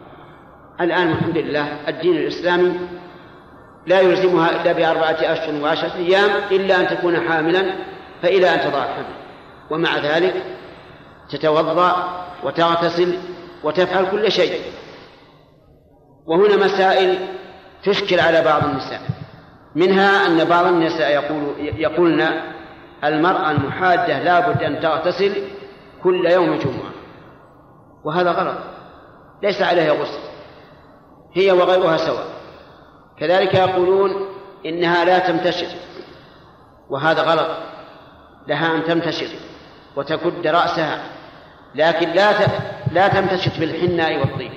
الآن 0.80 1.10
الحمد 1.10 1.38
لله 1.38 1.88
الدين 1.88 2.16
الإسلامي 2.16 2.80
لا 3.86 4.00
يلزمها 4.00 4.50
إلا 4.50 4.72
بأربعة 4.72 5.32
أشهر 5.32 5.62
وعشرة 5.62 5.94
أيام 5.96 6.30
إلا 6.50 6.80
أن 6.80 6.96
تكون 6.96 7.28
حاملا 7.28 7.62
فإلى 8.22 8.54
أن 8.54 8.60
تضع 8.60 8.84
الحمل 8.84 9.14
ومع 9.70 9.98
ذلك 9.98 10.34
تتوضأ 11.30 12.08
وتغتسل 12.44 13.18
وتفعل 13.64 14.10
كل 14.10 14.32
شيء. 14.32 14.60
وهنا 16.26 16.56
مسائل 16.56 17.18
تشكل 17.84 18.20
على 18.20 18.42
بعض 18.42 18.64
النساء. 18.64 19.00
منها 19.74 20.26
أن 20.26 20.44
بعض 20.44 20.66
النساء 20.66 21.10
يقول 21.10 21.54
يقولن 21.58 22.30
المرأة 23.04 23.50
المحادة 23.50 24.22
لابد 24.22 24.62
أن 24.62 24.80
تغتسل 24.80 25.32
كل 26.02 26.26
يوم 26.26 26.58
جمعة. 26.58 26.89
وهذا 28.04 28.30
غلط. 28.30 28.58
ليس 29.42 29.62
عليها 29.62 29.92
غسل. 29.92 30.20
هي 31.34 31.52
وغيرها 31.52 31.96
سواء. 31.96 32.26
كذلك 33.18 33.54
يقولون 33.54 34.10
إنها 34.66 35.04
لا 35.04 35.18
تمتشر 35.18 35.66
وهذا 36.90 37.22
غلط. 37.22 37.48
لها 38.46 38.74
أن 38.74 38.84
تمتشر 38.84 39.28
وتكد 39.96 40.46
رأسها. 40.46 41.02
لكن 41.74 42.08
لا 42.08 42.32
لا 42.92 43.08
تمتشط 43.08 43.58
بالحناء 43.58 44.18
والطين. 44.18 44.52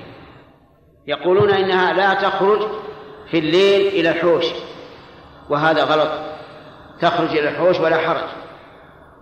يقولون 1.08 1.50
إنها 1.50 1.94
لا 1.94 2.14
تخرج 2.14 2.68
في 3.32 3.39
الليل 3.39 3.88
إلى 3.88 4.10
الحوش. 4.10 4.46
وهذا 5.50 5.84
غلط. 5.84 6.10
تخرج 7.02 7.30
إلى 7.30 7.50
الحوش 7.50 7.80
ولا 7.80 7.98
حرج. 7.98 8.30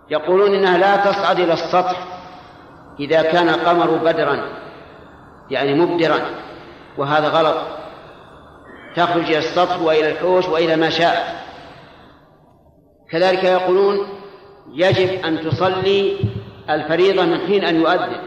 يقولون 0.09 0.55
إنها 0.55 0.77
لا 0.77 1.11
تصعد 1.11 1.39
إلى 1.39 1.53
السطح 1.53 2.20
إذا 2.99 3.21
كان 3.21 3.49
القمر 3.49 3.91
بدرا 3.91 4.43
يعني 5.49 5.73
مبدرا 5.73 6.19
وهذا 6.97 7.27
غلط. 7.27 7.57
تخرج 8.95 9.23
إلى 9.23 9.37
السطح 9.37 9.81
وإلى 9.81 10.11
الحوش 10.11 10.47
وإلى 10.47 10.75
ما 10.75 10.89
شاء. 10.89 11.41
كذلك 13.11 13.43
يقولون 13.43 13.97
يجب 14.73 15.25
أن 15.25 15.49
تصلي 15.49 16.17
الفريضة 16.69 17.25
من 17.25 17.39
حين 17.39 17.63
أن 17.63 17.75
يؤذن. 17.75 18.21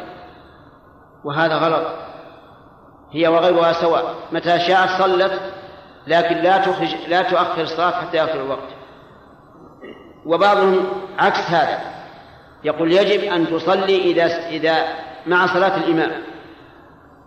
وهذا 1.24 1.56
غلط. 1.56 1.86
هي 3.12 3.28
وغيرها 3.28 3.72
سواء. 3.72 4.14
متى 4.32 4.60
شاءت 4.60 5.02
صلت 5.02 5.40
لكن 6.06 6.36
لا 6.36 6.58
تخرج 6.58 6.94
لا 7.08 7.22
تؤخر 7.22 7.60
الصلاة 7.60 7.90
حتى 7.90 8.16
يأخر 8.16 8.40
الوقت. 8.40 8.68
وبعضهم 10.26 10.86
عكس 11.18 11.50
هذا. 11.50 11.80
يقول 12.64 12.92
يجب 12.92 13.32
أن 13.32 13.46
تصلي 13.46 13.96
إذا 13.96 14.48
إذا 14.48 14.74
مع 15.26 15.46
صلاة 15.46 15.76
الإمام. 15.76 16.10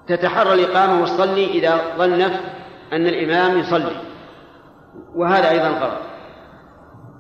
تتحرى 0.08 0.54
الإقامة 0.54 1.02
وتصلي 1.02 1.46
إذا 1.46 1.82
ظنت 1.98 2.34
أن 2.94 3.08
الإمام 3.08 3.60
يصلي. 3.60 4.02
وهذا 5.16 5.50
أيضا 5.50 5.68
غلط. 5.68 6.02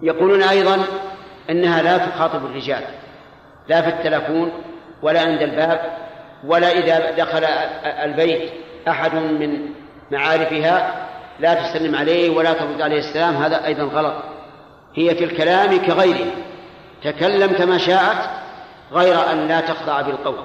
يقولون 0.02 0.44
أيضا 0.44 0.78
أنها 1.50 1.82
لا 1.82 1.98
تخاطب 1.98 2.46
الرجال. 2.46 2.84
لا 3.68 3.82
في 3.82 3.88
التلفون 3.88 4.52
ولا 5.02 5.22
عند 5.22 5.42
الباب 5.42 5.82
ولا 6.46 6.72
إذا 6.72 7.12
دخل 7.12 7.44
البيت 7.84 8.52
أحد 8.88 9.16
من 9.16 9.60
معارفها 10.12 11.08
لا 11.40 11.54
تسلم 11.54 11.96
عليه 11.96 12.30
ولا 12.30 12.54
ترد 12.54 12.82
عليه 12.82 13.00
السلام. 13.00 13.36
هذا 13.36 13.66
أيضا 13.66 13.84
غلط. 13.84 14.16
هي 14.96 15.16
في 15.16 15.24
الكلام 15.24 15.78
كغيره. 15.78 16.32
تكلم 17.04 17.52
كما 17.58 17.78
شاءت 17.78 18.30
غير 18.92 19.16
أن 19.32 19.48
لا 19.48 19.62
تخضع 19.62 20.02
بالقول. 20.02 20.36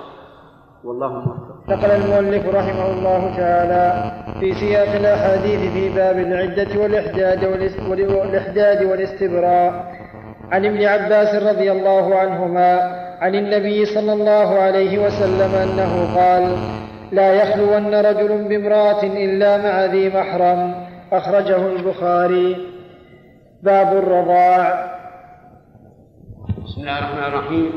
والله 0.85 1.13
موفق. 1.13 1.53
نقل 1.69 1.91
المؤلف 1.91 2.47
رحمه 2.55 2.91
الله 2.91 3.37
تعالى 3.37 4.13
في 4.41 4.55
سياق 4.55 4.95
الأحاديث 4.95 5.73
في 5.73 5.89
باب 5.89 6.19
العدة 6.19 6.81
والإحداد 6.81 7.45
والإحداد 7.89 8.85
والاستبراء. 8.85 9.93
عن 10.53 10.65
ابن 10.67 10.85
عباس 10.85 11.43
رضي 11.43 11.73
الله 11.73 12.15
عنهما 12.19 12.81
عن 13.21 13.35
النبي 13.35 13.85
صلى 13.85 14.13
الله 14.13 14.59
عليه 14.59 15.07
وسلم 15.07 15.55
أنه 15.55 16.17
قال 16.17 16.57
لا 17.13 17.35
يخلون 17.35 17.95
رجل 17.95 18.49
بامرأة 18.49 19.03
إلا 19.03 19.57
مع 19.57 19.85
ذي 19.85 20.09
محرم. 20.09 20.75
أخرجه 21.13 21.67
البخاري. 21.67 22.57
باب 23.63 23.97
الرضاع. 23.97 24.93
بسم 26.73 26.81
الله 26.81 26.99
الرحمن 26.99 27.25
الرحيم. 27.25 27.73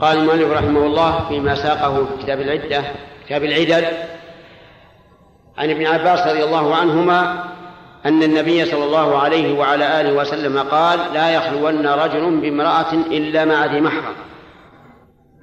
قال 0.00 0.18
المؤلف 0.18 0.50
رحمه 0.52 0.86
الله 0.86 1.28
فيما 1.28 1.54
ساقه 1.54 2.04
في 2.04 2.22
كتاب 2.22 2.40
العدة 2.40 2.84
كتاب 3.26 3.44
العدل 3.44 3.84
عن 5.58 5.70
ابن 5.70 5.86
عباس 5.86 6.26
رضي 6.26 6.44
الله 6.44 6.74
عنهما 6.74 7.44
أن 8.06 8.22
النبي 8.22 8.64
صلى 8.64 8.84
الله 8.84 9.18
عليه 9.18 9.58
وعلى 9.58 10.00
آله 10.00 10.12
وسلم 10.12 10.58
قال 10.58 10.98
لا 11.14 11.30
يخلون 11.30 11.86
رجل 11.86 12.40
بامرأة 12.40 12.92
إلا 12.92 13.44
مع 13.44 13.66
ذي 13.66 13.80
محرم. 13.80 14.14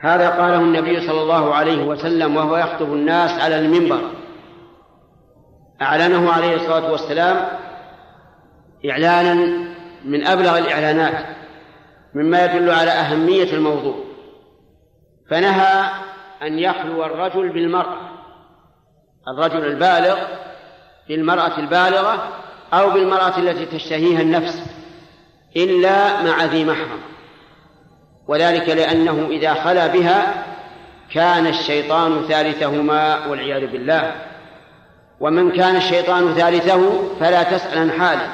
هذا 0.02 0.30
قاله 0.30 0.60
النبي 0.60 1.08
صلى 1.08 1.22
الله 1.22 1.56
عليه 1.56 1.84
وسلم 1.84 2.38
وهو 2.38 2.58
يخطب 2.58 2.94
الناس 2.94 3.42
على 3.42 3.60
المنبر. 3.60 4.02
أعلنه 5.82 6.32
عليه 6.32 6.56
الصلاة 6.56 6.92
والسلام 6.92 7.48
إعلانا 8.90 9.34
من 10.06 10.28
أبلغ 10.28 10.58
الإعلانات. 10.58 11.43
مما 12.16 12.46
يدل 12.46 12.70
على 12.70 12.92
أهمية 12.92 13.54
الموضوع. 13.54 13.96
فنهى 15.30 15.90
أن 16.42 16.60
يخلو 16.60 17.06
الرجل 17.06 17.50
بالمرأة. 17.50 17.98
الرجل 19.28 19.66
البالغ 19.66 20.18
بالمرأة 21.08 21.60
البالغة 21.60 22.30
أو 22.74 22.90
بالمرأة 22.90 23.38
التي 23.38 23.66
تشتهيها 23.66 24.22
النفس 24.22 24.64
إلا 25.56 26.24
مع 26.24 26.44
ذي 26.44 26.66
محرم. 26.66 27.00
وذلك 28.28 28.70
لأنه 28.70 29.28
إذا 29.30 29.54
خلا 29.54 29.88
بها 29.88 30.46
كان 31.14 31.48
الشيطان 31.48 32.26
ثالثهما 32.28 33.28
والعياذ 33.28 33.72
بالله. 33.72 34.16
ومن 35.20 35.52
كان 35.52 35.76
الشيطان 35.76 36.34
ثالثه 36.34 37.04
فلا 37.20 37.44
تسأل 37.44 37.78
عن 37.80 37.92
حاله. 37.92 38.30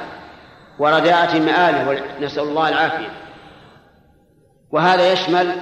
ورداءة 0.78 1.38
مآله 1.38 2.02
نسأل 2.20 2.42
الله 2.42 2.68
العافية. 2.68 3.10
وهذا 4.72 5.12
يشمل 5.12 5.56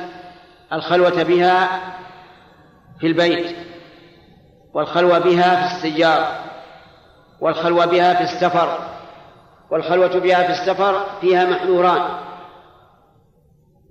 الخلوة 0.73 1.23
بها 1.23 1.81
في 3.01 3.07
البيت 3.07 3.57
والخلوة 4.75 5.19
بها 5.19 5.69
في 5.69 5.77
السيارة 5.77 6.45
والخلوة 7.41 7.87
بها 7.87 8.15
في 8.15 8.23
السفر 8.23 8.79
والخلوة 9.71 10.19
بها 10.19 10.43
في 10.43 10.63
السفر 10.63 11.07
فيها 11.21 11.45
محذوران 11.45 12.03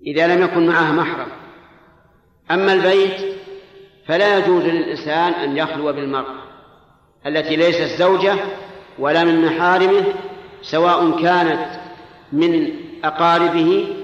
إذا 0.07 0.27
لم 0.27 0.43
يكن 0.43 0.67
معها 0.67 0.91
محرم. 0.91 1.27
أما 2.51 2.73
البيت 2.73 3.37
فلا 4.07 4.37
يجوز 4.37 4.63
للإنسان 4.63 5.33
أن 5.33 5.57
يخلو 5.57 5.93
بالمرأة 5.93 6.35
التي 7.25 7.55
ليست 7.55 7.99
زوجة 7.99 8.35
ولا 8.99 9.23
من 9.23 9.45
محارمه 9.45 10.03
سواء 10.61 11.21
كانت 11.21 11.79
من 12.31 12.69
أقاربه 13.03 13.96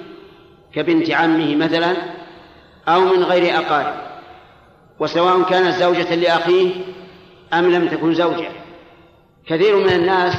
كبنت 0.75 1.11
عمه 1.11 1.55
مثلا 1.55 1.95
أو 2.87 2.99
من 2.99 3.23
غير 3.23 3.57
أقارب 3.57 3.95
وسواء 4.99 5.43
كانت 5.43 5.75
زوجة 5.75 6.15
لأخيه 6.15 6.71
أم 7.53 7.71
لم 7.71 7.87
تكن 7.87 8.13
زوجة. 8.13 8.49
كثير 9.47 9.75
من 9.75 9.89
الناس 9.89 10.33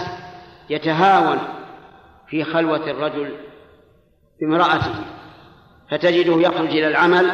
يتهاون 0.71 1.39
في 2.29 2.45
خلوة 2.45 2.91
الرجل 2.91 3.37
بامرأته 4.41 4.95
فتجده 5.91 6.41
يخرج 6.41 6.69
إلى 6.69 6.89
العمل 6.89 7.33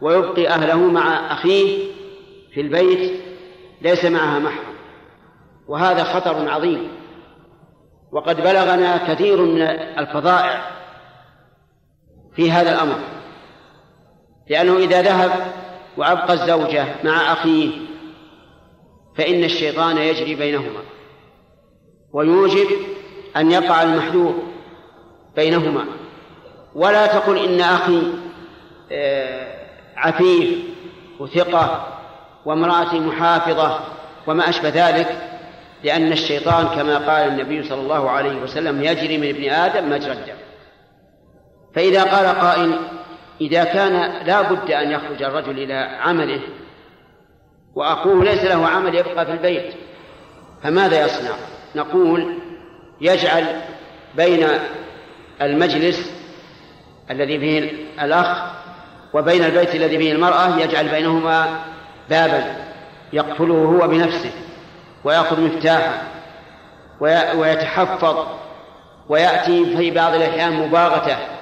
ويبقي 0.00 0.48
أهله 0.48 0.76
مع 0.76 1.32
أخيه 1.32 1.92
في 2.54 2.60
البيت 2.60 3.22
ليس 3.82 4.04
معها 4.04 4.38
محرم. 4.38 4.74
وهذا 5.68 6.04
خطر 6.04 6.50
عظيم 6.50 6.88
وقد 8.12 8.36
بلغنا 8.36 9.14
كثير 9.14 9.42
من 9.42 9.62
الفظائع 9.98 10.74
في 12.36 12.50
هذا 12.50 12.72
الأمر. 12.72 12.98
لأنه 14.50 14.76
إذا 14.76 15.02
ذهب 15.02 15.52
وأبقى 15.96 16.32
الزوجة 16.32 16.86
مع 17.04 17.32
أخيه 17.32 17.70
فإن 19.16 19.44
الشيطان 19.44 19.98
يجري 19.98 20.34
بينهما. 20.34 20.80
ويوجب 22.12 22.66
أن 23.36 23.50
يقع 23.50 23.82
المحذور 23.82 24.42
بينهما. 25.36 25.84
ولا 26.74 27.06
تقل 27.06 27.38
إن 27.38 27.60
أخي 27.60 28.02
آه، 28.92 29.54
عفيف 29.96 30.58
وثقة 31.20 31.88
وامرأتي 32.44 33.00
محافظة 33.00 33.80
وما 34.26 34.48
أشبه 34.48 34.68
ذلك 34.68 35.30
لأن 35.84 36.12
الشيطان 36.12 36.66
كما 36.66 36.98
قال 36.98 37.28
النبي 37.28 37.68
صلى 37.68 37.80
الله 37.80 38.10
عليه 38.10 38.42
وسلم 38.42 38.82
يجري 38.82 39.18
من 39.18 39.28
ابن 39.28 39.50
آدم 39.50 39.90
مجرى 39.90 40.12
الدم 40.12 40.34
فإذا 41.74 42.02
قال 42.02 42.26
قائل 42.26 42.78
إذا 43.40 43.64
كان 43.64 44.24
لا 44.26 44.42
بد 44.42 44.70
أن 44.70 44.90
يخرج 44.90 45.22
الرجل 45.22 45.58
إلى 45.58 45.74
عمله 45.74 46.40
وأخوه 47.74 48.24
ليس 48.24 48.44
له 48.44 48.66
عمل 48.66 48.94
يبقى 48.94 49.26
في 49.26 49.32
البيت 49.32 49.74
فماذا 50.62 51.04
يصنع؟ 51.04 51.34
نقول 51.74 52.38
يجعل 53.00 53.60
بين 54.16 54.48
المجلس 55.42 56.12
الذي 57.10 57.38
فيه 57.38 57.70
الأخ 58.04 58.38
وبين 59.14 59.44
البيت 59.44 59.74
الذي 59.74 59.98
فيه 59.98 60.12
المرأة 60.12 60.58
يجعل 60.58 60.88
بينهما 60.88 61.60
بابا 62.10 62.56
يقفله 63.12 63.54
هو 63.54 63.88
بنفسه 63.88 64.30
ويأخذ 65.04 65.40
مفتاحا 65.40 66.02
ويتحفظ 67.34 68.26
ويأتي 69.08 69.76
في 69.76 69.90
بعض 69.90 70.14
الأحيان 70.14 70.52
مباغتة 70.52 71.33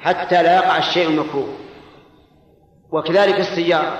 حتى 0.00 0.42
لا 0.42 0.54
يقع 0.54 0.78
الشيء 0.78 1.08
المكروه. 1.08 1.54
وكذلك 2.92 3.40
السيارة. 3.40 3.98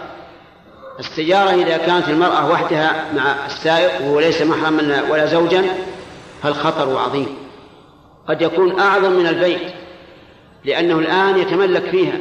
السيارة 0.98 1.50
إذا 1.50 1.76
كانت 1.76 2.08
المرأة 2.08 2.50
وحدها 2.50 3.12
مع 3.16 3.46
السائق 3.46 4.02
وهو 4.02 4.20
ليس 4.20 4.42
محرما 4.42 5.02
ولا 5.10 5.26
زوجا 5.26 5.64
فالخطر 6.42 6.98
عظيم. 6.98 7.36
قد 8.28 8.42
يكون 8.42 8.80
أعظم 8.80 9.12
من 9.12 9.26
البيت 9.26 9.72
لأنه 10.64 10.98
الآن 10.98 11.38
يتملك 11.38 11.90
فيها 11.90 12.18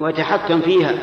ويتحكم 0.00 0.60
فيها. 0.60 0.94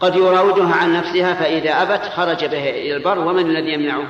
قد 0.00 0.16
يراودها 0.16 0.74
عن 0.74 0.92
نفسها 0.92 1.34
فإذا 1.34 1.82
أبت 1.82 2.02
خرج 2.16 2.44
بها 2.44 2.70
إلى 2.70 2.96
البر 2.96 3.18
ومن 3.18 3.46
الذي 3.46 3.72
يمنعه؟ 3.72 4.08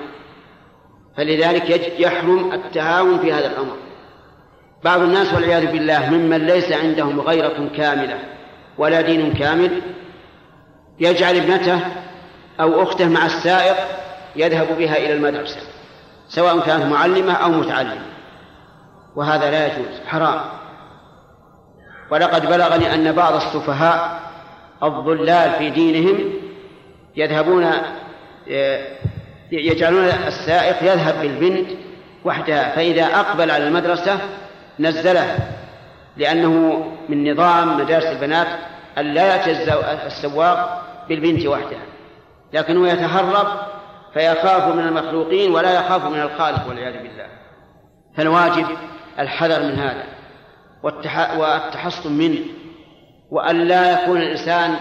فلذلك 1.16 1.94
يحرم 1.98 2.52
التهاون 2.52 3.18
في 3.18 3.32
هذا 3.32 3.46
الأمر. 3.46 3.87
بعض 4.84 5.00
الناس 5.00 5.34
والعياذ 5.34 5.66
بالله 5.66 6.10
ممن 6.10 6.46
ليس 6.46 6.72
عندهم 6.72 7.20
غيرة 7.20 7.70
كاملة 7.76 8.18
ولا 8.78 9.00
دين 9.00 9.32
كامل 9.32 9.82
يجعل 11.00 11.36
ابنته 11.36 11.80
أو 12.60 12.82
أخته 12.82 13.08
مع 13.08 13.26
السائق 13.26 13.76
يذهب 14.36 14.78
بها 14.78 14.96
إلى 14.96 15.12
المدرسة 15.12 15.60
سواء 16.28 16.60
كانت 16.60 16.84
معلمة 16.84 17.32
أو 17.32 17.48
متعلمة. 17.48 18.06
وهذا 19.16 19.50
لا 19.50 19.66
يجوز 19.66 20.00
حرام. 20.06 20.40
ولقد 22.10 22.46
بلغني 22.46 22.94
أن 22.94 23.12
بعض 23.12 23.34
السفهاء 23.34 24.20
الضلال 24.82 25.52
في 25.58 25.70
دينهم 25.70 26.32
يذهبون 27.16 27.72
آه، 28.50 28.86
يجعلون 29.52 30.04
السائق 30.04 30.92
يذهب 30.92 31.20
بالبنت 31.20 31.70
وحدها 32.24 32.74
فإذا 32.76 33.04
أقبل 33.04 33.50
على 33.50 33.68
المدرسة 33.68 34.18
نزله 34.80 35.36
لأنه 36.16 36.84
من 37.08 37.32
نظام 37.32 37.78
مدارس 37.80 38.04
البنات 38.04 38.46
أن 38.98 39.14
لا 39.14 39.36
يأتي 39.36 39.74
السواق 40.06 40.82
بالبنت 41.08 41.46
وحدها 41.46 41.86
لكنه 42.52 42.88
يتهرب 42.88 43.46
فيخاف 44.14 44.74
من 44.74 44.88
المخلوقين 44.88 45.54
ولا 45.54 45.72
يخاف 45.72 46.04
من 46.04 46.20
الخالق 46.20 46.68
والعياذ 46.68 47.02
بالله. 47.02 47.26
فالواجب 48.16 48.66
الحذر 49.18 49.62
من 49.62 49.74
هذا 49.74 50.04
والتحصن 51.38 52.12
منه 52.12 52.38
وأن 53.30 53.56
لا 53.56 53.92
يكون 53.92 54.16
الإنسان 54.16 54.76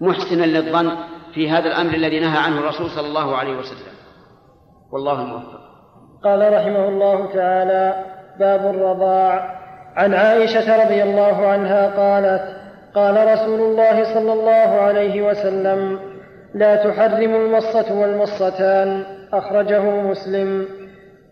محسنا 0.00 0.44
للظن 0.44 0.96
في 1.34 1.50
هذا 1.50 1.68
الأمر 1.68 1.94
الذي 1.94 2.20
نهى 2.20 2.38
عنه 2.38 2.58
الرسول 2.58 2.90
صلى 2.90 3.06
الله 3.06 3.36
عليه 3.36 3.56
وسلم. 3.56 3.94
والله 4.92 5.22
الموفق. 5.22 5.60
قال 6.24 6.52
رحمه 6.52 6.88
الله 6.88 7.26
تعالى 7.34 8.04
باب 8.40 8.74
الرضاع. 8.74 9.60
عن 9.96 10.14
عائشة 10.14 10.84
رضي 10.84 11.02
الله 11.02 11.46
عنها 11.46 11.86
قالت 11.96 12.42
قال 12.94 13.32
رسول 13.32 13.60
الله 13.60 14.14
صلى 14.14 14.32
الله 14.32 14.80
عليه 14.80 15.22
وسلم 15.22 15.98
لا 16.54 16.76
تحرم 16.76 17.34
المصة 17.34 18.00
والمصتان. 18.00 19.02
أخرجه 19.32 19.80
مسلم. 19.80 20.66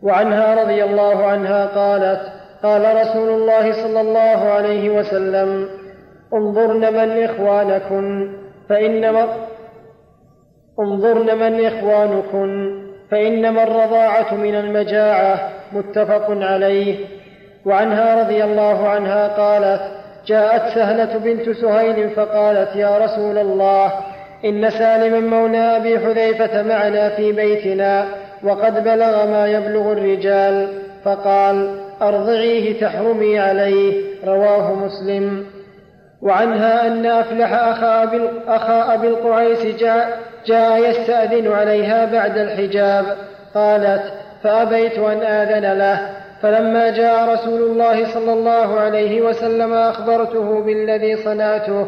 وعنها 0.03 0.65
رضي 0.65 0.85
الله 0.85 1.27
عنها 1.27 1.67
قالت 1.67 2.21
قال 2.63 2.97
رسول 2.97 3.29
الله 3.29 3.73
صلى 3.73 4.01
الله 4.01 4.51
عليه 4.51 4.91
وسلم 4.91 5.69
انظرن 6.35 6.93
من 6.93 7.23
إخوانكن 7.25 8.37
فإنما 8.69 9.29
انظرن 10.81 11.39
من 11.39 11.65
إخوانكن. 11.65 12.88
فإنما 13.11 13.63
الرضاعة 13.63 14.35
من 14.35 14.55
المجاعة 14.55 15.51
متفق 15.73 16.27
عليه. 16.31 16.97
وعنها 17.65 18.23
رضي 18.23 18.45
الله 18.45 18.89
عنها 18.89 19.29
قالت 19.29 19.81
جاءت 20.27 20.75
سهلة 20.75 21.19
بنت 21.19 21.51
سهيل 21.51 22.11
فقالت 22.11 22.77
يا 22.77 22.99
رسول 22.99 23.39
الله 23.39 23.93
إن 24.45 24.71
سالما 24.71 25.21
مولى 25.21 25.77
أبي 25.77 25.99
حذيفة 25.99 26.63
معنا 26.63 27.09
في 27.09 27.33
بيتنا 27.33 28.07
وقد 28.43 28.85
بلغ 28.85 29.27
ما 29.27 29.47
يبلغ 29.47 29.93
الرجال 29.93 30.69
فقال 31.05 31.81
أرضعيه 32.03 32.81
تحرمي 32.81 33.39
عليه. 33.39 34.03
رواه 34.27 34.75
مسلم. 34.75 35.45
وعنها 36.23 36.87
أن 36.87 37.07
أفلح 37.07 37.53
أخا 37.53 38.03
أبي, 38.03 38.21
أخا 38.49 38.95
أبي 38.95 39.09
القعيس 39.09 39.67
جاء, 39.81 40.19
جاء 40.49 40.91
يستأذن 40.91 41.53
عليها 41.53 42.05
بعد 42.05 42.39
الحجاب. 42.39 43.17
قالت 43.55 44.13
فأبيت 44.43 44.99
أن 44.99 45.23
آذن 45.23 45.79
له. 45.79 46.11
فلما 46.43 46.91
جاء 46.91 47.35
رسول 47.35 47.63
الله 47.63 48.15
صلى 48.15 48.33
الله 48.33 48.81
عليه 48.81 49.23
وسلم 49.23 49.73
أخبرته 49.73 50.65
بالذي 50.65 51.17
صنعته 51.17 51.87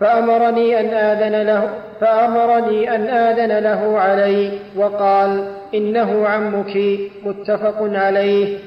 فأمرني 0.00 0.80
أن 0.80 0.94
آذن 0.94 1.42
له 1.42 1.70
فأمرني 2.00 2.94
أن 2.94 3.06
آذن 3.08 3.58
له 3.58 3.98
علي 3.98 4.58
وقال 4.76 5.54
إنه 5.74 6.28
عمك 6.28 6.76
متفق 7.22 7.76
عليه. 7.80 8.58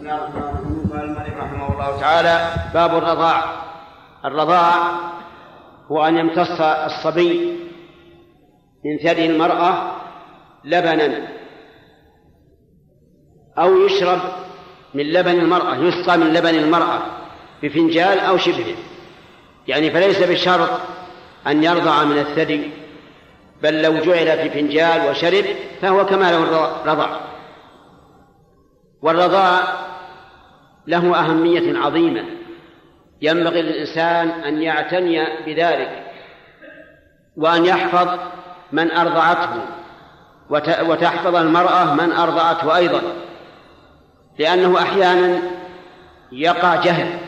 الملك 0.00 1.36
رحمه 1.38 1.72
الله 1.72 2.00
تعالى 2.00 2.38
باب 2.74 2.90
الرضاع. 2.90 3.42
الرضاع 4.24 4.72
هو 5.90 6.06
أن 6.06 6.16
يمتص 6.16 6.60
الصبي 6.60 7.58
من 8.84 8.98
ثدي 8.98 9.26
المرأة 9.26 9.96
لبنا 10.64 11.28
أو 13.58 13.86
يشرب 13.86 14.20
من 14.94 15.12
لبن 15.12 15.38
المرأة 15.38 15.76
يسقى 15.76 16.18
من 16.18 16.32
لبن 16.32 16.54
المرأة 16.54 17.02
بفنجال 17.62 18.18
أو 18.18 18.38
شبهه 18.38 18.76
يعني 19.68 19.90
فليس 19.90 20.22
بشرط 20.22 20.80
أن 21.46 21.64
يرضع 21.64 22.04
من 22.04 22.18
الثدي 22.18 22.70
بل 23.62 23.82
لو 23.82 23.92
جعل 23.92 24.38
في 24.38 24.50
فنجال 24.50 25.10
وشرب 25.10 25.44
فهو 25.80 26.06
كما 26.06 26.32
لو 26.32 26.42
رضع. 26.92 27.20
والرضاع 29.02 29.60
له 30.86 31.18
أهمية 31.18 31.78
عظيمة. 31.78 32.24
ينبغي 33.22 33.62
للإنسان 33.62 34.28
أن 34.28 34.62
يعتني 34.62 35.24
بذلك 35.46 36.04
وأن 37.36 37.64
يحفظ 37.64 38.18
من 38.72 38.90
أرضعته 38.90 39.48
وتحفظ 40.82 41.36
المرأة 41.36 41.94
من 41.94 42.12
أرضعته 42.12 42.76
أيضا 42.76 43.02
لأنه 44.38 44.78
أحيانا 44.82 45.38
يقع 46.32 46.74
جهل 46.74 47.18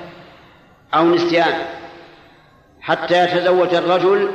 أو 0.94 1.04
نسيان 1.04 1.54
حتى 2.80 3.24
يتزوج 3.24 3.74
الرجل 3.74 4.30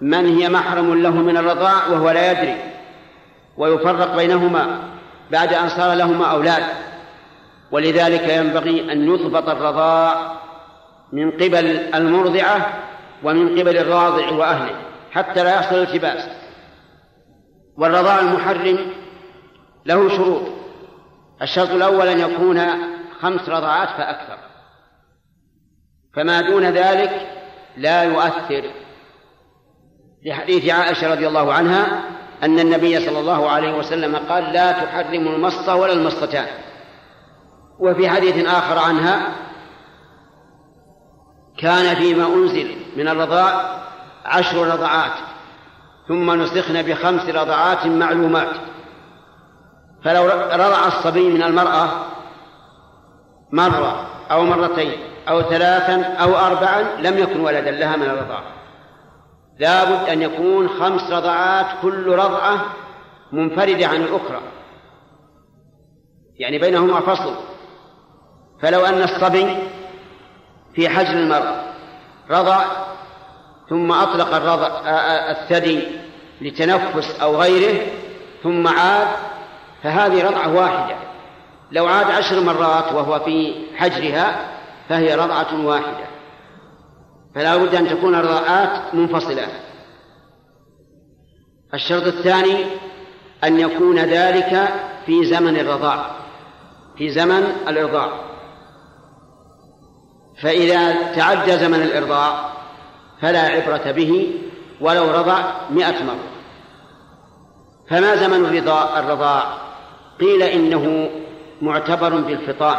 من 0.00 0.38
هي 0.38 0.48
محرم 0.48 1.02
له 1.02 1.10
من 1.10 1.36
الرضاع 1.36 1.86
وهو 1.86 2.10
لا 2.10 2.32
يدري 2.32 2.56
ويفرق 3.56 4.16
بينهما 4.16 4.80
بعد 5.30 5.54
أن 5.54 5.68
صار 5.68 5.94
لهما 5.94 6.24
أولاد. 6.24 6.62
ولذلك 7.70 8.28
ينبغي 8.28 8.92
أن 8.92 9.04
يضبط 9.04 9.48
الرضاع 9.48 10.32
من 11.12 11.30
قبل 11.30 11.94
المرضعة 11.94 12.66
ومن 13.22 13.60
قبل 13.60 13.76
الراضع 13.76 14.32
وأهله. 14.32 14.76
حتى 15.14 15.44
لا 15.44 15.54
يحصل 15.54 15.76
التباس. 15.76 16.28
والرضاع 17.78 18.20
المحرم 18.20 18.78
له 19.86 20.08
شروط. 20.08 20.42
الشرط 21.42 21.70
الأول 21.70 22.08
أن 22.08 22.20
يكون 22.20 22.60
خمس 23.20 23.48
رضعات 23.48 23.88
فأكثر. 23.88 24.38
فما 26.14 26.40
دون 26.40 26.64
ذلك 26.64 27.26
لا 27.76 28.02
يؤثر. 28.02 28.70
لحديث 30.26 30.70
عائشة 30.74 31.12
رضي 31.12 31.28
الله 31.28 31.52
عنها 31.52 32.02
أن 32.42 32.58
النبي 32.58 33.06
صلى 33.06 33.20
الله 33.20 33.50
عليه 33.50 33.78
وسلم 33.78 34.16
قال 34.16 34.52
لا 34.52 34.72
تحرم 34.72 35.28
المص 35.28 35.68
ولا 35.68 35.92
المصتان. 35.92 36.46
وفي 37.78 38.08
حديث 38.08 38.46
آخر 38.46 38.78
عنها 38.78 39.28
كان 41.58 41.96
فيما 41.96 42.26
أنزل 42.26 42.76
من 42.96 43.08
الرضاع 43.08 43.84
عشر 44.24 44.66
رضعات 44.66 45.12
ثم 46.08 46.42
نسخن 46.42 46.82
بخمس 46.82 47.28
رضعات 47.28 47.86
معلومات. 47.86 48.50
فلو 50.04 50.26
رضع 50.52 50.86
الصبي 50.86 51.28
من 51.28 51.42
المرأة 51.42 51.88
مرة 53.52 54.06
أو 54.30 54.44
مرتين 54.44 54.92
أو 55.28 55.42
ثلاثا 55.42 56.02
أو 56.02 56.36
أربعا 56.36 56.82
لم 56.82 57.18
يكن 57.18 57.40
ولدا 57.40 57.70
لها 57.70 57.96
من 57.96 58.02
الرضاعة 58.02 58.54
لابد 59.58 60.08
أن 60.08 60.22
يكون 60.22 60.68
خمس 60.68 61.10
رضعات 61.10 61.66
كل 61.82 62.06
رضعة 62.06 62.64
منفردة 63.32 63.86
عن 63.86 63.96
الأخرى. 63.96 64.40
يعني 66.38 66.58
بينهما 66.58 67.00
فصل. 67.00 67.34
فلو 68.62 68.86
أن 68.86 69.02
الصبي 69.02 69.56
في 70.74 70.88
حجر 70.88 71.12
المرأة 71.12 71.64
رضع 72.30 72.64
ثم 73.74 73.92
أطلق 73.92 74.34
الرضع 74.34 74.66
الثدي 75.30 75.82
لتنفس 76.40 77.20
أو 77.20 77.36
غيره 77.36 77.86
ثم 78.42 78.68
عاد 78.68 79.08
فهذه 79.82 80.26
رضعة 80.26 80.54
واحدة. 80.54 80.96
لو 81.72 81.86
عاد 81.86 82.10
عشر 82.10 82.40
مرات 82.40 82.92
وهو 82.92 83.20
في 83.20 83.54
حجرها 83.76 84.36
فهي 84.88 85.14
رضعة 85.14 85.66
واحدة. 85.66 86.06
فلا 87.34 87.56
بد 87.56 87.74
أن 87.74 87.88
تكون 87.88 88.14
الرضاعات 88.14 88.94
منفصلة. 88.94 89.46
الشرط 91.74 92.06
الثاني 92.06 92.64
أن 93.44 93.60
يكون 93.60 93.98
ذلك 93.98 94.68
في 95.06 95.24
زمن 95.24 95.56
الرضاع 95.56 96.10
في 96.98 97.10
زمن 97.10 97.44
الإرضاع. 97.68 98.08
فإذا 100.42 101.12
تعدى 101.12 101.58
زمن 101.58 101.82
الإرضاع 101.82 102.53
فلا 103.24 103.40
عبرة 103.40 103.90
به 103.90 104.32
ولو 104.80 105.10
رضع 105.10 105.42
مئة 105.70 106.04
مرة. 106.04 106.24
فما 107.90 108.16
زمن 108.16 108.44
الرضاع 108.44 108.98
الرضاع 108.98 109.44
قيل 110.20 110.42
إنه 110.42 111.10
معتبر 111.62 112.20
بالفطام. 112.20 112.76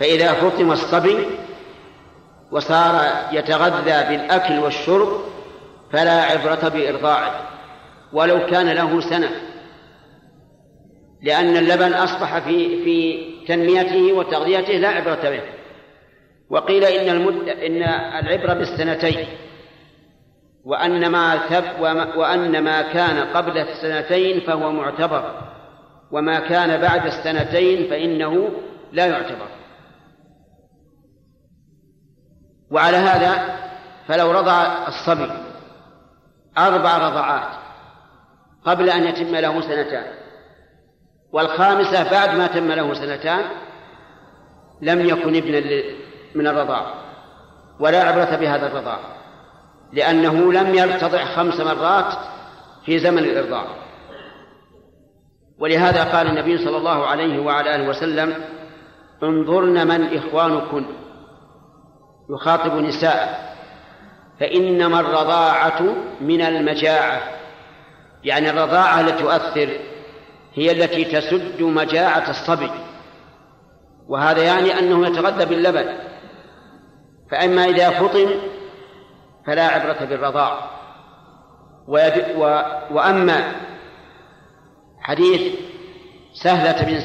فإذا 0.00 0.32
فطم 0.32 0.72
الصبي 0.72 1.26
وصار 2.52 3.00
يتغذى 3.32 4.16
بالأكل 4.16 4.58
والشرب 4.58 5.20
فلا 5.92 6.22
عبرة 6.22 6.68
بإرضاعه. 6.68 7.32
ولو 8.12 8.46
كان 8.46 8.68
له 8.68 9.00
سنة. 9.00 9.30
لأن 11.22 11.56
اللبن 11.56 11.92
أصبح 11.92 12.38
في 12.38 12.84
في 12.84 13.26
تنميته 13.48 14.12
وتغذيته 14.12 14.72
لا 14.72 14.88
عبرة 14.88 15.30
به. 15.30 15.55
وقيل 16.50 16.84
إن 16.84 17.16
المد 17.16 17.48
إن 17.48 17.82
العبرة 18.24 18.54
بالسنتين 18.54 19.26
وأن 20.64 21.06
ما 21.06 21.36
ثب 21.36 21.80
وأن 22.16 22.64
ما 22.64 22.82
كان 22.82 23.18
قبل 23.18 23.58
السنتين 23.58 24.40
فهو 24.40 24.72
معتبر 24.72 25.42
وما 26.10 26.40
كان 26.40 26.80
بعد 26.80 27.06
السنتين 27.06 27.90
فإنه 27.90 28.48
لا 28.92 29.06
يعتبر. 29.06 29.48
وعلى 32.70 32.96
هذا 32.96 33.58
فلو 34.08 34.30
رضع 34.30 34.88
الصبي 34.88 35.30
أربع 36.58 36.96
رضعات 37.08 37.58
قبل 38.64 38.90
أن 38.90 39.04
يتم 39.04 39.36
له 39.36 39.60
سنتان 39.60 40.04
والخامسة 41.32 42.10
بعد 42.10 42.38
ما 42.38 42.46
تم 42.46 42.72
له 42.72 42.94
سنتان 42.94 43.44
لم 44.82 45.00
يكن 45.00 45.36
ابنا 45.36 45.58
من 46.36 46.46
الرضاع 46.46 46.94
ولا 47.80 48.02
عبرة 48.02 48.36
بهذا 48.36 48.66
الرضاع 48.66 48.98
لأنه 49.92 50.52
لم 50.52 50.74
يرتضع 50.74 51.24
خمس 51.24 51.60
مرات 51.60 52.14
في 52.84 52.98
زمن 52.98 53.18
الإرضاع. 53.18 53.64
ولهذا 55.58 56.04
قال 56.04 56.26
النبي 56.26 56.58
صلى 56.58 56.76
الله 56.76 57.06
عليه 57.06 57.38
وعلى 57.38 57.74
آله 57.74 57.88
وسلم 57.88 58.34
انظرن 59.22 59.86
من 59.88 60.16
إخوانكن 60.16 60.86
يخاطب 62.30 62.74
نساء 62.74 63.46
فإنما 64.40 65.00
الرضاعة 65.00 65.82
من 66.20 66.40
المجاعة 66.40 67.20
يعني 68.24 68.50
الرضاعة 68.50 69.00
التي 69.00 69.22
تؤثر 69.22 69.68
هي 70.54 70.72
التي 70.72 71.04
تسد 71.04 71.62
مجاعة 71.62 72.30
الصبي. 72.30 72.70
وهذا 74.08 74.42
يعني 74.42 74.78
أنه 74.78 75.06
يتغذى 75.06 75.44
باللبن. 75.44 75.86
فأما 77.30 77.64
إذا 77.64 77.90
فطن 77.90 78.28
فلا 79.46 79.66
عبرة 79.66 80.04
بالرضاع. 80.04 80.70
وأما 82.90 83.52
حديث 85.00 85.52
سهلة 86.34 87.02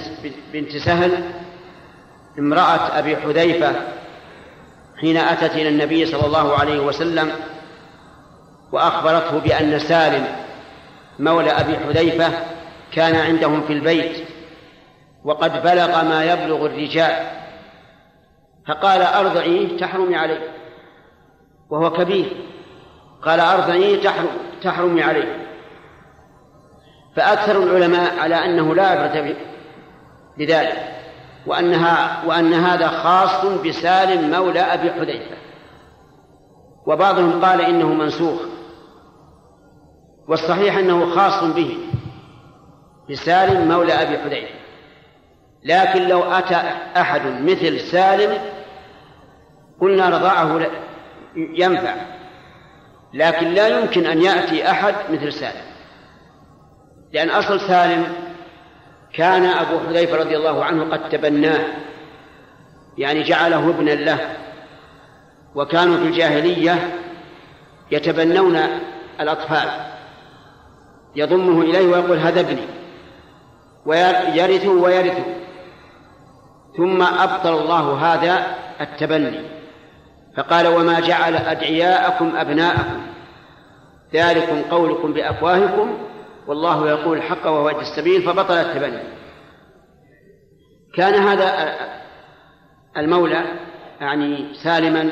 بنت 0.53 0.77
سهل 0.77 1.23
امرأة 2.39 2.99
أبي 2.99 3.17
حذيفة 3.17 3.75
حين 5.01 5.17
أتت 5.17 5.55
إلى 5.55 5.69
النبي 5.69 6.05
صلى 6.05 6.25
الله 6.25 6.57
عليه 6.57 6.79
وسلم 6.79 7.31
وأخبرته 8.71 9.39
بأن 9.39 9.79
سالم 9.79 10.27
مولى 11.19 11.51
أبي 11.51 11.77
حذيفة 11.77 12.31
كان 12.93 13.15
عندهم 13.15 13.61
في 13.61 13.73
البيت 13.73 14.27
وقد 15.23 15.63
بلغ 15.63 16.03
ما 16.03 16.25
يبلغ 16.25 16.65
الرجال. 16.65 17.40
فقال 18.71 19.01
أرضعيه 19.01 19.77
تحرمي 19.77 20.15
عليه 20.15 20.51
وهو 21.69 21.91
كبير. 21.91 22.45
قال 23.21 23.39
أرضعيه 23.39 24.03
تحرم 24.03 24.27
تحرمي 24.63 25.03
عليه 25.03 25.47
فأكثر 27.15 27.63
العلماء 27.63 28.19
على 28.19 28.35
أنه 28.35 28.75
لا 28.75 28.87
عبرة 28.87 29.35
بذلك 30.37 30.91
وأنها 31.47 32.25
وأن 32.25 32.53
هذا 32.53 32.87
خاص 32.87 33.45
بسالم 33.45 34.31
مولى 34.31 34.59
أبي 34.59 34.91
حذيفة. 34.91 35.37
وبعضهم 36.87 37.45
قال 37.45 37.61
إنه 37.61 37.87
منسوخ. 37.87 38.41
والصحيح 40.27 40.77
أنه 40.77 41.15
خاص 41.15 41.43
به 41.43 41.77
بسالم 43.09 43.67
مولى 43.67 43.93
أبي 43.93 44.17
حذيفة. 44.17 44.61
لكن 45.63 46.07
لو 46.07 46.23
أتى 46.23 46.61
أحد 46.97 47.21
مثل 47.41 47.79
سالم 47.79 48.60
قلنا 49.81 50.09
رضاعه 50.09 50.69
ينفع. 51.35 51.95
لكن 53.13 53.47
لا 53.47 53.67
يمكن 53.67 54.05
أن 54.05 54.21
يأتي 54.21 54.71
أحد 54.71 54.95
مثل 55.09 55.33
سالم. 55.33 55.71
لأن 57.13 57.29
أصل 57.29 57.59
سالم 57.59 58.13
كان 59.13 59.45
أبو 59.45 59.79
حذيفة 59.79 60.17
رضي 60.17 60.37
الله 60.37 60.63
عنه 60.63 60.91
قد 60.91 61.09
تبناه. 61.09 61.65
يعني 62.97 63.23
جعله 63.23 63.69
ابنا 63.69 63.91
له. 63.91 64.19
وكانوا 65.55 65.97
في 65.97 66.03
الجاهلية 66.03 66.97
يتبنون 67.91 68.59
الأطفال. 69.19 69.69
يضمه 71.15 71.61
إليه 71.61 71.87
ويقول 71.87 72.17
هذا 72.17 72.39
ابني. 72.39 72.67
ويرثه 73.85 74.69
ويرثه. 74.69 75.25
ثم 76.77 77.01
أبطل 77.01 77.53
الله 77.53 78.13
هذا 78.13 78.55
التبني. 78.81 79.60
فقال 80.37 80.67
وما 80.67 80.99
جعل 80.99 81.35
أدعياءكم 81.35 82.35
أبناءكم. 82.35 83.01
ذلكم 84.13 84.61
قولكم 84.61 85.13
بأفواهكم 85.13 85.97
والله 86.47 86.89
يقول 86.89 87.17
الحق 87.17 87.45
وهو 87.45 87.69
يهدي 87.69 87.81
السبيل 87.81 88.21
فبطل 88.21 88.53
التبني. 88.53 89.03
كان 90.95 91.13
هذا 91.13 91.75
المولى 92.97 93.43
يعني 94.01 94.53
سالما 94.63 95.09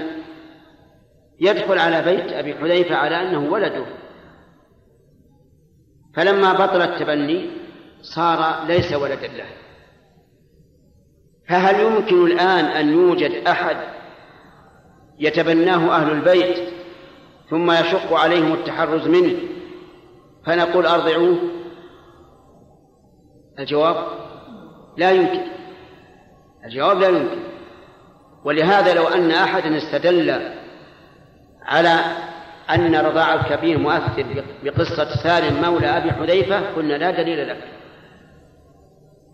يدخل 1.40 1.80
على 1.80 2.02
بيت 2.02 2.32
أبي 2.32 2.56
حذيفة 2.56 2.96
على 2.96 3.22
أنه 3.22 3.52
ولده. 3.52 3.86
فلما 6.16 6.54
بطل 6.54 6.82
التبني 6.82 7.50
صار 8.02 8.66
ليس 8.68 8.94
ولدا 8.94 9.28
له. 9.28 9.50
فهل 11.50 11.80
يمكن 11.80 12.26
الآن 12.26 12.66
أن 12.66 12.90
يوجد 12.90 13.48
أحد 13.48 13.78
يتبناه 15.20 15.96
أهل 15.96 16.12
البيت 16.12 16.70
ثم 17.50 17.72
يشق 17.72 18.14
عليهم 18.14 18.54
التحرز 18.54 19.08
منه. 19.08 19.36
فنقول 20.46 20.86
أرضعوه. 20.86 21.38
الجواب 23.60 23.96
لا 24.98 25.12
يمكن. 25.12 25.42
الجواب 26.66 27.00
لا 27.00 27.08
يمكن. 27.08 27.40
ولهذا 28.46 28.94
لو 28.94 29.08
أن 29.08 29.32
أحدا 29.32 29.78
استدل 29.78 30.42
على 31.62 32.00
أن 32.70 32.96
رضاع 32.96 33.34
الكبير 33.34 33.78
مؤثر 33.78 34.44
بقصة 34.64 35.24
سالم 35.24 35.62
مولى 35.62 35.88
أبي 35.88 36.12
حذيفة 36.12 36.76
قلنا 36.76 36.94
لا 36.94 37.12
دليل 37.12 37.50
لك. 37.50 37.64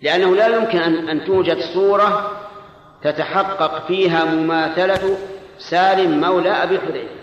لأنه 0.02 0.36
لا 0.36 0.48
يمكن 0.48 0.80
أن 1.10 1.26
توجد 1.26 1.60
صورة 1.74 2.32
تتحقق 3.04 3.88
فيها 3.88 4.26
مماثلة 4.26 5.18
سالم 5.58 6.22
مولى 6.22 6.50
أبي 6.50 6.80
حذيفة. 6.80 7.16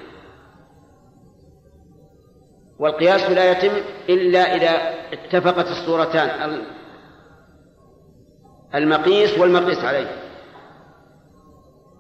والقياس 2.78 3.30
لا 3.30 3.50
يتم 3.50 3.76
إلا 4.08 4.56
إذا 4.56 4.94
اتفقت 5.12 5.66
الصورتان 5.66 6.62
المقيس 8.74 9.38
والمقيس 9.38 9.84
عليه. 9.84 10.22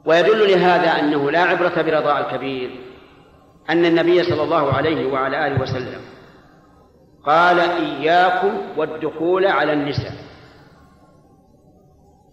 ويدل 0.06 0.50
لهذا 0.50 1.00
أنه 1.00 1.30
لا 1.30 1.40
عبرة 1.42 1.82
برضاع 1.82 2.20
الكبير 2.20 2.70
أن 3.70 3.84
النبي 3.84 4.22
صلى 4.22 4.42
الله 4.42 4.72
عليه 4.72 5.12
وعلى 5.12 5.46
آله 5.46 5.62
وسلم 5.62 6.00
قال 7.26 7.60
إياكم 7.60 8.58
والدخول 8.76 9.46
على 9.46 9.72
النساء. 9.72 10.12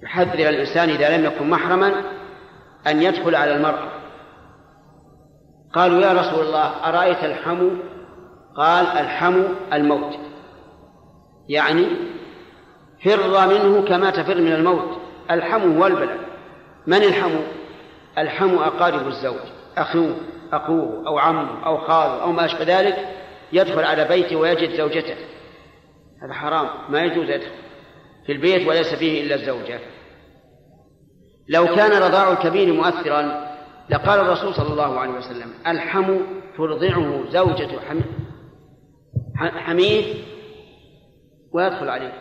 يحذر 0.04 0.50
الإنسان 0.50 0.90
إذا 0.90 1.18
لم 1.18 1.26
يكن 1.26 1.50
محرما 1.50 2.19
أن 2.88 3.02
يدخل 3.02 3.36
على 3.36 3.56
المرأة. 3.56 3.90
قالوا 5.74 6.02
يا 6.02 6.14
رسول 6.14 6.46
الله 6.46 6.90
أرأيت 6.90 7.24
الحمو؟ 7.24 7.72
قال 8.56 8.86
الحمو 8.86 9.44
الموت. 9.74 10.16
يعني 11.50 11.88
فر 13.06 13.48
منه 13.48 13.88
كما 13.88 14.10
تفر 14.10 14.42
من 14.42 14.52
الموت. 14.52 14.98
الحمو 15.32 15.78
هو 15.78 15.88
البلد. 15.88 16.20
من 16.88 17.04
الحمو؟ 17.04 17.40
الحمو 18.18 18.62
أقارب 18.62 19.08
الزوج. 19.08 19.50
أخوه 19.78 20.16
أخوه 20.54 21.08
أو 21.08 21.18
عمه 21.18 21.66
أو 21.66 21.78
خاله 21.78 22.22
أو 22.22 22.32
ما 22.32 22.46
أشبه 22.46 22.80
ذلك 22.80 22.98
يدخل 23.54 23.84
على 23.84 24.06
بيته 24.06 24.36
ويجد 24.36 24.78
زوجته. 24.78 25.16
هذا 26.24 26.34
حرام. 26.34 26.68
ما 26.90 27.02
يجوز 27.02 27.30
يدخل 27.30 27.52
في 28.26 28.32
البيت 28.32 28.68
وليس 28.68 28.94
فيه 28.96 29.24
إلا 29.24 29.36
الزوجة. 29.36 29.80
لو 31.50 31.66
كان 31.76 32.02
رضاع 32.02 32.32
الكبير 32.32 32.74
مؤثرا 32.74 33.50
لقال 33.90 34.20
الرسول 34.20 34.54
صلى 34.54 34.72
الله 34.72 35.00
عليه 35.00 35.12
وسلم 35.12 35.54
الحم 35.68 36.18
ترضعه 36.58 37.24
زوجة 37.30 37.70
حميد 39.36 40.06
ويدخل 41.52 41.90
عليه. 41.90 42.14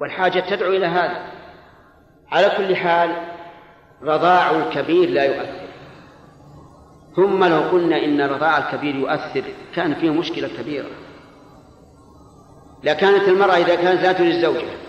والحاجة 0.00 0.40
تدعو 0.40 0.72
إلى 0.72 0.86
هذا. 0.86 1.22
على 2.32 2.52
كل 2.56 2.76
حال 2.76 3.10
رضاع 4.02 4.50
الكبير 4.50 5.10
لا 5.10 5.24
يؤثر. 5.24 5.68
ثم 7.16 7.44
لو 7.44 7.60
قلنا 7.60 8.04
إن 8.04 8.20
رضاع 8.20 8.58
الكبير 8.58 8.94
يؤثر 8.94 9.44
كان 9.74 9.94
فيه 9.94 10.10
مشكلة 10.10 10.50
كبيرة. 10.58 10.90
لكانت 12.84 13.28
المرأة 13.28 13.56
إذا 13.56 13.74
كانت 13.74 14.02
لا 14.02 14.12
تريد 14.12 14.34
الزوجة 14.34 14.87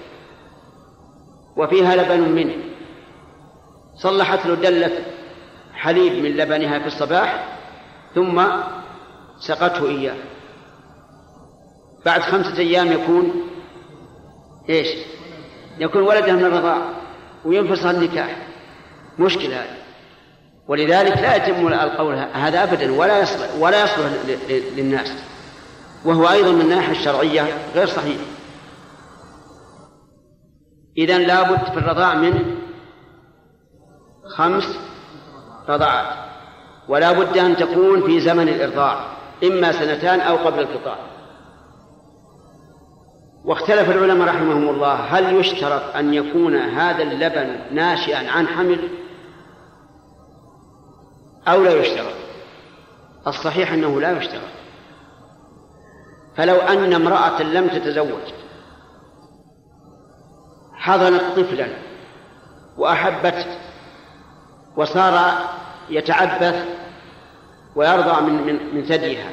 وفيها 1.59 1.95
لبن 1.95 2.29
منه. 2.29 2.55
صلحت 3.95 4.45
له 4.45 4.55
دلة 4.55 4.91
حليب 5.73 6.13
من 6.13 6.37
لبنها 6.37 6.79
في 6.79 6.87
الصباح 6.87 7.57
ثم 8.15 8.43
سقته 9.39 9.87
إياه. 9.87 10.15
بعد 12.05 12.21
خمسة 12.21 12.57
أيام 12.57 12.91
يكون 12.91 13.33
إيش؟ 14.69 14.87
يكون 15.79 16.01
ولدها 16.01 16.33
من 16.33 16.45
الرضاع 16.45 16.77
وينفصل 17.45 17.89
النكاح. 17.89 18.35
مشكلة 19.19 19.55
هذه. 19.55 19.77
ولذلك 20.67 21.17
لا 21.17 21.35
يتم 21.35 21.67
القول 21.67 22.15
هذا 22.15 22.63
أبدا 22.63 22.93
ولا 22.93 23.19
يصلح 23.19 23.55
ولا 23.59 23.83
يصلح 23.83 24.11
للناس. 24.77 25.13
وهو 26.05 26.29
أيضا 26.29 26.51
من 26.51 26.61
الناحية 26.61 26.91
الشرعية 26.91 27.47
غير 27.75 27.87
صحيح. 27.87 28.17
إذا 30.97 31.17
لابد 31.17 31.63
في 31.63 31.77
الرضاع 31.77 32.15
من 32.15 32.55
خمس 34.35 34.79
رضعات 35.69 36.29
ولا 36.87 37.11
بد 37.11 37.37
أن 37.37 37.55
تكون 37.55 38.01
في 38.05 38.19
زمن 38.19 38.49
الإرضاع 38.49 39.05
إما 39.43 39.71
سنتان 39.71 40.19
أو 40.19 40.37
قبل 40.37 40.59
الفطار 40.59 40.97
واختلف 43.45 43.89
العلماء 43.89 44.27
رحمهم 44.27 44.69
الله 44.69 44.93
هل 44.93 45.35
يشترط 45.35 45.95
أن 45.95 46.13
يكون 46.13 46.55
هذا 46.55 47.03
اللبن 47.03 47.75
ناشئا 47.75 48.31
عن 48.31 48.47
حمل؟ 48.47 48.89
أو 51.47 51.63
لا 51.63 51.73
يشترط؟ 51.73 52.13
الصحيح 53.27 53.71
أنه 53.71 54.01
لا 54.01 54.17
يشترط. 54.17 54.49
فلو 56.35 56.55
أن 56.55 56.93
امرأة 56.93 57.43
لم 57.43 57.67
تتزوج 57.67 58.33
حضنت 60.79 61.21
طفلا 61.35 61.67
وأحبت 62.77 63.47
وصار 64.75 65.31
يتعبث 65.89 66.65
ويرضع 67.75 68.19
من 68.19 68.33
من 68.33 68.75
من 68.75 68.83
ثديها. 68.83 69.29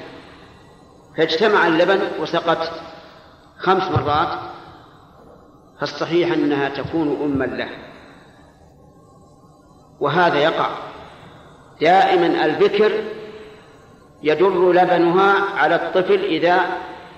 فاجتمع 1.16 1.66
اللبن 1.66 2.00
وسقت 2.20 2.70
خمس 3.58 3.82
مرات 3.82 4.28
فالصحيح 5.80 6.32
أنها 6.32 6.68
تكون 6.68 7.20
اما 7.22 7.44
له. 7.44 7.68
وهذا 10.00 10.38
يقع. 10.38 10.70
دائما 11.80 12.44
البكر 12.44 12.92
يدر 14.22 14.72
لبنها 14.72 15.34
على 15.56 15.74
الطفل 15.74 16.24
إذا 16.24 16.60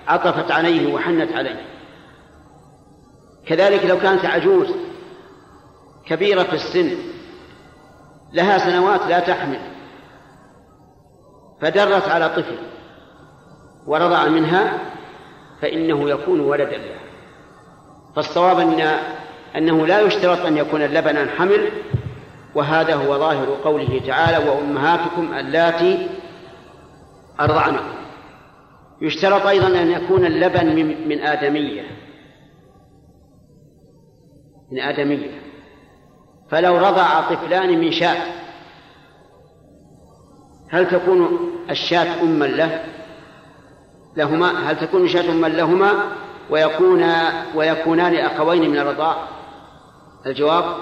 عطفت 0.07 0.51
عليه 0.51 0.93
وحنت 0.93 1.33
عليه. 1.33 1.78
كذلك 3.49 3.85
لو 3.85 3.99
كانت 3.99 4.25
عجوز 4.25 4.67
كبيرة 6.05 6.43
في 6.43 6.53
السن 6.53 6.91
لها 8.33 8.57
سنوات 8.57 9.01
لا 9.01 9.19
تحمل 9.19 9.59
فدرت 11.61 12.09
على 12.09 12.29
طفل 12.29 12.57
ورضع 13.87 14.25
منها 14.27 14.79
فإنه 15.61 16.09
يكون 16.09 16.39
ولدا 16.39 16.77
لها. 16.77 16.99
فالصواب 18.15 18.59
أن 18.59 18.99
أنه 19.55 19.87
لا 19.87 20.01
يشترط 20.01 20.45
أن 20.45 20.57
يكون 20.57 20.81
اللبن 20.81 21.17
عن 21.17 21.29
حمل 21.29 21.69
وهذا 22.55 22.95
هو 22.95 23.17
ظاهر 23.17 23.57
قوله 23.63 24.01
تعالى 24.07 24.49
وأمهاتكم 24.49 25.33
اللاتي 25.33 26.07
أرضعنكم 27.39 27.99
يشترط 29.01 29.45
أيضا 29.45 29.67
أن 29.67 29.91
يكون 29.91 30.25
اللبن 30.25 30.75
من 31.07 31.19
آدمية. 31.21 32.08
من 34.71 34.79
آدمية. 34.79 35.41
فلو 36.51 36.77
رضع 36.77 37.21
طفلان 37.21 37.79
من 37.79 37.91
شاة 37.91 38.17
هل 40.69 40.89
تكون 40.89 41.39
الشاة 41.69 42.21
أما 42.21 42.45
له؟ 42.45 42.83
لهما 44.17 44.71
هل 44.71 44.79
تكون 44.79 45.05
الشاة 45.05 45.31
أما 45.31 45.47
لهما 45.47 45.91
ويكون 46.49 47.05
ويكونان 47.55 48.15
أخوين 48.15 48.69
من 48.69 48.77
الرضاع؟ 48.77 49.15
الجواب 50.25 50.75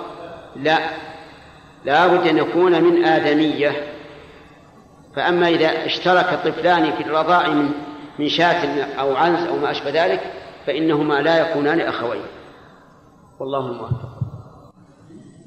لا. 0.56 0.78
لا 1.86 2.08
بد 2.08 2.28
أن 2.28 2.38
يكون 2.38 2.84
من 2.84 3.06
آدمية. 3.06 3.72
فأما 5.16 5.50
إذا 5.50 5.86
اشترك 5.86 6.40
طفلان 6.46 6.92
في 6.92 7.04
الرضاع 7.04 7.48
من 7.48 7.72
من 8.20 8.30
شاة 8.30 8.84
أو 9.00 9.16
عنز 9.16 9.48
أو 9.48 9.56
ما 9.56 9.72
أشبه 9.72 10.06
ذلك 10.06 10.34
فإنهما 10.66 11.14
لا 11.14 11.50
يكونان 11.50 11.80
أخوين. 11.80 12.22
والله 13.40 13.60
الموفق 13.60 14.18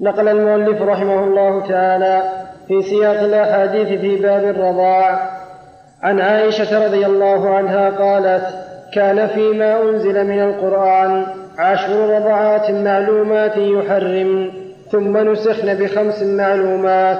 نقل 0.00 0.28
المؤلف 0.28 0.82
رحمه 0.82 1.24
الله 1.24 1.68
تعالى 1.68 2.22
في 2.68 2.82
سياق 2.82 3.20
الأحاديث 3.20 4.00
في 4.00 4.16
باب 4.16 4.44
الرضاع. 4.44 5.30
عن 6.02 6.20
عائشة 6.20 6.86
رضي 6.86 7.06
الله 7.06 7.54
عنها 7.54 7.90
قالت 7.90 8.46
كان 8.94 9.26
فيما 9.26 9.82
أنزل 9.82 10.26
من 10.26 10.42
القرآن 10.42 11.26
عشر 11.58 12.16
رضعات 12.16 12.70
معلومات 12.70 13.56
يحرم 13.56 14.50
ثم 14.90 15.16
نسخن 15.16 15.74
بخمس 15.74 16.22
معلومات 16.22 17.18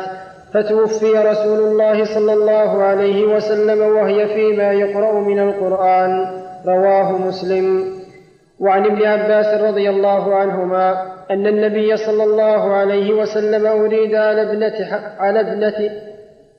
فتوفي 0.53 1.13
رسول 1.13 1.59
الله 1.59 2.05
صلى 2.05 2.33
الله 2.33 2.83
عليه 2.83 3.25
وسلم 3.25 3.81
وهي 3.97 4.27
فيما 4.27 4.73
يقرأ 4.73 5.13
من 5.13 5.39
القرآن. 5.39 6.27
رواه 6.67 7.13
مسلم. 7.13 8.00
وعن 8.61 8.85
ابن 8.85 9.07
عباس 9.07 9.61
رضي 9.61 9.91
الله 9.91 10.35
عنهما 10.35 11.03
أن 11.31 11.47
النبي 11.47 11.97
صلى 11.97 12.25
الله 12.25 12.75
عليه 12.75 13.13
وسلم 13.13 13.67
أريد 13.67 14.15
على 14.15 14.43
ابنة 14.43 15.01
على 15.19 15.41
ابنة 15.41 15.91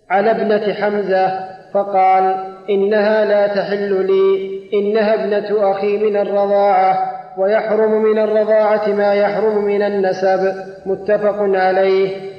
على 0.09 0.31
ابنة 0.31 0.73
حمزة 0.73 1.39
فقال 1.73 2.35
إنها 2.69 3.25
لا 3.25 3.47
تحل 3.47 4.05
لي 4.05 4.61
إنها 4.73 5.13
ابنة 5.13 5.71
أخي 5.71 5.97
من 5.97 6.17
الرضاعة 6.17 7.11
ويحرم 7.37 8.03
من 8.03 8.19
الرضاعة 8.19 8.89
ما 8.89 9.13
يحرم 9.13 9.65
من 9.65 9.81
النسب 9.81 10.53
متفق 10.85 11.35
عليه. 11.39 12.31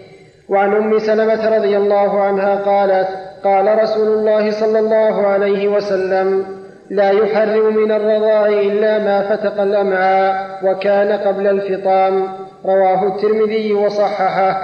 وعن 0.49 0.77
أم 0.77 0.99
سلمة 0.99 1.57
رضي 1.57 1.77
الله 1.77 2.21
عنها 2.21 2.55
قالت 2.55 3.09
قال 3.45 3.83
رسول 3.83 4.09
الله 4.09 4.51
صلى 4.51 4.79
الله 4.79 5.27
عليه 5.27 5.69
وسلم 5.69 6.45
لا 6.93 7.11
يحرم 7.11 7.77
من 7.77 7.93
الرضاع 7.93 8.47
إلا 8.47 8.99
ما 8.99 9.23
فتق 9.23 9.63
الأمعاء 9.63 10.61
وكان 10.65 11.13
قبل 11.13 11.47
الفطام. 11.47 12.29
رواه 12.67 13.07
الترمذي 13.07 13.75
وصححه 13.75 14.57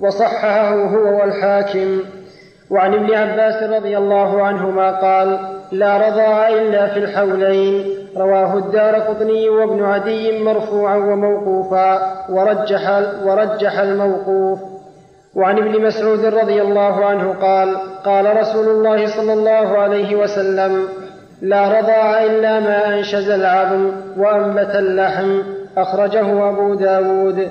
وصححه 0.00 0.74
هو 0.74 1.20
والحاكم. 1.20 2.00
وعن 2.70 2.94
ابن 2.94 3.14
عباس 3.14 3.62
رضي 3.62 3.98
الله 3.98 4.42
عنهما 4.42 4.90
قال 4.90 5.38
لا 5.72 5.96
رضاع 5.96 6.48
إلا 6.48 6.86
في 6.86 6.98
الحولين. 6.98 7.86
رواه 8.16 8.56
الدار 8.58 8.94
قطني 8.94 9.48
وابن 9.48 9.84
عدي 9.84 10.44
مرفوعا 10.44 10.96
وموقوفا. 10.96 12.16
ورجح, 12.30 13.02
ورجح 13.24 13.78
الموقوف. 13.78 14.58
وعن 15.34 15.58
ابن 15.58 15.82
مسعود 15.86 16.24
رضي 16.24 16.62
الله 16.62 17.04
عنه 17.04 17.34
قال 17.42 17.76
قال 18.04 18.36
رسول 18.40 18.68
الله 18.68 19.06
صلى 19.06 19.32
الله 19.32 19.78
عليه 19.78 20.16
وسلم 20.16 20.88
لا 21.42 21.68
رضاع 21.68 22.24
إلا 22.24 22.60
ما 22.60 22.94
أنشز 22.94 23.30
العظم 23.30 23.90
وأنبت 24.16 24.74
اللحم. 24.74 25.38
أخرجه 25.76 26.48
أبو 26.48 26.74
داود. 26.74 27.48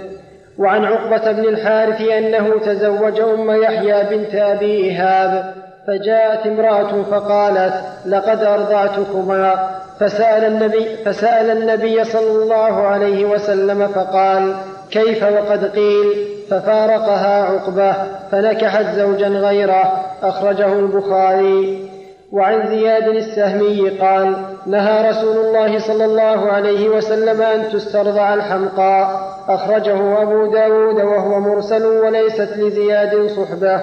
وعن 0.58 0.86
عقبة 0.86 1.32
بن 1.32 1.46
الحارث 1.46 2.02
أنه 2.02 2.60
تزوج 2.66 3.20
أم 3.20 3.62
يحيى 3.62 4.04
بنت 4.04 4.36
أبي 4.36 4.66
إيهاب 4.66 5.54
فجاءت 5.88 6.48
امرأة 6.48 7.04
فقالت 7.12 7.74
لقد 8.06 8.44
أرضعتكما. 8.44 9.70
فسأل 10.00 10.44
النبي, 10.44 10.86
فسأل 11.06 11.58
النبي 11.58 12.04
صلى 12.04 12.44
الله 12.44 12.88
عليه 12.88 13.26
وسلم 13.26 13.88
فقال 13.88 14.54
كيف 14.92 15.24
وقد 15.24 15.66
قيل؟ 15.66 16.28
ففارقها 16.50 17.44
عقبة 17.44 17.94
فنكحت 18.32 18.86
زوجا 18.96 19.28
غيره. 19.28 20.06
أخرجه 20.24 20.74
البخاري. 20.74 21.87
وعن 22.32 22.68
زياد 22.68 23.08
السهمي 23.08 23.90
قال 23.90 24.56
نهى 24.66 25.10
رسول 25.10 25.38
الله 25.38 25.80
صلى 25.80 26.06
الله 26.06 26.52
عليه 26.52 26.90
وسلم 26.90 27.42
أن 27.42 27.72
تسترضع 27.72 28.34
الحمقاء. 28.34 29.38
أخرجه 29.48 30.22
أبو 30.22 30.52
داود 30.54 30.96
وهو 30.96 31.40
مرسل 31.40 31.86
وليست 31.86 32.54
لزياد 32.58 33.28
صحبة. 33.28 33.82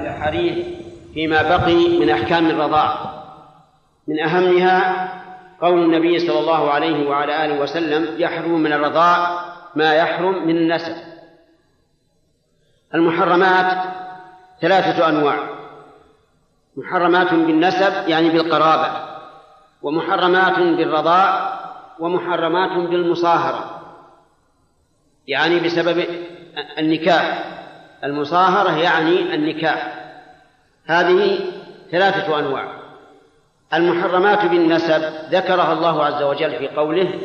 الحديث 0.00 0.66
فيما 1.14 1.42
بقي 1.42 1.98
من 1.98 2.10
أحكام 2.10 2.50
الرضاع. 2.50 2.94
من 4.08 4.20
أهمها 4.20 5.08
قول 5.60 5.78
النبي 5.82 6.18
صلى 6.18 6.38
الله 6.38 6.70
عليه 6.70 7.08
وعلى 7.08 7.44
آله 7.44 7.60
وسلم 7.60 8.20
يحرم 8.20 8.60
من 8.60 8.72
الرضاع 8.72 9.40
ما 9.74 9.94
يحرم 9.94 10.46
من 10.46 10.56
النسب. 10.56 10.96
المحرمات 12.94 14.05
ثلاثة 14.60 15.08
أنواع. 15.08 15.38
محرمات 16.76 17.34
بالنسب 17.34 18.08
يعني 18.08 18.30
بالقرابة. 18.30 19.06
ومحرمات 19.82 20.58
بالرضاع 20.58 21.56
ومحرمات 21.98 22.88
بالمصاهرة. 22.88 23.80
يعني 25.26 25.60
بسبب 25.60 26.04
النكاح. 26.78 27.44
المصاهرة 28.04 28.76
يعني 28.76 29.34
النكاح. 29.34 29.94
هذه 30.86 31.38
ثلاثة 31.90 32.38
أنواع. 32.38 32.76
المحرمات 33.74 34.44
بالنسب 34.44 35.02
ذكرها 35.30 35.72
الله 35.72 36.04
عز 36.04 36.22
وجل 36.22 36.58
في 36.58 36.68
قوله 36.68 37.18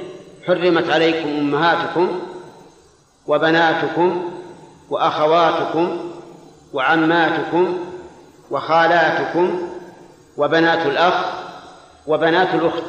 حرمت 0.47 0.89
عليكم 0.89 1.29
أمهاتكم 1.29 2.21
وبناتكم 3.27 4.31
وأخواتكم 4.89 6.10
وعماتكم 6.73 7.80
وخالاتكم 8.52 9.69
وبنات 10.38 10.85
الأخ 10.85 11.26
وبنات 12.07 12.56
الأخت 12.56 12.84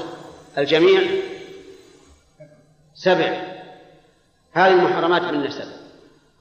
الجميع 0.59 1.01
سبع. 2.95 3.37
هذه 4.53 4.73
المحرمات 4.73 5.23
بالنسب 5.23 5.65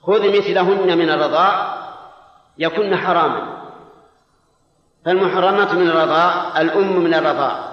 خذ 0.04 0.38
مثلهن 0.38 0.98
من 0.98 1.10
الرضاع 1.10 1.78
يكن 2.58 2.96
حراما. 2.96 3.62
فالمحرمات 5.06 5.74
من 5.74 5.88
الرضاع 5.88 6.62
الأم 6.62 7.00
من 7.00 7.14
الرضاع 7.14 7.72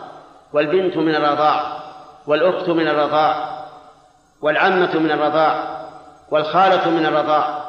والبنت 0.52 0.96
من 0.96 1.14
الرضاع 1.14 1.78
والأخت 2.26 2.68
من 2.68 2.88
الرضاع 2.88 3.58
والعمة 4.42 4.98
من 4.98 5.10
الرضاع 5.10 5.78
والخالة 6.30 6.90
من 6.90 7.06
الرضاع 7.06 7.67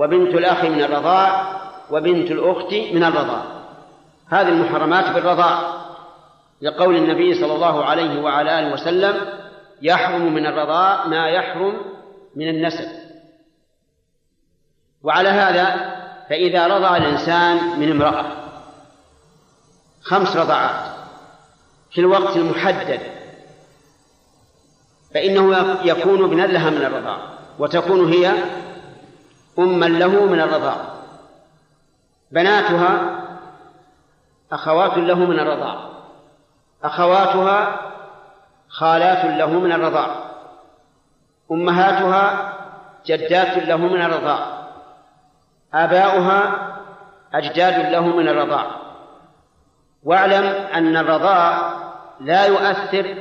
وبنت 0.00 0.34
الأخ 0.34 0.64
من 0.64 0.82
الرضاع 0.82 1.60
وبنت 1.90 2.30
الأخت 2.30 2.72
من 2.72 3.04
الرضاع. 3.04 3.42
هذه 4.28 4.48
المحرمات 4.48 5.10
بالرضاع. 5.10 5.80
لقول 6.62 6.96
النبي 6.96 7.34
صلى 7.34 7.54
الله 7.54 7.84
عليه 7.84 8.20
وعلى 8.20 8.58
آله 8.58 8.72
وسلم 8.72 9.14
يحرم 9.82 10.34
من 10.34 10.46
الرضاع 10.46 11.06
ما 11.06 11.28
يحرم 11.28 11.76
من 12.36 12.48
النسب. 12.48 12.88
وعلى 15.02 15.28
هذا 15.28 15.94
فإذا 16.28 16.66
رضع 16.66 16.96
الإنسان 16.96 17.80
من 17.80 17.90
امرأة 17.90 18.24
خمس 20.02 20.36
رضعات 20.36 20.90
في 21.90 22.00
الوقت 22.00 22.36
المحدد 22.36 23.00
فإنه 25.14 25.76
يكون 25.84 26.24
ابنا 26.24 26.42
لها 26.42 26.70
من 26.70 26.82
الرضاع 26.82 27.18
وتكون 27.58 28.12
هي 28.12 28.32
أما 29.60 29.86
له 29.86 30.26
من 30.26 30.40
الرضاع. 30.40 30.76
بناتها 32.30 33.20
أخوات 34.52 34.98
له 34.98 35.14
من 35.14 35.40
الرضاع. 35.40 35.90
أخواتها 36.84 37.80
خالات 38.68 39.24
له 39.24 39.50
من 39.50 39.72
الرضاع. 39.72 40.10
أمهاتها 41.52 42.52
جدات 43.06 43.58
له 43.58 43.76
من 43.76 44.02
الرضاع. 44.02 44.46
آباؤها 45.74 46.70
أجداد 47.34 47.92
له 47.92 48.06
من 48.16 48.28
الرضاع. 48.28 48.66
واعلم 50.04 50.44
أن 50.74 50.96
الرضاع 50.96 51.74
لا 52.20 52.46
يؤثر 52.46 53.14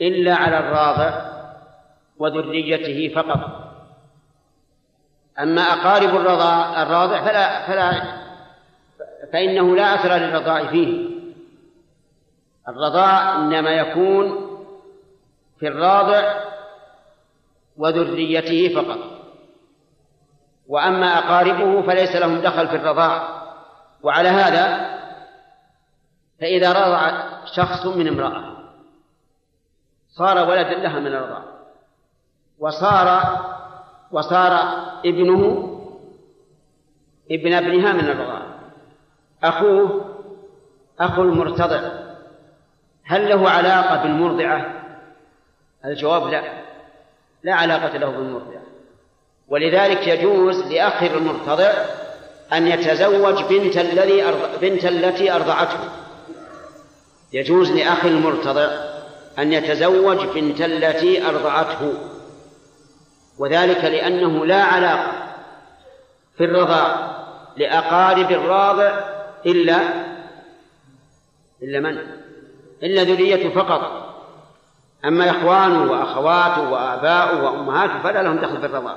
إلا 0.00 0.34
على 0.34 0.58
الراضع 0.58 1.30
وذريته 2.18 3.14
فقط. 3.14 3.69
أما 5.42 5.62
أقارب 5.62 6.16
الرضاع 6.16 6.82
الراضع 6.82 7.24
فلا 7.24 7.66
فلا 7.66 8.20
فإنه 9.32 9.76
لا 9.76 9.94
أثر 9.94 10.16
للرضاع 10.16 10.66
فيه. 10.66 11.10
الرضاع 12.68 13.36
إنما 13.36 13.70
يكون 13.70 14.46
في 15.58 15.68
الراضع 15.68 16.40
وذريته 17.76 18.82
فقط. 18.82 18.98
وأما 20.68 21.18
أقاربه 21.18 21.82
فليس 21.82 22.16
لهم 22.16 22.40
دخل 22.40 22.68
في 22.68 22.76
الرضاع. 22.76 23.40
وعلى 24.02 24.28
هذا 24.28 24.90
فإذا 26.40 26.72
رضع 26.72 27.22
شخص 27.44 27.86
من 27.86 28.08
امرأة 28.08 28.56
صار 30.08 30.48
ولدا 30.48 30.74
لها 30.74 31.00
من 31.00 31.06
الرضاع. 31.06 31.42
وصار 32.58 33.22
وصار 34.12 34.52
ابنه 35.04 35.66
ابن 37.30 37.52
ابنها 37.52 37.92
من 37.92 38.00
الرضاع. 38.00 38.42
أخوه 39.44 40.04
أخو 41.00 41.22
المرتضع. 41.22 41.80
هل 43.04 43.28
له 43.28 43.50
علاقة 43.50 44.02
بالمرضعة؟ 44.02 44.82
الجواب 45.84 46.26
لا. 46.26 46.42
لا 47.42 47.54
علاقة 47.54 47.98
له 47.98 48.10
بالمرضعة. 48.10 48.62
ولذلك 49.48 50.06
يجوز 50.06 50.72
لأخ 50.72 51.02
المرتضع 51.02 51.72
أن 52.52 52.66
يتزوج 52.66 53.44
بنت 53.50 53.76
الذي 53.76 54.24
بنت 54.60 54.84
التي 54.84 55.32
أرضعته. 55.32 55.78
يجوز 57.32 57.72
لأخ 57.72 58.04
المرتضع 58.04 58.68
أن 59.38 59.52
يتزوج 59.52 60.26
بنت 60.34 60.60
التي 60.60 61.28
أرضعته. 61.28 61.92
وذلك 63.40 63.84
لأنه 63.84 64.46
لا 64.46 64.62
علاقة 64.62 65.12
في 66.36 66.44
الرضاع 66.44 67.10
لأقارب 67.56 68.30
الراضع 68.30 69.00
إلا 69.46 69.80
إلا 71.62 71.80
من؟ 71.80 71.98
إلا 72.82 73.02
ذريته 73.02 73.50
فقط. 73.50 74.10
أما 75.04 75.30
إخوانه 75.30 75.92
وأخواته 75.92 76.70
وآباؤه 76.70 77.44
وأمهاته 77.44 78.02
فلا 78.02 78.22
لهم 78.22 78.36
دخل 78.36 78.60
في 78.60 78.66
الرضاع 78.66 78.96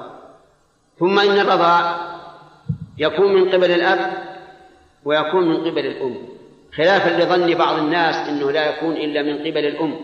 ثم 1.00 1.20
إن 1.20 1.40
الرضاع 1.40 1.96
يكون 2.98 3.34
من 3.34 3.50
قبل 3.50 3.72
الأب 3.72 4.12
ويكون 5.06 5.50
من 5.50 5.58
قبل 5.58 5.86
الأم. 5.86 6.16
خلافا 6.78 7.10
لظن 7.10 7.54
بعض 7.54 7.78
الناس 7.78 8.30
إنه 8.30 8.52
لا 8.52 8.70
يكون 8.70 8.92
إلا 8.92 9.22
من 9.22 9.38
قبل 9.40 9.66
الأم. 9.66 9.96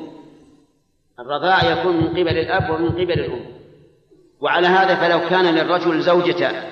الرضاع 1.20 1.72
يكون 1.72 1.96
من 1.96 2.08
قبل 2.08 2.38
الأب 2.38 2.70
ومن 2.70 2.90
قبل 2.90 3.20
الأم. 3.20 3.59
وعلى 4.42 4.68
هذا 4.68 4.96
فلو 4.96 5.30
كان 5.30 5.46
للرجل 5.46 6.02
زوجتان 6.02 6.64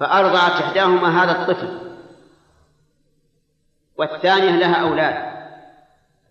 فارضعت 0.00 0.62
إحداهما 0.62 1.24
هذا 1.24 1.32
الطفل 1.32 1.78
والثانية 3.96 4.56
لها 4.56 4.74
أولاد 4.74 5.28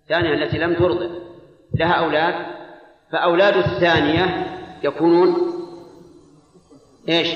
الثانية 0.02 0.34
التي 0.34 0.57
لم 0.57 0.73
ترضع 0.73 1.07
لها 1.73 1.94
أولاد 1.94 2.35
فأولاد 3.11 3.57
الثانية 3.57 4.48
يكونون 4.84 5.53
إيش؟ 7.10 7.27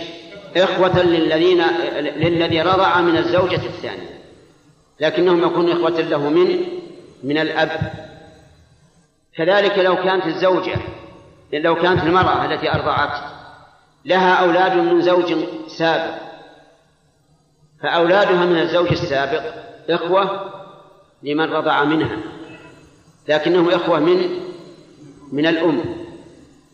إخوة 0.57 1.03
للذين 1.03 1.63
للذي 1.99 2.61
رضع 2.61 3.01
من 3.01 3.17
الزوجة 3.17 3.65
الثانية 3.65 4.21
لكنهم 4.99 5.43
يكونون 5.43 5.71
إخوة 5.71 6.01
له 6.01 6.29
من 6.29 6.65
من 7.23 7.37
الأب. 7.37 7.93
كذلك 9.35 9.79
لو 9.79 9.95
كانت 9.95 10.25
الزوجة 10.25 10.75
لو 11.53 11.75
كانت 11.75 12.03
المرأة 12.03 12.45
التي 12.45 12.71
أرضعت 12.73 13.23
لها 14.05 14.33
أولاد 14.33 14.77
من 14.77 15.01
زوج 15.01 15.35
سابق. 15.67 16.15
فأولادها 17.81 18.45
من 18.45 18.59
الزوج 18.59 18.87
السابق 18.87 19.43
إخوة 19.89 20.51
لمن 21.23 21.53
رضع 21.53 21.83
منها 21.83 22.17
لكنهم 23.29 23.69
إخوة 23.69 23.99
من 23.99 24.39
من 25.31 25.45
الأم 25.45 25.83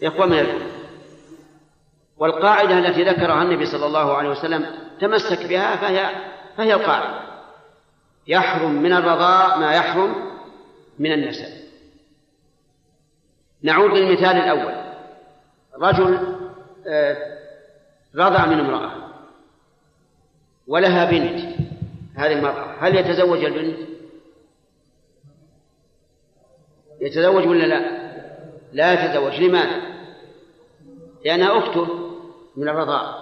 إخوة 0.03 0.25
من 0.25 0.39
الأم. 0.39 0.67
والقاعدة 2.17 2.79
التي 2.79 3.03
ذكرها 3.03 3.43
النبي 3.43 3.65
صلى 3.65 3.85
الله 3.85 4.17
عليه 4.17 4.29
وسلم 4.29 4.65
تمسك 5.01 5.45
بها 5.45 5.75
فهي 5.75 6.09
فهي 6.57 6.73
القاعدة 6.73 7.19
يحرم 8.27 8.71
من 8.71 8.93
الرضاء 8.93 9.59
ما 9.59 9.73
يحرم 9.73 10.15
من 10.99 11.11
النسب. 11.11 11.66
نعود 13.63 13.91
للمثال 13.91 14.37
الأول 14.37 14.73
رجل 15.81 16.19
آه، 16.87 17.17
رضع 18.15 18.45
من 18.45 18.59
امرأة 18.59 18.91
ولها 20.67 21.11
بنت 21.11 21.39
هذه 22.15 22.33
المرأة 22.33 22.75
هل 22.79 22.95
يتزوج 22.95 23.43
البنت؟ 23.43 23.77
يتزوج 27.01 27.47
ولا 27.47 27.63
لا؟ 27.63 28.07
لا 28.73 28.93
يتزوج 28.93 29.41
لماذا؟ 29.41 29.81
لأنها 31.25 31.57
أخته 31.57 31.87
من 32.57 32.69
الرضاعة 32.69 33.15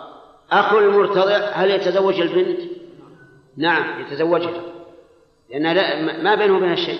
أخو 0.52 0.80
المرتضع 0.80 1.38
هل 1.38 1.72
يتزوج 1.72 2.20
البنت؟ 2.20 2.60
نعم 3.57 4.02
يتزوجها 4.02 4.62
لأن 5.49 6.24
ما 6.24 6.36
بينه 6.36 6.57
وبين 6.57 6.76
شيء 6.76 6.99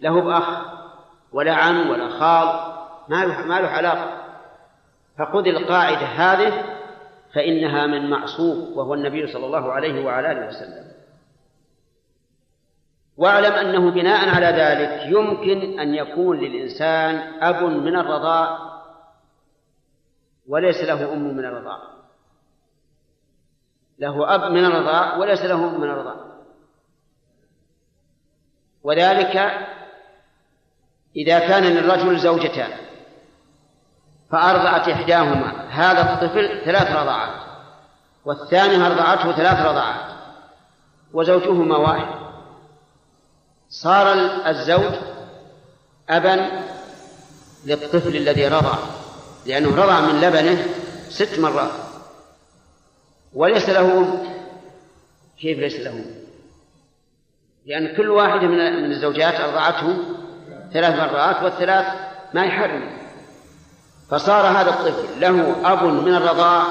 له 0.00 0.20
بأخ 0.20 0.81
ولا 1.32 1.54
عم 1.54 1.90
ولا 1.90 2.08
خال 2.08 2.72
ما 3.08 3.24
له 3.24 3.46
ما 3.46 3.60
له 3.60 3.68
علاقة. 3.68 4.22
فخذ 5.18 5.46
القاعدة 5.46 6.06
هذه 6.06 6.64
فإنها 7.34 7.86
من 7.86 8.10
معصوم 8.10 8.78
وهو 8.78 8.94
النبي 8.94 9.26
صلى 9.26 9.46
الله 9.46 9.72
عليه 9.72 10.04
وعلى 10.04 10.32
آله 10.32 10.48
وسلم. 10.48 10.92
واعلم 13.16 13.52
أنه 13.52 13.90
بناء 13.90 14.28
على 14.28 14.46
ذلك 14.46 15.12
يمكن 15.12 15.80
أن 15.80 15.94
يكون 15.94 16.38
للإنسان 16.38 17.42
أب 17.42 17.62
من 17.62 17.96
الرضاع 17.96 18.58
وليس 20.48 20.84
له 20.84 21.12
أم 21.12 21.36
من 21.36 21.44
الرضاع 21.44 21.78
له 23.98 24.34
أب 24.34 24.52
من 24.52 24.64
الرضاع 24.64 25.16
وليس 25.16 25.42
له 25.42 25.54
أم 25.54 25.80
من 25.80 25.90
الرضاع 25.90 26.16
وذلك 28.82 29.36
إذا 31.16 31.38
كان 31.38 31.62
للرجل 31.62 32.18
زوجتان 32.18 32.70
فأرضعت 34.30 34.88
إحداهما 34.88 35.68
هذا 35.70 36.12
الطفل 36.12 36.64
ثلاث 36.64 36.96
رضعات 36.96 37.42
والثانية 38.24 38.86
أرضعته 38.86 39.32
ثلاث 39.32 39.66
رضعات 39.66 40.12
وزوجهما 41.12 41.76
واحد. 41.76 42.22
صار 43.68 44.12
الزوج 44.46 44.94
أبا 46.08 46.62
للطفل 47.64 48.16
الذي 48.16 48.48
رضع 48.48 48.74
لأنه 49.46 49.76
رضع 49.76 50.00
من 50.00 50.20
لبنه 50.20 50.66
ست 51.08 51.38
مرات. 51.38 51.72
وليس 53.34 53.68
له 53.68 54.18
كيف 55.40 55.58
ليس 55.58 55.80
له؟ 55.80 56.04
لأن 57.66 57.96
كل 57.96 58.10
واحدة 58.10 58.46
من 58.46 58.92
الزوجات 58.92 59.34
أرضعته 59.40 59.96
ثلاث 60.72 61.00
مرات 61.00 61.42
والثلاث 61.42 61.86
ما 62.34 62.44
يحرم. 62.44 63.02
فصار 64.10 64.46
هذا 64.46 64.70
الطفل 64.70 65.20
له 65.20 65.56
أب 65.72 65.84
من 65.84 66.14
الرضاع 66.14 66.62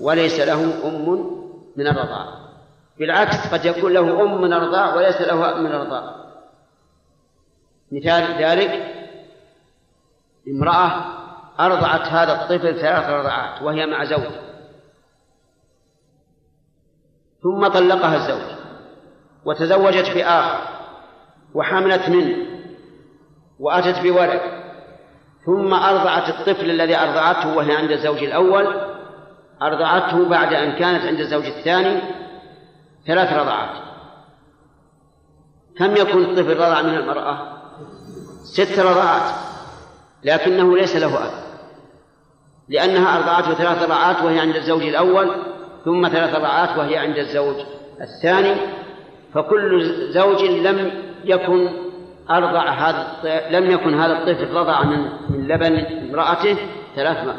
وليس 0.00 0.40
له 0.40 0.88
أم 0.88 1.30
من 1.76 1.86
الرضاع. 1.86 2.26
بالعكس 2.98 3.52
قد 3.52 3.64
يكون 3.64 3.92
له 3.92 4.22
أم 4.22 4.40
من 4.40 4.52
الرضاع 4.52 4.94
وليس 4.94 5.20
له 5.20 5.50
أب 5.50 5.56
من 5.56 5.72
الرضاع. 5.72 6.14
مثال 7.92 8.44
ذلك 8.44 8.94
امرأة 10.48 11.04
أرضعت 11.60 12.08
هذا 12.08 12.32
الطفل 12.32 12.80
ثلاث 12.80 13.10
رضعات 13.10 13.62
وهي 13.62 13.86
مع 13.86 14.04
زوج 14.04 14.32
ثم 17.42 17.68
طلقها 17.68 18.16
الزوج 18.16 18.56
وتزوجت 19.44 20.10
بآخر 20.14 20.60
وحملت 21.54 22.08
منه. 22.08 22.59
وأتت 23.60 24.02
بولد. 24.02 24.40
ثم 25.46 25.74
أرضعت 25.74 26.28
الطفل 26.28 26.70
الذي 26.70 26.96
أرضعته 26.96 27.56
وهي 27.56 27.76
عند 27.76 27.90
الزوج 27.90 28.18
الأول 28.18 28.66
أرضعته 29.62 30.28
بعد 30.28 30.54
أن 30.54 30.72
كانت 30.72 31.04
عند 31.04 31.20
الزوج 31.20 31.44
الثاني 31.46 32.00
ثلاث 33.06 33.32
رضعات. 33.32 33.70
كم 35.78 35.96
يكون 35.96 36.24
الطفل 36.24 36.56
رضع 36.56 36.82
من 36.82 36.94
المرأة؟ 36.94 37.38
ست 38.44 38.78
رضعات. 38.78 39.34
لكنه 40.24 40.76
ليس 40.76 40.96
له 40.96 41.24
أب. 41.24 41.30
لأنها 42.68 43.16
أرضعته 43.16 43.54
ثلاث 43.54 43.82
رضعات 43.82 44.22
وهي 44.22 44.40
عند 44.40 44.56
الزوج 44.56 44.82
الأول 44.82 45.30
ثم 45.84 46.08
ثلاث 46.08 46.34
رضعات 46.34 46.78
وهي 46.78 46.98
عند 46.98 47.16
الزوج 47.16 47.56
الثاني. 48.00 48.54
فكل 49.34 49.94
زوج 50.12 50.44
لم 50.44 50.90
يكن 51.24 51.89
أرضع 52.30 52.68
هذا 52.68 53.48
لم 53.50 53.70
يكن 53.70 54.00
هذا 54.00 54.18
الطفل 54.18 54.50
رضع 54.54 54.84
من 54.84 54.98
من 55.28 55.48
لبن 55.48 55.76
امرأته 55.76 56.56
ثلاث 56.96 57.36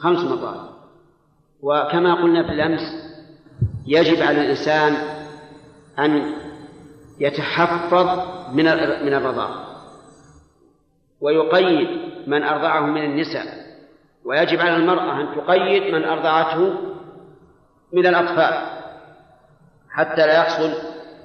خمس 0.00 0.18
مرات. 0.18 0.60
وكما 1.62 2.14
قلنا 2.14 2.42
في 2.42 2.52
الأمس 2.52 2.80
يجب 3.86 4.22
على 4.22 4.40
الإنسان 4.40 4.96
أن 5.98 6.32
يتحفظ 7.20 8.06
من 8.52 8.64
من 9.04 9.14
الرضاع. 9.14 9.50
ويقيد 11.20 11.88
من 12.26 12.42
أرضعه 12.42 12.80
من 12.80 13.04
النساء. 13.04 13.64
ويجب 14.24 14.60
على 14.60 14.76
المرأة 14.76 15.20
أن 15.20 15.36
تقيد 15.36 15.94
من 15.94 16.04
أرضعته 16.04 16.74
من 17.92 18.06
الأطفال 18.06 18.54
حتى 19.90 20.26
لا 20.26 20.34
يحصل 20.38 20.72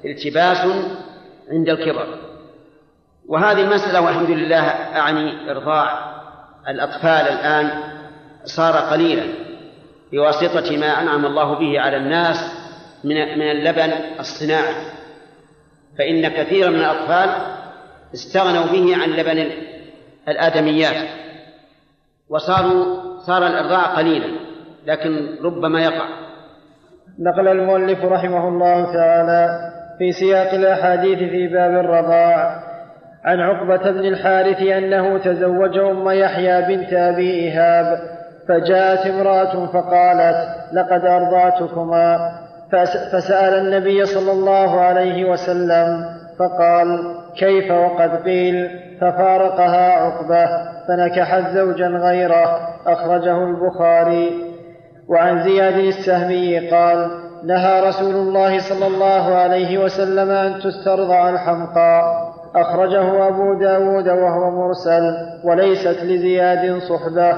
التباس 0.06 0.57
عند 1.52 1.69
الكبر. 1.69 2.28
وهذه 3.30 3.61
المسألة 3.61 4.01
والحمد 4.01 4.30
لله 4.30 4.61
أعني 4.97 5.51
إرضاع 5.51 5.99
الأطفال 6.68 7.27
الآن 7.27 7.69
صار 8.43 8.73
قليلا 8.73 9.23
بواسطة 10.11 10.77
ما 10.77 11.01
أنعم 11.01 11.26
الله 11.26 11.60
به 11.60 11.80
على 11.80 11.97
الناس 11.97 12.38
من 13.03 13.15
من 13.15 13.51
اللبن 13.51 13.91
الصناعي. 14.19 14.76
فإن 15.97 16.27
كثيرا 16.27 16.69
من 16.69 16.80
الأطفال 16.80 17.30
استغنوا 18.14 18.65
به 18.65 18.97
عن 19.03 19.10
لبن 19.10 19.51
الآدميات. 20.27 21.10
وصاروا 22.30 22.85
صار 23.27 23.47
الإرضاع 23.47 23.85
قليلا 23.85 24.27
لكن 24.85 25.35
ربما 25.43 25.81
يقع. 25.81 26.06
نقل 27.19 27.47
المؤلف 27.47 28.06
رحمه 28.06 28.47
الله 28.47 28.93
تعالى 28.93 29.72
في 29.97 30.11
سياق 30.11 30.53
الأحاديث 30.53 31.19
في 31.19 31.47
باب 31.47 31.72
الرضاع. 31.72 32.68
عن 33.25 33.39
عقبة 33.39 33.91
بن 33.91 34.05
الحارث 34.05 34.61
أنه 34.61 35.17
تزوج 35.17 35.77
أم 35.77 36.09
يحيى 36.09 36.61
بنت 36.61 36.93
أبي 36.93 37.31
إيهاب 37.31 37.99
فجاءت 38.47 39.07
امرأة 39.07 39.65
فقالت 39.65 40.35
لقد 40.73 41.05
أرضعتكما. 41.05 42.31
فسأل 43.11 43.53
النبي 43.53 44.05
صلى 44.05 44.31
الله 44.31 44.81
عليه 44.81 45.31
وسلم 45.31 46.05
فقال 46.39 47.15
كيف 47.37 47.71
وقد 47.71 48.23
قيل؟ 48.23 48.69
ففارقها 49.01 49.91
عقبة 49.91 50.47
فنكحت 50.87 51.49
زوجا 51.49 51.87
غيره 51.87 52.59
أخرجه 52.87 53.43
البخاري. 53.43 54.31
وعن 55.09 55.43
زياد 55.43 55.77
السهمي 55.77 56.69
قال 56.69 57.28
نهى 57.43 57.81
رسول 57.89 58.15
الله 58.15 58.59
صلى 58.69 58.87
الله 58.87 59.35
عليه 59.35 59.77
وسلم 59.77 60.29
أن 60.29 60.61
تسترضع 60.61 61.29
الحمقى. 61.29 62.29
أخرجه 62.55 63.27
أبو 63.27 63.53
داود 63.53 64.07
وهو 64.07 64.67
مرسل 64.67 65.01
وليست 65.43 66.03
لزياد 66.03 66.81
صحبة. 66.81 67.31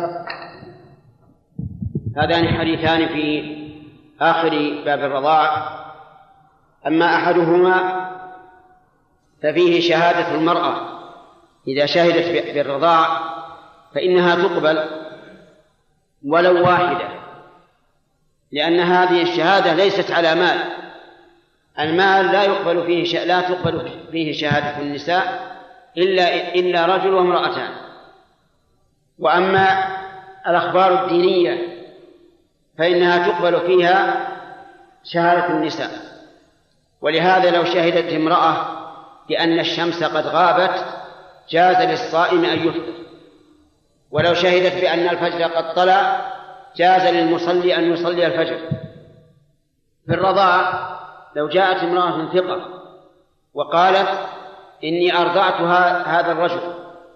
هذان 2.18 2.48
حديثان 2.48 3.08
في 3.08 3.56
آخر 4.22 4.50
باب 4.86 5.00
الرضاع. 5.00 5.50
أما 6.88 7.16
أحدهما 7.16 8.08
ففيه 9.44 9.90
شهادة 9.90 10.36
المرأة. 10.36 10.76
إذا 11.68 11.86
شهدت 11.86 12.54
بالرضاع 12.56 13.06
فإنها 13.96 14.36
تقبل 14.36 14.80
ولو 16.26 16.64
واحدة. 16.64 17.21
لأن 18.52 18.80
هذه 18.80 19.22
الشهادة 19.22 19.74
ليست 19.74 20.12
على 20.12 20.36
مال. 20.36 20.60
المال 21.80 22.26
لا 22.26 22.44
يقبل 22.44 22.86
فيه 22.86 23.20
لا 23.26 23.42
تقبل 23.42 23.92
فيه 24.12 24.34
شهادة 24.34 24.82
النساء 24.82 25.52
إلا 25.98 26.56
إلا 26.56 26.86
رجل 26.86 27.14
وامرأتان. 27.14 27.72
وأما 29.20 29.88
الأخبار 30.48 31.04
الدينية 31.04 31.58
فإنها 32.78 33.28
تقبل 33.28 33.60
فيها 33.60 34.28
شهادة 35.04 35.48
النساء. 35.48 35.92
ولهذا 37.02 37.52
لو 37.52 37.66
شهدت 37.66 38.14
امرأة 38.14 38.68
بأن 39.30 39.60
الشمس 39.60 40.04
قد 40.04 40.28
غابت 40.28 40.86
جاز 41.50 41.88
للصائم 41.88 42.46
أن 42.46 42.68
يفطر. 42.68 42.94
ولو 44.12 44.34
شهدت 44.34 44.82
بأن 44.82 45.10
الفجر 45.10 45.44
قد 45.44 45.74
طلع 45.74 46.32
جاز 46.76 47.14
للمصلي 47.14 47.76
أن 47.76 47.94
يصلي 47.94 48.28
الفجر. 48.28 48.60
في 50.06 50.14
الرضاع 50.14 50.90
لو 51.36 51.48
جاءت 51.48 51.84
امرأة 51.84 52.34
ثقة 52.34 52.82
وقالت 53.54 54.10
إني 54.84 55.18
أرضعت 55.18 55.62
هذا 56.08 56.32
الرجل 56.32 56.74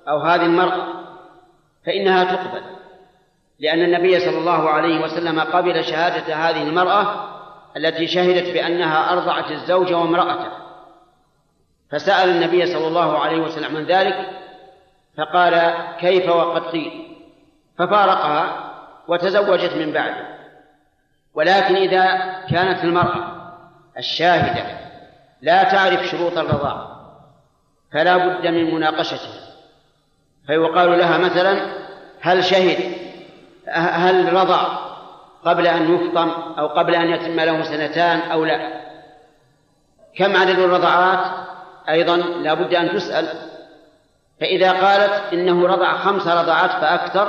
أو 0.10 0.19
هذه 0.19 0.45
المرأة 0.45 0.88
فإنها 1.86 2.23
تقبل 2.23 2.61
لأن 3.60 3.82
النبي 3.84 4.19
صلى 4.19 4.38
الله 4.38 4.69
عليه 4.69 5.03
وسلم 5.03 5.40
قبل 5.40 5.84
شهادة 5.84 6.36
هذه 6.36 6.64
المرأة 6.64 7.30
التي 7.77 8.07
شهدت 8.07 8.53
بأنها 8.53 9.14
أرضعت 9.14 9.52
الزوج 9.52 9.94
وامرأته. 9.94 10.52
فسأل 11.91 12.30
النبي 12.30 12.65
صلى 12.65 12.88
الله 12.88 13.19
عليه 13.19 13.41
وسلم 13.41 13.77
عن 13.77 13.84
ذلك 13.84 14.30
فقال 15.18 15.73
كيف 15.99 16.30
وقد 16.30 16.61
قيل؟ 16.61 17.18
ففارقها 17.77 18.72
وتزوجت 19.07 19.73
من 19.73 19.91
بعده 19.91 20.36
ولكن 21.34 21.76
إذا 21.76 22.06
كانت 22.49 22.84
المرأة 22.84 23.36
الشاهدة 23.98 24.64
لا 25.41 25.64
تعرف 25.64 26.06
شروط 26.06 26.38
الرضاعة 26.38 26.95
فلا 27.94 28.18
بد 28.18 28.48
من 28.48 28.73
مناقشتها. 28.76 29.45
فيقال 30.48 30.98
لها 30.98 31.18
مثلا 31.18 31.73
هل 32.22 32.44
شهد؟ 32.44 32.95
هل 33.77 34.34
رضع 34.34 34.64
قبل 35.45 35.68
أن 35.68 35.95
يفطم 35.95 36.30
أو 36.30 36.68
قبل 36.68 36.95
أن 36.95 37.10
يتم 37.10 37.40
له 37.40 37.64
سنتان 37.64 38.19
أو 38.19 38.45
لا؟ 38.45 38.82
كم 40.18 40.36
عدد 40.36 40.60
الرضعات؟ 40.60 41.45
أيضا 41.90 42.18
لا 42.18 42.53
بد 42.53 42.73
أن 42.73 42.95
تسأل. 42.95 43.27
فإذا 44.41 44.72
قالت 44.72 45.34
إنه 45.34 45.68
رضع 45.68 45.98
خمس 45.98 46.27
رضعات 46.27 46.72
فأكثر 46.72 47.27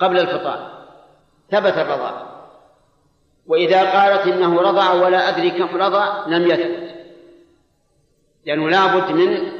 قبل 0.00 0.18
الفطام. 0.18 0.75
ثبت 1.50 1.78
الرضاع 1.78 2.26
وإذا 3.46 4.00
قالت 4.00 4.26
إنه 4.26 4.60
رضع 4.60 4.92
ولا 4.92 5.28
أدري 5.28 5.50
كم 5.50 5.76
رضع 5.76 6.26
لم 6.26 6.46
يثبت. 6.46 6.96
لأنه 8.46 8.70
لا 8.70 8.86
بد 8.86 9.12
من 9.12 9.52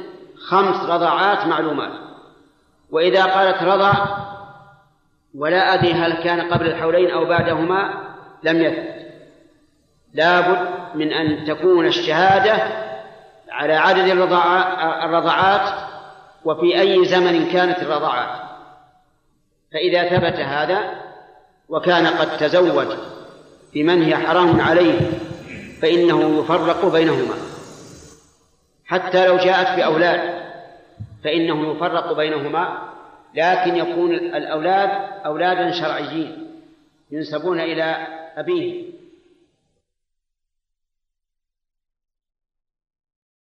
خمس 0.47 0.89
رضعات 0.89 1.45
معلومات. 1.45 1.91
وإذا 2.91 3.25
قالت 3.25 3.63
رضع 3.63 3.93
ولا 5.35 5.73
أدري 5.73 5.93
هل 5.93 6.13
كان 6.13 6.53
قبل 6.53 6.67
الحولين 6.67 7.11
أو 7.11 7.25
بعدهما 7.25 7.93
لم 8.43 8.61
يثبت. 8.61 9.07
لا 10.13 10.41
بد 10.41 10.67
من 10.95 11.13
أن 11.13 11.45
تكون 11.45 11.87
الشهادة 11.87 12.87
على 13.49 13.73
عدد 13.73 14.07
الرضعات 15.03 15.73
وفي 16.45 16.79
أي 16.79 17.05
زمن 17.05 17.51
كانت 17.51 17.81
الرضعات. 17.81 18.39
فإذا 19.73 20.09
ثبت 20.09 20.39
هذا 20.39 21.06
وكان 21.69 22.07
قد 22.07 22.37
تزوج 22.37 22.87
بمن 23.73 24.03
هي 24.03 24.15
حرام 24.15 24.61
عليه 24.61 24.99
فإنه 25.81 26.39
يفرق 26.39 26.85
بينهما. 26.85 27.35
حتى 28.85 29.27
لو 29.27 29.37
جاءت 29.37 29.77
بأولاد 29.77 30.47
فإنه 31.23 31.71
يفرق 31.71 32.13
بينهما 32.13 32.77
لكن 33.35 33.75
يكون 33.75 34.13
الأولاد 34.13 34.89
أولادا 35.25 35.71
شرعيين 35.71 36.47
ينسبون 37.11 37.59
إلى 37.59 38.07
أبيه. 38.37 38.96